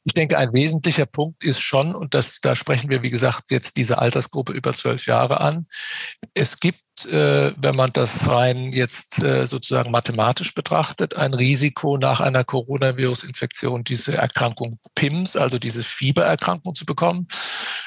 Ich 0.07 0.13
denke, 0.13 0.37
ein 0.37 0.53
wesentlicher 0.53 1.05
Punkt 1.05 1.43
ist 1.43 1.59
schon, 1.59 1.93
und 1.93 2.13
das, 2.13 2.39
da 2.39 2.55
sprechen 2.55 2.89
wir, 2.89 3.03
wie 3.03 3.09
gesagt, 3.09 3.51
jetzt 3.51 3.75
diese 3.75 3.97
Altersgruppe 3.99 4.53
über 4.53 4.71
zwölf 4.71 5.05
Jahre 5.05 5.41
an. 5.41 5.67
Es 6.33 6.61
gibt 6.61 6.79
äh, 7.05 7.53
wenn 7.55 7.75
man 7.75 7.91
das 7.93 8.29
rein 8.29 8.73
jetzt 8.73 9.21
äh, 9.23 9.45
sozusagen 9.45 9.91
mathematisch 9.91 10.53
betrachtet, 10.53 11.15
ein 11.15 11.33
Risiko 11.33 11.97
nach 11.97 12.19
einer 12.19 12.43
Coronavirus-Infektion, 12.43 13.83
diese 13.83 14.15
Erkrankung 14.15 14.79
PIMS, 14.95 15.35
also 15.35 15.59
diese 15.59 15.83
Fiebererkrankung 15.83 16.75
zu 16.75 16.85
bekommen. 16.85 17.27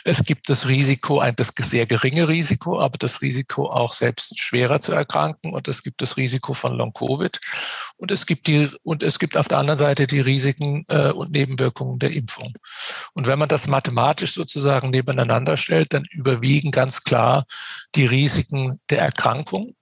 Es 0.05 0.25
gibt 0.25 0.49
das 0.49 0.69
Risiko, 0.69 1.19
ein 1.19 1.37
das 1.37 1.53
sehr 1.57 1.87
geringe 1.87 2.29
Risiko, 2.29 2.81
aber 2.81 2.99
das 2.99 3.21
Risiko 3.23 3.71
auch 3.71 3.93
selbst 3.93 4.39
schwerer 4.39 4.81
zu 4.81 4.93
erkranken 4.93 5.53
und 5.53 5.69
es 5.69 5.83
gibt 5.83 6.03
das 6.03 6.17
Risiko 6.17 6.55
von 6.55 6.75
Long-Covid 6.75 7.41
und 7.97 8.11
es 8.11 8.27
gibt 8.27 8.47
die 8.47 8.69
und 8.83 9.03
es 9.03 9.19
gibt 9.19 9.37
auf 9.37 9.49
der 9.49 9.59
anderen 9.59 9.79
Seite 9.79 10.07
die 10.07 10.21
Risiken 10.21 10.85
äh, 10.89 11.11
und 11.11 11.33
Nebenwirkungen 11.33 11.99
der 11.99 12.13
Impfung. 12.13 12.53
Und 13.15 13.27
wenn 13.27 13.39
man 13.39 13.49
das 13.49 13.67
mathematisch 13.67 14.35
sozusagen 14.35 14.91
nebeneinander 14.91 15.57
stellt, 15.57 15.93
dann 15.93 16.05
überwiegen 16.11 16.71
ganz 16.71 17.03
klar 17.03 17.45
die 17.95 18.07
Risiken 18.07 18.81
der 18.89 19.00
Erkrankung, 19.01 19.75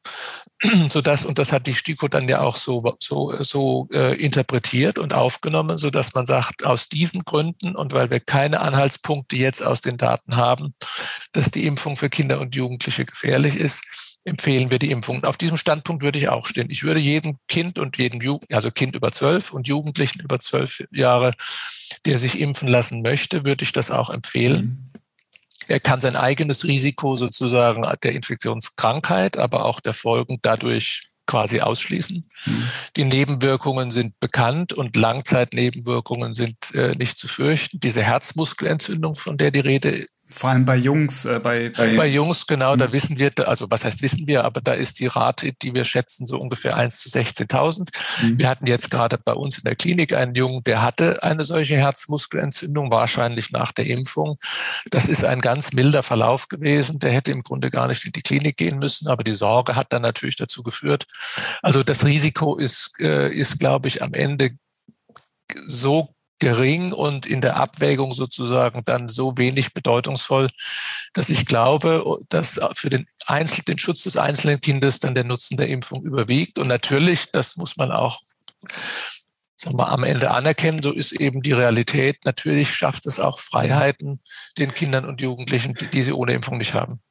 so 0.88 1.00
dass 1.00 1.24
und 1.24 1.38
das 1.38 1.52
hat 1.52 1.66
die 1.66 1.74
STIKO 1.74 2.08
dann 2.08 2.28
ja 2.28 2.40
auch 2.40 2.56
so 2.56 2.96
so 2.98 3.34
so 3.42 3.88
äh, 3.92 4.14
interpretiert 4.16 4.98
und 4.98 5.14
aufgenommen, 5.14 5.78
so 5.78 5.90
dass 5.90 6.14
man 6.14 6.26
sagt, 6.26 6.64
aus 6.66 6.88
diesen 6.88 7.22
Gründen 7.24 7.76
und 7.76 7.92
weil 7.92 8.10
wir 8.10 8.20
keine 8.20 8.60
Anhaltspunkte 8.60 9.36
jetzt 9.36 9.62
aus 9.62 9.80
den 9.80 9.96
Daten 9.96 10.36
haben, 10.36 10.74
dass 11.32 11.50
die 11.50 11.66
Impfung 11.66 11.96
für 11.96 12.08
Kinder 12.08 12.40
und 12.40 12.54
Jugendliche 12.54 13.04
gefährlich 13.04 13.56
ist, 13.56 13.84
empfehlen 14.28 14.70
wir 14.70 14.78
die 14.78 14.90
Impfung. 14.90 15.24
Auf 15.24 15.36
diesem 15.36 15.56
Standpunkt 15.56 16.02
würde 16.02 16.18
ich 16.18 16.28
auch 16.28 16.46
stehen. 16.46 16.70
Ich 16.70 16.84
würde 16.84 17.00
jedem 17.00 17.38
Kind 17.48 17.78
und 17.78 17.96
jedem 17.98 18.20
Jugend, 18.20 18.52
also 18.54 18.70
Kind 18.70 18.94
über 18.94 19.10
zwölf 19.10 19.52
und 19.52 19.66
Jugendlichen 19.66 20.20
über 20.20 20.38
zwölf 20.38 20.84
Jahre, 20.90 21.34
der 22.04 22.18
sich 22.18 22.38
impfen 22.38 22.68
lassen 22.68 23.02
möchte, 23.02 23.44
würde 23.44 23.64
ich 23.64 23.72
das 23.72 23.90
auch 23.90 24.10
empfehlen. 24.10 24.87
Er 25.68 25.80
kann 25.80 26.00
sein 26.00 26.16
eigenes 26.16 26.64
Risiko 26.64 27.16
sozusagen 27.16 27.82
der 28.02 28.12
Infektionskrankheit, 28.12 29.38
aber 29.38 29.64
auch 29.64 29.80
der 29.80 29.94
Folgen 29.94 30.38
dadurch 30.42 31.10
quasi 31.26 31.60
ausschließen. 31.60 32.28
Mhm. 32.46 32.70
Die 32.96 33.04
Nebenwirkungen 33.04 33.90
sind 33.90 34.18
bekannt 34.18 34.72
und 34.72 34.96
Langzeitnebenwirkungen 34.96 36.32
sind 36.32 36.74
äh, 36.74 36.92
nicht 36.98 37.18
zu 37.18 37.28
fürchten. 37.28 37.78
Diese 37.80 38.02
Herzmuskelentzündung, 38.02 39.14
von 39.14 39.36
der 39.36 39.50
die 39.50 39.60
Rede 39.60 40.06
vor 40.30 40.50
allem 40.50 40.64
bei 40.64 40.76
Jungs, 40.76 41.24
äh, 41.24 41.40
bei, 41.42 41.70
bei, 41.70 41.96
bei 41.96 42.06
Jungs, 42.06 42.46
genau, 42.46 42.76
da 42.76 42.88
mhm. 42.88 42.92
wissen 42.92 43.18
wir, 43.18 43.32
also 43.46 43.66
was 43.70 43.84
heißt 43.84 44.02
wissen 44.02 44.26
wir, 44.26 44.44
aber 44.44 44.60
da 44.60 44.74
ist 44.74 45.00
die 45.00 45.06
Rate, 45.06 45.52
die 45.52 45.72
wir 45.72 45.84
schätzen, 45.84 46.26
so 46.26 46.38
ungefähr 46.38 46.76
1 46.76 47.00
zu 47.00 47.08
16.000. 47.08 47.88
Mhm. 48.22 48.38
Wir 48.38 48.48
hatten 48.48 48.66
jetzt 48.66 48.90
gerade 48.90 49.18
bei 49.18 49.32
uns 49.32 49.58
in 49.58 49.64
der 49.64 49.74
Klinik 49.74 50.12
einen 50.12 50.34
Jungen, 50.34 50.62
der 50.64 50.82
hatte 50.82 51.22
eine 51.22 51.44
solche 51.44 51.76
Herzmuskelentzündung, 51.76 52.90
wahrscheinlich 52.90 53.50
nach 53.52 53.72
der 53.72 53.86
Impfung. 53.86 54.38
Das 54.90 55.08
ist 55.08 55.24
ein 55.24 55.40
ganz 55.40 55.72
milder 55.72 56.02
Verlauf 56.02 56.48
gewesen. 56.48 56.98
Der 56.98 57.12
hätte 57.12 57.32
im 57.32 57.42
Grunde 57.42 57.70
gar 57.70 57.88
nicht 57.88 58.04
in 58.04 58.12
die 58.12 58.22
Klinik 58.22 58.58
gehen 58.58 58.78
müssen, 58.78 59.08
aber 59.08 59.24
die 59.24 59.34
Sorge 59.34 59.76
hat 59.76 59.92
dann 59.92 60.02
natürlich 60.02 60.36
dazu 60.36 60.62
geführt. 60.62 61.06
Also 61.62 61.82
das 61.82 62.04
Risiko 62.04 62.56
ist, 62.56 62.92
äh, 63.00 63.32
ist 63.32 63.58
glaube 63.58 63.88
ich, 63.88 64.02
am 64.02 64.12
Ende 64.12 64.50
so 65.66 66.14
gering 66.38 66.92
und 66.92 67.26
in 67.26 67.40
der 67.40 67.56
Abwägung 67.56 68.12
sozusagen 68.12 68.82
dann 68.84 69.08
so 69.08 69.36
wenig 69.36 69.74
bedeutungsvoll, 69.74 70.48
dass 71.12 71.28
ich 71.28 71.46
glaube, 71.46 72.18
dass 72.28 72.60
für 72.74 72.90
den, 72.90 73.06
Einzel 73.26 73.62
den 73.64 73.78
Schutz 73.78 74.04
des 74.04 74.16
einzelnen 74.16 74.60
Kindes 74.60 75.00
dann 75.00 75.14
der 75.14 75.24
Nutzen 75.24 75.56
der 75.56 75.68
Impfung 75.68 76.02
überwiegt. 76.02 76.58
Und 76.58 76.68
natürlich, 76.68 77.30
das 77.30 77.56
muss 77.56 77.76
man 77.76 77.92
auch 77.92 78.20
sagen 79.56 79.76
wir, 79.78 79.88
am 79.88 80.04
Ende 80.04 80.30
anerkennen, 80.30 80.80
so 80.80 80.92
ist 80.92 81.12
eben 81.12 81.42
die 81.42 81.52
Realität. 81.52 82.24
Natürlich 82.24 82.74
schafft 82.74 83.06
es 83.06 83.20
auch 83.20 83.38
Freiheiten 83.38 84.20
den 84.56 84.72
Kindern 84.72 85.04
und 85.04 85.20
Jugendlichen, 85.20 85.74
die, 85.74 85.86
die 85.86 86.02
sie 86.02 86.12
ohne 86.12 86.32
Impfung 86.32 86.58
nicht 86.58 86.74
haben 86.74 87.02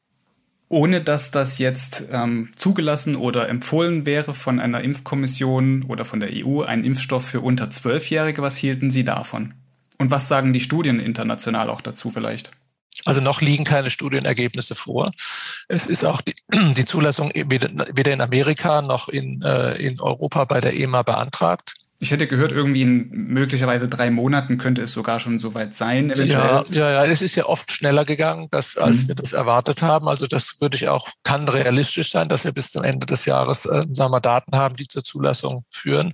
ohne 0.69 1.01
dass 1.01 1.31
das 1.31 1.59
jetzt 1.59 2.05
ähm, 2.11 2.53
zugelassen 2.55 3.15
oder 3.15 3.47
empfohlen 3.49 4.05
wäre 4.05 4.33
von 4.33 4.59
einer 4.59 4.81
Impfkommission 4.81 5.83
oder 5.83 6.03
von 6.05 6.19
der 6.19 6.29
EU, 6.33 6.61
ein 6.61 6.83
Impfstoff 6.83 7.25
für 7.25 7.41
unter 7.41 7.69
Zwölfjährige. 7.69 8.41
Was 8.41 8.57
hielten 8.57 8.89
Sie 8.89 9.03
davon? 9.03 9.53
Und 9.97 10.11
was 10.11 10.27
sagen 10.27 10.53
die 10.53 10.59
Studien 10.59 10.99
international 10.99 11.69
auch 11.69 11.81
dazu 11.81 12.09
vielleicht? 12.09 12.51
Also 13.05 13.21
noch 13.21 13.41
liegen 13.41 13.63
keine 13.63 13.89
Studienergebnisse 13.89 14.75
vor. 14.75 15.09
Es 15.69 15.85
ist 15.85 16.03
auch 16.03 16.21
die, 16.21 16.35
die 16.51 16.85
Zulassung 16.85 17.31
weder 17.33 18.11
in 18.11 18.21
Amerika 18.21 18.81
noch 18.81 19.07
in, 19.07 19.41
äh, 19.43 19.75
in 19.75 20.01
Europa 20.01 20.43
bei 20.43 20.59
der 20.59 20.75
EMA 20.75 21.03
beantragt. 21.03 21.73
Ich 21.99 22.11
hätte 22.11 22.27
gehört, 22.27 22.51
irgendwie 22.51 22.83
in 22.83 23.09
möglicherweise 23.09 23.87
drei 23.87 24.11
Monaten 24.11 24.57
könnte 24.57 24.83
es 24.83 24.93
sogar 24.93 25.19
schon 25.19 25.39
soweit 25.39 25.73
sein, 25.73 26.11
eventuell. 26.11 26.29
Ja, 26.29 26.65
ja, 26.69 26.91
ja, 26.91 27.05
es 27.05 27.23
ist 27.23 27.35
ja 27.35 27.45
oft 27.45 27.71
schneller 27.71 28.05
gegangen, 28.05 28.47
dass, 28.51 28.77
als 28.77 29.03
mhm. 29.03 29.07
wir 29.07 29.15
das 29.15 29.33
erwartet 29.33 29.81
haben. 29.81 30.07
Also 30.07 30.27
das 30.27 30.61
würde 30.61 30.77
ich 30.77 30.89
auch, 30.89 31.09
kann 31.23 31.49
realistisch 31.49 32.11
sein, 32.11 32.29
dass 32.29 32.43
wir 32.43 32.51
bis 32.51 32.69
zum 32.69 32.83
Ende 32.83 33.07
des 33.07 33.25
Jahres, 33.25 33.65
äh, 33.65 33.83
sagen 33.91 34.13
wir, 34.13 34.21
Daten 34.21 34.55
haben, 34.55 34.75
die 34.75 34.87
zur 34.87 35.03
Zulassung 35.03 35.63
führen. 35.71 36.13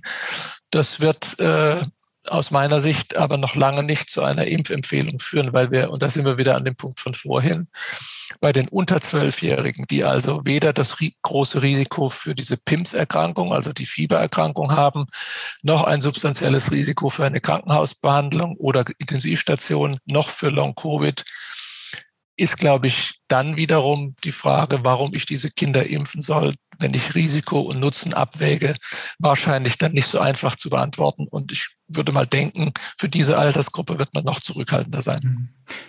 Das 0.70 1.00
wird 1.00 1.38
äh, 1.38 1.82
aus 2.28 2.50
meiner 2.50 2.80
Sicht 2.80 3.16
aber 3.16 3.36
noch 3.36 3.54
lange 3.54 3.82
nicht 3.82 4.08
zu 4.08 4.22
einer 4.22 4.46
Impfempfehlung 4.46 5.18
führen, 5.18 5.52
weil 5.52 5.70
wir, 5.70 5.90
und 5.90 6.02
da 6.02 6.08
sind 6.08 6.24
wir 6.24 6.38
wieder 6.38 6.56
an 6.56 6.64
dem 6.64 6.76
Punkt 6.76 7.00
von 7.00 7.12
vorhin, 7.12 7.68
bei 8.40 8.52
den 8.52 8.68
unter 8.68 9.00
Zwölfjährigen, 9.00 9.86
die 9.90 10.04
also 10.04 10.42
weder 10.44 10.72
das 10.72 10.96
große 11.22 11.62
Risiko 11.62 12.08
für 12.08 12.34
diese 12.34 12.56
PIMS-Erkrankung, 12.56 13.52
also 13.52 13.72
die 13.72 13.86
Fiebererkrankung 13.86 14.72
haben, 14.72 15.06
noch 15.62 15.84
ein 15.84 16.00
substanzielles 16.00 16.70
Risiko 16.70 17.08
für 17.08 17.24
eine 17.24 17.40
Krankenhausbehandlung 17.40 18.56
oder 18.56 18.84
Intensivstation, 18.98 19.98
noch 20.06 20.28
für 20.28 20.50
Long-Covid, 20.50 21.24
ist, 22.36 22.58
glaube 22.58 22.88
ich, 22.88 23.20
dann 23.28 23.56
wiederum 23.56 24.16
die 24.24 24.32
Frage, 24.32 24.80
warum 24.82 25.14
ich 25.14 25.24
diese 25.26 25.50
Kinder 25.50 25.86
impfen 25.86 26.20
soll, 26.20 26.54
wenn 26.78 26.94
ich 26.94 27.14
Risiko 27.14 27.60
und 27.60 27.80
Nutzen 27.80 28.14
abwäge, 28.14 28.74
wahrscheinlich 29.18 29.78
dann 29.78 29.92
nicht 29.92 30.06
so 30.06 30.18
einfach 30.18 30.56
zu 30.56 30.70
beantworten. 30.70 31.26
Und 31.28 31.52
ich 31.52 31.68
würde 31.88 32.12
mal 32.12 32.26
denken, 32.26 32.72
für 32.96 33.08
diese 33.08 33.38
Altersgruppe 33.38 33.98
wird 33.98 34.14
man 34.14 34.24
noch 34.24 34.40
zurückhaltender 34.40 35.02
sein. 35.02 35.20
Mhm. 35.22 35.48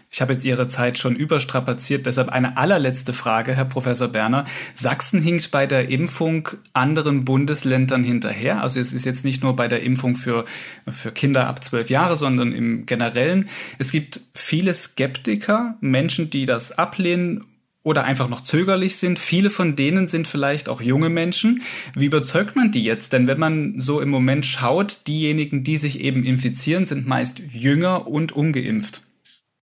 Ich 0.10 0.22
habe 0.22 0.34
jetzt 0.34 0.46
Ihre 0.46 0.68
Zeit 0.68 0.98
schon 0.98 1.16
überstrapaziert, 1.16 2.06
deshalb 2.06 2.30
eine 2.30 2.58
allerletzte 2.58 3.14
Frage, 3.14 3.54
Herr 3.54 3.66
Professor 3.66 4.08
Berner. 4.08 4.46
Sachsen 4.74 5.20
hinkt 5.20 5.52
bei 5.52 5.68
der 5.68 5.90
Impfung 5.90 6.50
anderen 6.74 7.26
Bundesländern 7.26 8.04
hinterher. 8.04 8.62
Also 8.62 8.80
es 8.80 8.94
ist 8.94 9.06
jetzt 9.06 9.26
nicht 9.26 9.44
nur 9.44 9.56
bei 9.56 9.68
der 9.68 9.84
Impfung 9.84 10.16
für, 10.16 10.46
für 10.88 11.12
Kinder 11.12 11.48
ab 11.48 11.64
zwölf 11.64 11.90
Jahre, 11.90 12.18
sondern 12.18 12.52
im 12.52 12.86
Generellen. 12.86 13.50
Es 13.78 13.92
gibt 13.92 14.22
viele 14.34 14.74
Skeptiker, 14.74 15.78
Menschen, 15.82 16.30
die 16.30 16.46
das 16.46 16.72
ablehnen 16.72 17.44
oder 17.86 18.04
einfach 18.04 18.28
noch 18.28 18.42
zögerlich 18.42 18.98
sind. 18.98 19.20
Viele 19.20 19.52
von 19.52 19.76
denen 19.76 20.08
sind 20.08 20.28
vielleicht 20.28 20.70
auch 20.70 20.82
junge 20.82 21.10
Menschen. 21.10 21.62
Wie 21.96 22.06
überzeugt 22.06 22.56
man 22.56 22.72
die 22.72 22.84
jetzt? 22.84 23.14
Denn 23.14 23.28
wenn 23.28 23.40
man 23.40 23.80
so 23.80 24.02
im 24.02 24.10
Moment 24.10 24.46
schaut, 24.46 25.08
diejenigen, 25.08 25.64
die 25.64 25.78
sich 25.78 26.02
eben 26.02 26.24
infizieren, 26.24 26.88
sind 26.88 27.06
meist 27.06 27.40
jünger 27.54 28.08
und 28.08 28.32
ungeimpft. 28.32 29.04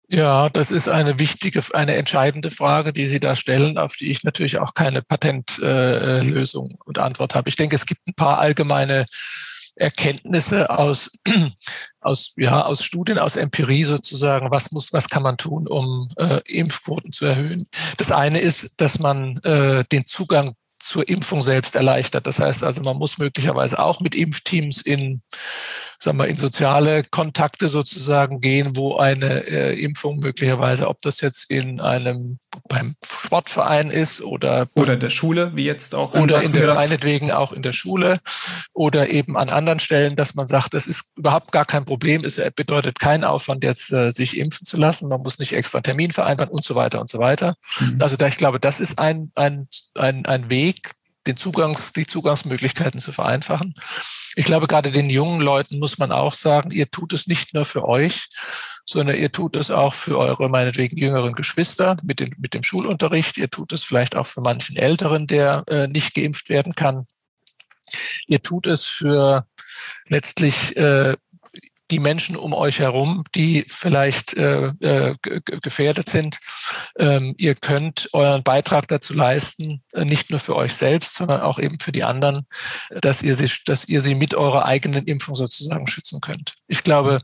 Ja, 0.08 0.50
das 0.50 0.72
ist 0.72 0.88
eine 0.88 1.20
wichtige, 1.20 1.62
eine 1.74 1.94
entscheidende 1.94 2.50
Frage, 2.50 2.94
die 2.94 3.08
Sie 3.08 3.20
da 3.20 3.36
stellen, 3.36 3.78
auf 3.78 3.96
die 3.96 4.10
ich 4.10 4.24
natürlich 4.24 4.58
auch 4.58 4.74
keine 4.74 5.04
Patentlösung 5.04 6.72
äh, 6.72 6.84
und 6.86 6.98
Antwort 6.98 7.36
habe. 7.36 7.48
Ich 7.48 7.58
denke, 7.58 7.76
es 7.76 7.86
gibt 7.86 8.02
ein 8.08 8.16
paar 8.16 8.40
allgemeine 8.40 9.06
Erkenntnisse 9.80 10.70
aus, 10.70 11.12
aus, 12.02 12.34
ja, 12.38 12.66
aus 12.66 12.84
Studien, 12.84 13.20
aus 13.20 13.36
Empirie 13.36 13.84
sozusagen, 13.84 14.52
was 14.52 14.72
muss, 14.72 14.94
was 14.94 15.10
kann 15.10 15.24
man 15.24 15.38
tun, 15.38 15.68
um 15.68 16.10
äh, 16.18 16.40
Impfquoten 16.46 17.12
zu 17.12 17.26
erhöhen. 17.26 17.68
Das 17.98 18.12
eine 18.12 18.40
ist, 18.40 18.82
dass 18.82 19.00
man 19.00 19.38
äh, 19.40 19.84
den 19.92 20.06
Zugang 20.06 20.56
zur 20.80 21.08
Impfung 21.08 21.42
selbst 21.42 21.76
erleichtert. 21.76 22.26
Das 22.26 22.40
heißt 22.40 22.64
also, 22.64 22.82
man 22.82 22.98
muss 22.98 23.18
möglicherweise 23.18 23.80
auch 23.80 24.00
mit 24.00 24.16
Impfteams 24.16 24.82
in 24.82 25.22
sagen 26.02 26.18
wir, 26.18 26.28
in 26.28 26.36
soziale 26.36 27.04
Kontakte 27.04 27.68
sozusagen 27.68 28.40
gehen, 28.40 28.76
wo 28.76 28.98
eine 28.98 29.46
äh, 29.46 29.84
Impfung 29.84 30.20
möglicherweise, 30.20 30.88
ob 30.88 31.02
das 31.02 31.20
jetzt 31.20 31.52
in 31.52 31.82
einem 31.82 32.40
beim 32.70 32.96
Sportverein 33.04 33.92
ist 33.92 34.22
oder 34.22 34.68
oder 34.76 34.96
der 34.96 35.10
Schule, 35.10 35.52
wie 35.56 35.66
jetzt 35.66 35.94
auch 35.94 36.16
in 36.16 36.24
oder 36.24 36.42
in 36.42 36.52
der, 36.52 36.74
meinetwegen 36.74 37.32
auch 37.32 37.52
in 37.52 37.64
der 37.64 37.74
Schule 37.74 38.18
oder 38.74 39.10
eben 39.10 39.36
an 39.36 39.50
anderen 39.50 39.80
Stellen, 39.80 40.16
dass 40.16 40.36
man 40.36 40.48
sagt, 40.48 40.74
das 40.74 40.88
ist 40.88 41.12
überhaupt 41.18 41.52
gar 41.52 41.66
kein 41.66 41.84
Problem, 41.84 42.24
es 42.24 42.42
bedeutet 42.56 42.98
keinen 43.00 43.26
Aufwand 43.26 43.64
jetzt 43.64 43.92
äh, 43.92 44.12
sich 44.12 44.38
impfen 44.38 44.66
zu 44.66 44.78
lassen, 44.78 45.10
man 45.10 45.22
muss 45.22 45.38
nicht 45.38 45.52
extra 45.52 45.82
Termin 45.82 46.12
vereinbaren 46.12 46.52
und 46.52 46.64
so 46.64 46.76
weiter 46.76 47.02
und 47.02 47.10
so 47.10 47.20
weiter. 47.20 47.56
Mhm. 47.80 47.98
Also 48.00 48.16
da 48.16 48.28
ich 48.28 48.38
glaube, 48.38 48.60
das 48.60 48.80
ist 48.80 49.00
ein 49.00 49.32
ein 49.36 49.68
ein, 49.96 50.26
ein 50.26 50.50
Weg, 50.50 50.92
den 51.28 51.38
Zugangs, 51.38 51.94
die 51.94 52.06
Zugangsmöglichkeiten 52.06 53.00
zu 53.00 53.12
vereinfachen. 53.12 53.74
Ich 54.36 54.46
glaube, 54.46 54.68
gerade 54.68 54.92
den 54.92 55.10
jungen 55.10 55.42
Leuten 55.42 55.80
muss 55.80 55.98
man 55.98 56.12
auch 56.12 56.34
sagen, 56.34 56.72
ihr 56.72 56.90
tut 56.90 57.14
es 57.14 57.28
nicht 57.28 57.54
nur 57.54 57.66
für 57.66 57.88
euch, 57.88 58.28
sondern 58.86 59.18
ihr 59.18 59.32
tut 59.32 59.56
es 59.56 59.70
auch 59.70 59.94
für 59.94 60.18
eure 60.18 60.50
meinetwegen 60.50 60.98
jüngeren 60.98 61.34
Geschwister 61.34 61.98
mit, 62.04 62.20
den, 62.20 62.36
mit 62.38 62.54
dem 62.54 62.64
Schulunterricht. 62.64 63.38
Ihr 63.38 63.50
tut 63.50 63.74
es 63.74 63.84
vielleicht 63.84 64.16
auch 64.16 64.28
für 64.28 64.42
manchen 64.42 64.78
Älteren, 64.78 65.28
der 65.28 65.64
äh, 65.68 65.88
nicht 65.88 66.16
geimpft 66.16 66.50
werden 66.50 66.74
kann. 66.74 67.06
Ihr 68.28 68.42
tut 68.42 68.68
es 68.68 68.86
für 68.86 69.46
letztlich 70.08 70.76
äh, 70.78 71.16
die 71.92 72.00
Menschen 72.00 72.36
um 72.36 72.54
euch 72.54 72.80
herum, 72.80 73.24
die 73.36 73.66
vielleicht 73.68 74.36
äh, 74.36 74.68
äh, 74.80 75.16
gefährdet 75.62 76.10
sind. 76.10 76.40
Ähm, 76.98 77.36
ihr 77.38 77.56
könnt 77.56 78.10
euren 78.14 78.44
Beitrag 78.44 78.88
dazu 78.88 79.14
leisten, 79.14 79.84
äh, 79.94 80.06
nicht 80.06 80.30
nur 80.30 80.40
für 80.40 80.56
euch 80.56 80.74
selbst, 80.74 81.16
sondern 81.16 81.42
auch 81.42 81.60
eben 81.60 81.80
für 81.80 81.92
die 81.92 82.04
anderen, 82.04 82.46
dass 83.02 83.22
ihr 83.22 83.36
sie, 83.36 83.50
dass 83.66 83.86
ihr 83.86 84.02
sie 84.02 84.16
mit 84.16 84.36
eurer 84.36 84.66
eigenen 84.66 85.06
Impfung 85.06 85.36
sozusagen 85.36 85.88
schützen 85.88 86.22
könnt. 86.22 86.56
Ich 86.68 86.84
glaube, 86.84 87.20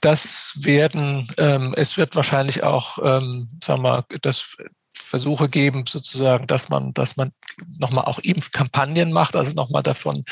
das 0.00 0.58
werden, 0.62 1.26
ähm, 1.38 1.74
es 1.76 1.96
wird 1.96 2.14
wahrscheinlich 2.16 2.62
auch, 2.62 2.98
ähm, 3.02 3.48
sagen 3.62 3.82
wir, 3.82 4.04
das 4.22 4.56
Versuche 4.98 5.48
geben, 5.48 5.84
sozusagen, 5.86 6.46
dass 6.46 6.68
man, 6.68 6.92
dass 6.94 7.16
man 7.16 7.32
nochmal 7.78 8.04
auch 8.04 8.18
Impfkampagnen 8.18 9.12
macht, 9.12 9.36
also 9.36 9.52
nochmal 9.52 9.82
davon 9.82 10.24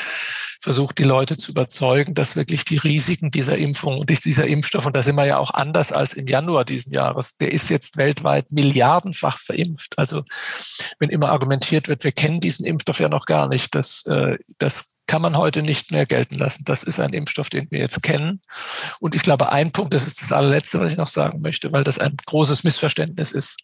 versucht, 0.59 0.97
die 0.97 1.03
Leute 1.03 1.37
zu 1.37 1.51
überzeugen, 1.51 2.13
dass 2.13 2.35
wirklich 2.35 2.65
die 2.65 2.77
Risiken 2.77 3.31
dieser 3.31 3.57
Impfung 3.57 3.99
und 3.99 4.09
dieser 4.09 4.47
Impfstoff, 4.47 4.85
und 4.85 4.95
da 4.95 5.03
sind 5.03 5.15
wir 5.15 5.25
ja 5.25 5.37
auch 5.37 5.51
anders 5.53 5.91
als 5.91 6.13
im 6.13 6.27
Januar 6.27 6.65
diesen 6.65 6.91
Jahres, 6.91 7.37
der 7.37 7.53
ist 7.53 7.69
jetzt 7.69 7.97
weltweit 7.97 8.51
milliardenfach 8.51 9.37
verimpft. 9.37 9.97
Also 9.97 10.23
wenn 10.99 11.09
immer 11.09 11.29
argumentiert 11.29 11.87
wird, 11.87 12.03
wir 12.03 12.11
kennen 12.11 12.41
diesen 12.41 12.65
Impfstoff 12.65 12.99
ja 12.99 13.09
noch 13.09 13.25
gar 13.25 13.47
nicht, 13.47 13.75
das, 13.75 14.05
äh, 14.07 14.37
das 14.57 14.95
kann 15.07 15.21
man 15.21 15.37
heute 15.37 15.61
nicht 15.61 15.91
mehr 15.91 16.05
gelten 16.05 16.35
lassen. 16.35 16.63
Das 16.65 16.83
ist 16.83 16.99
ein 16.99 17.13
Impfstoff, 17.13 17.49
den 17.49 17.69
wir 17.69 17.79
jetzt 17.79 18.01
kennen. 18.01 18.41
Und 18.99 19.13
ich 19.13 19.21
glaube, 19.21 19.51
ein 19.51 19.71
Punkt, 19.71 19.93
das 19.93 20.07
ist 20.07 20.21
das 20.21 20.31
allerletzte, 20.31 20.79
was 20.79 20.91
ich 20.91 20.97
noch 20.97 21.07
sagen 21.07 21.41
möchte, 21.41 21.71
weil 21.71 21.83
das 21.83 21.99
ein 21.99 22.17
großes 22.25 22.63
Missverständnis 22.63 23.31
ist. 23.31 23.57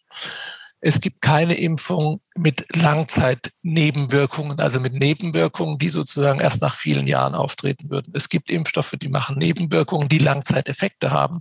Es 0.84 1.00
gibt 1.00 1.22
keine 1.22 1.54
Impfung 1.54 2.20
mit 2.34 2.66
Langzeitnebenwirkungen, 2.74 4.58
also 4.58 4.80
mit 4.80 4.94
Nebenwirkungen, 4.94 5.78
die 5.78 5.88
sozusagen 5.88 6.40
erst 6.40 6.60
nach 6.60 6.74
vielen 6.74 7.06
Jahren 7.06 7.36
auftreten 7.36 7.88
würden. 7.88 8.12
Es 8.16 8.28
gibt 8.28 8.50
Impfstoffe, 8.50 8.96
die 9.00 9.08
machen 9.08 9.38
Nebenwirkungen, 9.38 10.08
die 10.08 10.18
Langzeiteffekte 10.18 11.12
haben. 11.12 11.40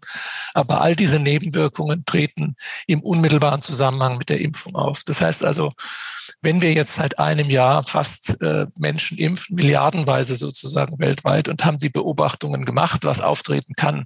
Aber 0.53 0.81
all 0.81 0.95
diese 0.95 1.17
Nebenwirkungen 1.17 2.05
treten 2.05 2.55
im 2.85 3.01
unmittelbaren 3.01 3.63
Zusammenhang 3.63 4.19
mit 4.19 4.29
der 4.29 4.41
Impfung 4.41 4.75
auf. 4.75 5.01
Das 5.05 5.21
heißt 5.21 5.43
also, 5.43 5.73
wenn 6.43 6.61
wir 6.61 6.73
jetzt 6.73 6.95
seit 6.95 7.17
einem 7.17 7.49
Jahr 7.49 7.83
fast 7.87 8.39
äh, 8.41 8.67
Menschen 8.77 9.17
impfen, 9.17 9.55
milliardenweise 9.55 10.35
sozusagen 10.35 10.99
weltweit 10.99 11.47
und 11.47 11.65
haben 11.65 11.79
die 11.79 11.89
Beobachtungen 11.89 12.63
gemacht, 12.63 13.05
was 13.05 13.21
auftreten 13.21 13.73
kann, 13.73 14.05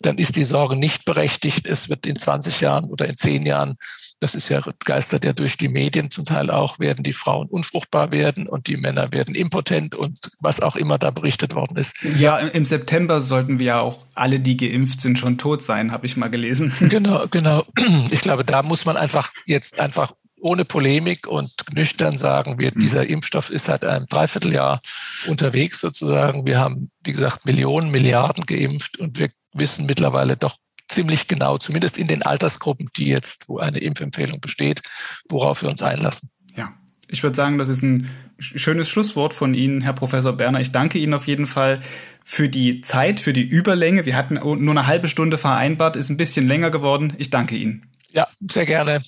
dann 0.00 0.18
ist 0.18 0.36
die 0.36 0.44
Sorge 0.44 0.76
nicht 0.76 1.04
berechtigt. 1.04 1.66
Es 1.66 1.88
wird 1.88 2.06
in 2.06 2.16
20 2.16 2.60
Jahren 2.60 2.84
oder 2.84 3.08
in 3.08 3.16
10 3.16 3.44
Jahren 3.44 3.76
das 4.20 4.34
ist 4.34 4.48
ja 4.48 4.60
geistert 4.84 5.24
ja 5.24 5.32
durch 5.32 5.56
die 5.56 5.68
Medien 5.68 6.10
zum 6.10 6.24
Teil 6.24 6.50
auch, 6.50 6.78
werden 6.78 7.04
die 7.04 7.12
Frauen 7.12 7.48
unfruchtbar 7.48 8.10
werden 8.10 8.48
und 8.48 8.66
die 8.66 8.76
Männer 8.76 9.12
werden 9.12 9.34
impotent 9.34 9.94
und 9.94 10.18
was 10.40 10.60
auch 10.60 10.76
immer 10.76 10.98
da 10.98 11.10
berichtet 11.10 11.54
worden 11.54 11.76
ist. 11.76 12.02
Ja, 12.18 12.38
im 12.38 12.64
September 12.64 13.20
sollten 13.20 13.58
wir 13.58 13.66
ja 13.66 13.80
auch 13.80 14.06
alle, 14.14 14.40
die 14.40 14.56
geimpft 14.56 15.00
sind, 15.00 15.18
schon 15.18 15.38
tot 15.38 15.62
sein, 15.62 15.92
habe 15.92 16.06
ich 16.06 16.16
mal 16.16 16.28
gelesen. 16.28 16.72
Genau, 16.98 17.26
genau. 17.30 17.64
Ich 18.10 18.22
glaube, 18.22 18.44
da 18.44 18.62
muss 18.62 18.84
man 18.84 18.96
einfach 18.96 19.30
jetzt 19.44 19.78
einfach 19.78 20.12
ohne 20.40 20.64
Polemik 20.64 21.26
und 21.26 21.52
nüchtern 21.74 22.16
sagen, 22.16 22.58
wir, 22.58 22.72
mhm. 22.74 22.80
dieser 22.80 23.06
Impfstoff 23.06 23.50
ist 23.50 23.66
seit 23.66 23.84
einem 23.84 24.06
Dreivierteljahr 24.06 24.80
unterwegs 25.26 25.80
sozusagen. 25.80 26.46
Wir 26.46 26.58
haben, 26.58 26.90
wie 27.04 27.12
gesagt, 27.12 27.46
Millionen, 27.46 27.90
Milliarden 27.90 28.46
geimpft 28.46 28.98
und 28.98 29.18
wir 29.18 29.28
wissen 29.52 29.86
mittlerweile 29.86 30.36
doch 30.36 30.56
ziemlich 30.88 31.28
genau, 31.28 31.58
zumindest 31.58 31.98
in 31.98 32.08
den 32.08 32.22
Altersgruppen, 32.22 32.88
die 32.96 33.06
jetzt, 33.06 33.48
wo 33.48 33.58
eine 33.58 33.78
Impfempfehlung 33.78 34.40
besteht, 34.40 34.82
worauf 35.28 35.62
wir 35.62 35.68
uns 35.68 35.82
einlassen. 35.82 36.30
Ja, 36.56 36.72
ich 37.08 37.22
würde 37.22 37.36
sagen, 37.36 37.58
das 37.58 37.68
ist 37.68 37.82
ein 37.82 38.10
schönes 38.38 38.88
Schlusswort 38.88 39.34
von 39.34 39.54
Ihnen, 39.54 39.82
Herr 39.82 39.92
Professor 39.92 40.32
Berner. 40.32 40.60
Ich 40.60 40.72
danke 40.72 40.98
Ihnen 40.98 41.14
auf 41.14 41.26
jeden 41.26 41.46
Fall 41.46 41.80
für 42.24 42.48
die 42.48 42.82
Zeit, 42.82 43.20
für 43.20 43.32
die 43.32 43.46
Überlänge. 43.46 44.04
Wir 44.04 44.16
hatten 44.16 44.34
nur 44.34 44.58
eine 44.58 44.86
halbe 44.86 45.08
Stunde 45.08 45.38
vereinbart, 45.38 45.96
ist 45.96 46.10
ein 46.10 46.16
bisschen 46.16 46.46
länger 46.46 46.70
geworden. 46.70 47.14
Ich 47.18 47.30
danke 47.30 47.56
Ihnen. 47.56 47.86
Ja, 48.10 48.26
sehr 48.40 48.66
gerne. 48.66 49.02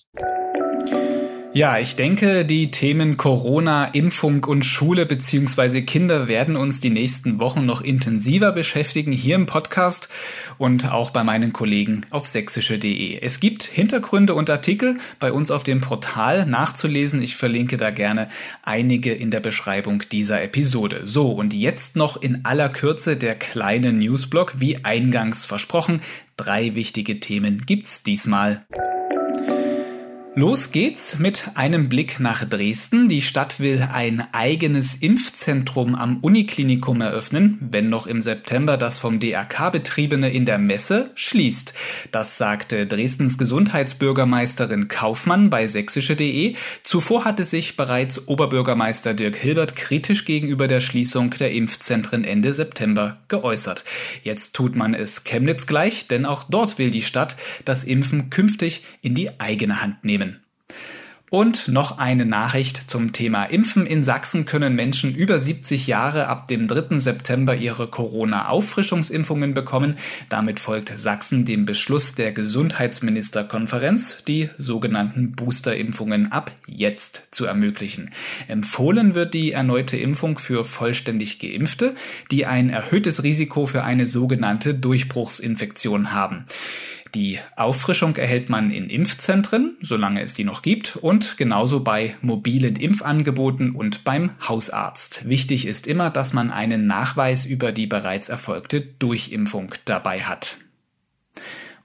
Ja, 1.53 1.81
ich 1.81 1.97
denke, 1.97 2.45
die 2.45 2.71
Themen 2.71 3.17
Corona, 3.17 3.87
Impfung 3.87 4.45
und 4.45 4.65
Schule 4.65 5.05
bzw. 5.05 5.83
Kinder 5.83 6.29
werden 6.29 6.55
uns 6.55 6.79
die 6.79 6.91
nächsten 6.91 7.41
Wochen 7.41 7.67
noch 7.67 7.81
intensiver 7.81 8.53
beschäftigen 8.53 9.11
hier 9.11 9.35
im 9.35 9.47
Podcast 9.47 10.09
und 10.59 10.93
auch 10.93 11.11
bei 11.11 11.25
meinen 11.25 11.53
Kollegen 11.53 12.07
auf 12.11 12.29
sächsische.de. 12.29 13.19
Es 13.21 13.41
gibt 13.41 13.65
Hintergründe 13.65 14.35
und 14.35 14.49
Artikel 14.49 14.99
bei 15.19 15.33
uns 15.33 15.51
auf 15.51 15.65
dem 15.65 15.81
Portal 15.81 16.47
nachzulesen. 16.47 17.21
Ich 17.21 17.35
verlinke 17.35 17.77
da 17.77 17.91
gerne 17.91 18.29
einige 18.63 19.13
in 19.13 19.33
der 19.33 19.41
Beschreibung 19.41 20.05
dieser 20.13 20.41
Episode. 20.43 21.03
So, 21.05 21.33
und 21.33 21.53
jetzt 21.53 21.97
noch 21.97 22.23
in 22.23 22.45
aller 22.45 22.69
Kürze 22.69 23.17
der 23.17 23.35
kleine 23.35 23.93
Newsblock, 23.93 24.61
wie 24.61 24.85
eingangs 24.85 25.47
versprochen. 25.47 26.01
Drei 26.37 26.77
wichtige 26.77 27.19
Themen 27.19 27.67
gibt's 27.67 28.05
diesmal. 28.05 28.65
Los 30.37 30.71
geht's 30.71 31.19
mit 31.19 31.51
einem 31.57 31.89
Blick 31.89 32.21
nach 32.21 32.45
Dresden. 32.45 33.09
Die 33.09 33.21
Stadt 33.21 33.59
will 33.59 33.89
ein 33.93 34.23
eigenes 34.31 34.95
Impfzentrum 34.95 35.97
am 35.97 36.19
Uniklinikum 36.19 37.01
eröffnen, 37.01 37.59
wenn 37.61 37.89
noch 37.89 38.07
im 38.07 38.23
September 38.23 38.77
das 38.77 39.01
vom 39.01 39.19
DRK 39.19 39.71
betriebene 39.71 40.31
in 40.31 40.47
der 40.47 40.59
Messe 40.59 41.11
schließt. 41.17 41.75
Das 42.13 42.39
sagte 42.39 42.87
Dresdens 42.87 43.39
Gesundheitsbürgermeisterin 43.39 44.87
Kaufmann 44.87 45.51
bei 45.51 45.67
sächsische.de. 45.67 46.55
Zuvor 46.85 47.25
hatte 47.25 47.45
sich 47.45 47.77
bereits 47.77 48.29
Oberbürgermeister 48.29 49.15
Dirk 49.15 49.35
Hilbert 49.35 49.75
kritisch 49.75 50.27
gegenüber 50.27 50.69
der 50.69 50.81
Schließung 50.81 51.31
der 51.31 51.51
Impfzentren 51.51 52.23
Ende 52.23 52.55
September 52.55 53.19
geäußert. 53.27 53.85
Jetzt 54.23 54.55
tut 54.55 54.77
man 54.77 54.95
es 54.95 55.25
Chemnitz 55.25 55.67
gleich, 55.67 56.07
denn 56.07 56.25
auch 56.25 56.45
dort 56.45 56.79
will 56.79 56.91
die 56.91 57.03
Stadt 57.03 57.35
das 57.65 57.83
Impfen 57.83 58.31
künftig 58.31 58.85
in 59.03 59.17
die 59.17 59.41
eigene 59.41 59.83
Hand 59.83 60.05
nehmen. 60.05 60.30
Und 61.31 61.69
noch 61.69 61.99
eine 61.99 62.27
Nachricht 62.27 62.91
zum 62.91 63.13
Thema 63.13 63.45
Impfen. 63.45 63.87
In 63.87 64.03
Sachsen 64.03 64.47
können 64.47 64.75
Menschen 64.75 65.15
über 65.15 65.39
70 65.39 65.87
Jahre 65.87 66.27
ab 66.27 66.49
dem 66.49 66.67
3. 66.67 66.99
September 66.99 67.55
ihre 67.55 67.87
Corona-Auffrischungsimpfungen 67.87 69.55
bekommen. 69.55 69.95
Damit 70.29 70.59
folgt 70.59 70.89
Sachsen 70.89 71.45
dem 71.45 71.67
Beschluss 71.67 72.17
der 72.17 72.33
Gesundheitsministerkonferenz, 72.33 74.25
die 74.27 74.51
sogenannten 74.59 75.31
Boosterimpfungen 75.31 76.33
ab 76.33 76.51
jetzt 76.67 77.29
zu 77.31 77.45
ermöglichen. 77.45 78.11
Empfohlen 78.49 79.15
wird 79.15 79.33
die 79.33 79.53
erneute 79.53 79.97
Impfung 79.97 80.37
für 80.37 80.65
vollständig 80.65 81.39
Geimpfte, 81.39 81.95
die 82.33 82.47
ein 82.47 82.71
erhöhtes 82.71 83.23
Risiko 83.23 83.67
für 83.67 83.85
eine 83.85 84.07
sogenannte 84.07 84.75
Durchbruchsinfektion 84.75 86.13
haben. 86.13 86.47
Die 87.15 87.39
Auffrischung 87.57 88.17
erhält 88.17 88.51
man 88.51 88.71
in 88.71 88.89
Impfzentren, 88.89 89.77
solange 89.81 90.23
es 90.23 90.35
die 90.35 90.45
noch 90.45 90.63
gibt, 90.63 90.97
und 90.97 91.37
genauso 91.37 91.81
bei 91.81 92.15
mobilen 92.23 92.77
Impfangeboten 92.77 93.73
und 93.73 94.05
beim 94.05 94.31
Hausarzt. 94.49 95.29
Wichtig 95.29 95.67
ist 95.67 95.87
immer, 95.87 96.11
dass 96.11 96.33
man 96.33 96.51
einen 96.51 96.87
Nachweis 96.87 97.47
über 97.47 97.73
die 97.73 97.87
bereits 97.87 98.29
erfolgte 98.29 98.81
Durchimpfung 98.81 99.75
dabei 99.85 100.21
hat. 100.21 100.59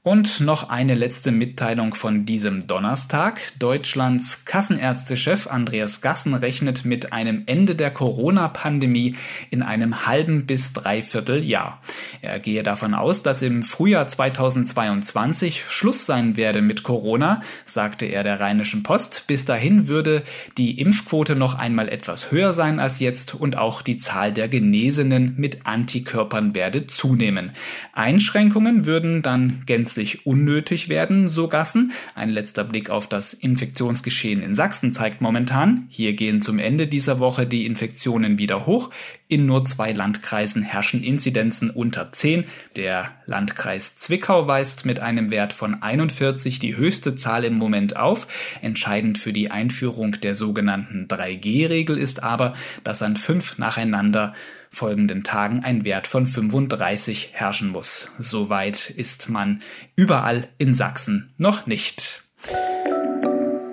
Und 0.07 0.39
noch 0.39 0.69
eine 0.69 0.93
letzte 0.93 1.31
Mitteilung 1.31 1.95
von 1.95 2.25
diesem 2.27 2.67
Donnerstag. 2.67 3.41
Deutschlands 3.57 4.45
Kassenärztechef 4.45 5.47
Andreas 5.47 5.99
Gassen 5.99 6.35
rechnet 6.35 6.85
mit 6.85 7.11
einem 7.11 7.41
Ende 7.47 7.73
der 7.73 7.89
Corona-Pandemie 7.89 9.15
in 9.49 9.63
einem 9.63 10.05
halben 10.05 10.45
bis 10.45 10.73
dreiviertel 10.73 11.43
Jahr. 11.43 11.81
Er 12.21 12.37
gehe 12.37 12.61
davon 12.61 12.93
aus, 12.93 13.23
dass 13.23 13.41
im 13.41 13.63
Frühjahr 13.63 14.07
2022 14.07 15.65
Schluss 15.67 16.05
sein 16.05 16.37
werde 16.37 16.61
mit 16.61 16.83
Corona, 16.83 17.41
sagte 17.65 18.05
er 18.05 18.21
der 18.21 18.39
Rheinischen 18.39 18.83
Post. 18.83 19.23
Bis 19.25 19.45
dahin 19.45 19.87
würde 19.87 20.21
die 20.59 20.79
Impfquote 20.79 21.35
noch 21.35 21.57
einmal 21.57 21.89
etwas 21.89 22.29
höher 22.29 22.53
sein 22.53 22.79
als 22.79 22.99
jetzt 22.99 23.33
und 23.33 23.57
auch 23.57 23.81
die 23.81 23.97
Zahl 23.97 24.31
der 24.31 24.49
Genesenen 24.49 25.33
mit 25.35 25.65
Antikörpern 25.65 26.53
werde 26.53 26.85
zunehmen. 26.85 27.53
Einschränkungen 27.93 28.85
würden 28.85 29.23
dann 29.23 29.63
gänzlich 29.65 29.94
gänzlich 29.95 30.25
unnötig 30.25 30.89
werden, 30.89 31.27
so 31.29 31.47
Gassen. 31.47 31.93
Ein 32.15 32.29
letzter 32.29 32.65
Blick 32.65 32.89
auf 32.89 33.07
das 33.07 33.33
Infektionsgeschehen 33.33 34.43
in 34.43 34.53
Sachsen 34.53 34.91
zeigt 34.91 35.21
momentan, 35.21 35.87
hier 35.89 36.13
gehen 36.13 36.41
zum 36.41 36.59
Ende 36.59 36.87
dieser 36.87 37.19
Woche 37.19 37.47
die 37.47 37.65
Infektionen 37.65 38.37
wieder 38.37 38.65
hoch. 38.65 38.89
In 39.29 39.45
nur 39.45 39.63
zwei 39.63 39.93
Landkreisen 39.93 40.63
herrschen 40.63 41.01
Inzidenzen 41.01 41.69
unter 41.69 42.11
10. 42.11 42.43
Der 42.75 43.11
Landkreis 43.25 43.95
Zwickau 43.95 44.47
weist 44.47 44.85
mit 44.85 44.99
einem 44.99 45.31
Wert 45.31 45.53
von 45.53 45.81
41 45.81 46.59
die 46.59 46.75
höchste 46.75 47.15
Zahl 47.15 47.45
im 47.45 47.57
Moment 47.57 47.95
auf. 47.95 48.27
Entscheidend 48.61 49.17
für 49.17 49.31
die 49.31 49.49
Einführung 49.49 50.19
der 50.21 50.35
sogenannten 50.35 51.07
3G-Regel 51.07 51.97
ist 51.97 52.21
aber, 52.21 52.53
dass 52.83 53.01
an 53.01 53.15
fünf 53.15 53.57
nacheinander 53.57 54.33
folgenden 54.75 55.23
Tagen 55.23 55.61
ein 55.63 55.85
Wert 55.85 56.05
von 56.05 56.27
35 56.27 57.29
herrschen 57.33 57.69
muss. 57.69 58.09
Soweit 58.19 58.89
ist 58.89 59.29
man 59.29 59.61
überall 59.95 60.49
in 60.57 60.73
Sachsen 60.73 61.33
noch 61.37 61.65
nicht. 61.65 62.23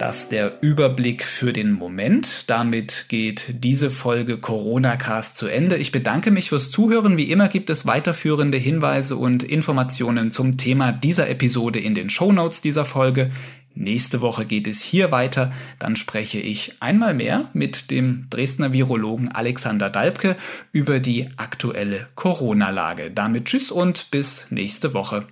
Das 0.02 0.28
der 0.28 0.60
Überblick 0.62 1.24
für 1.24 1.52
den 1.52 1.70
Moment. 1.70 2.50
Damit 2.50 3.04
geht 3.06 3.62
diese 3.62 3.88
Folge 3.88 4.36
Corona 4.36 4.96
Cast 4.96 5.36
zu 5.36 5.46
Ende. 5.46 5.76
Ich 5.76 5.92
bedanke 5.92 6.32
mich 6.32 6.48
fürs 6.48 6.72
Zuhören. 6.72 7.18
Wie 7.18 7.30
immer 7.30 7.46
gibt 7.46 7.70
es 7.70 7.86
weiterführende 7.86 8.58
Hinweise 8.58 9.14
und 9.14 9.44
Informationen 9.44 10.32
zum 10.32 10.56
Thema 10.56 10.90
dieser 10.90 11.30
Episode 11.30 11.78
in 11.78 11.94
den 11.94 12.10
Show 12.10 12.32
Notes 12.32 12.60
dieser 12.60 12.84
Folge. 12.84 13.30
Nächste 13.76 14.20
Woche 14.20 14.44
geht 14.44 14.66
es 14.66 14.82
hier 14.82 15.12
weiter. 15.12 15.52
Dann 15.78 15.94
spreche 15.94 16.40
ich 16.40 16.72
einmal 16.80 17.14
mehr 17.14 17.48
mit 17.52 17.92
dem 17.92 18.26
Dresdner 18.28 18.72
Virologen 18.72 19.30
Alexander 19.30 19.88
Dalbke 19.88 20.34
über 20.72 20.98
die 20.98 21.28
aktuelle 21.36 22.08
Corona-Lage. 22.16 23.12
Damit 23.12 23.44
tschüss 23.44 23.70
und 23.70 24.10
bis 24.10 24.46
nächste 24.50 24.94
Woche. 24.94 25.28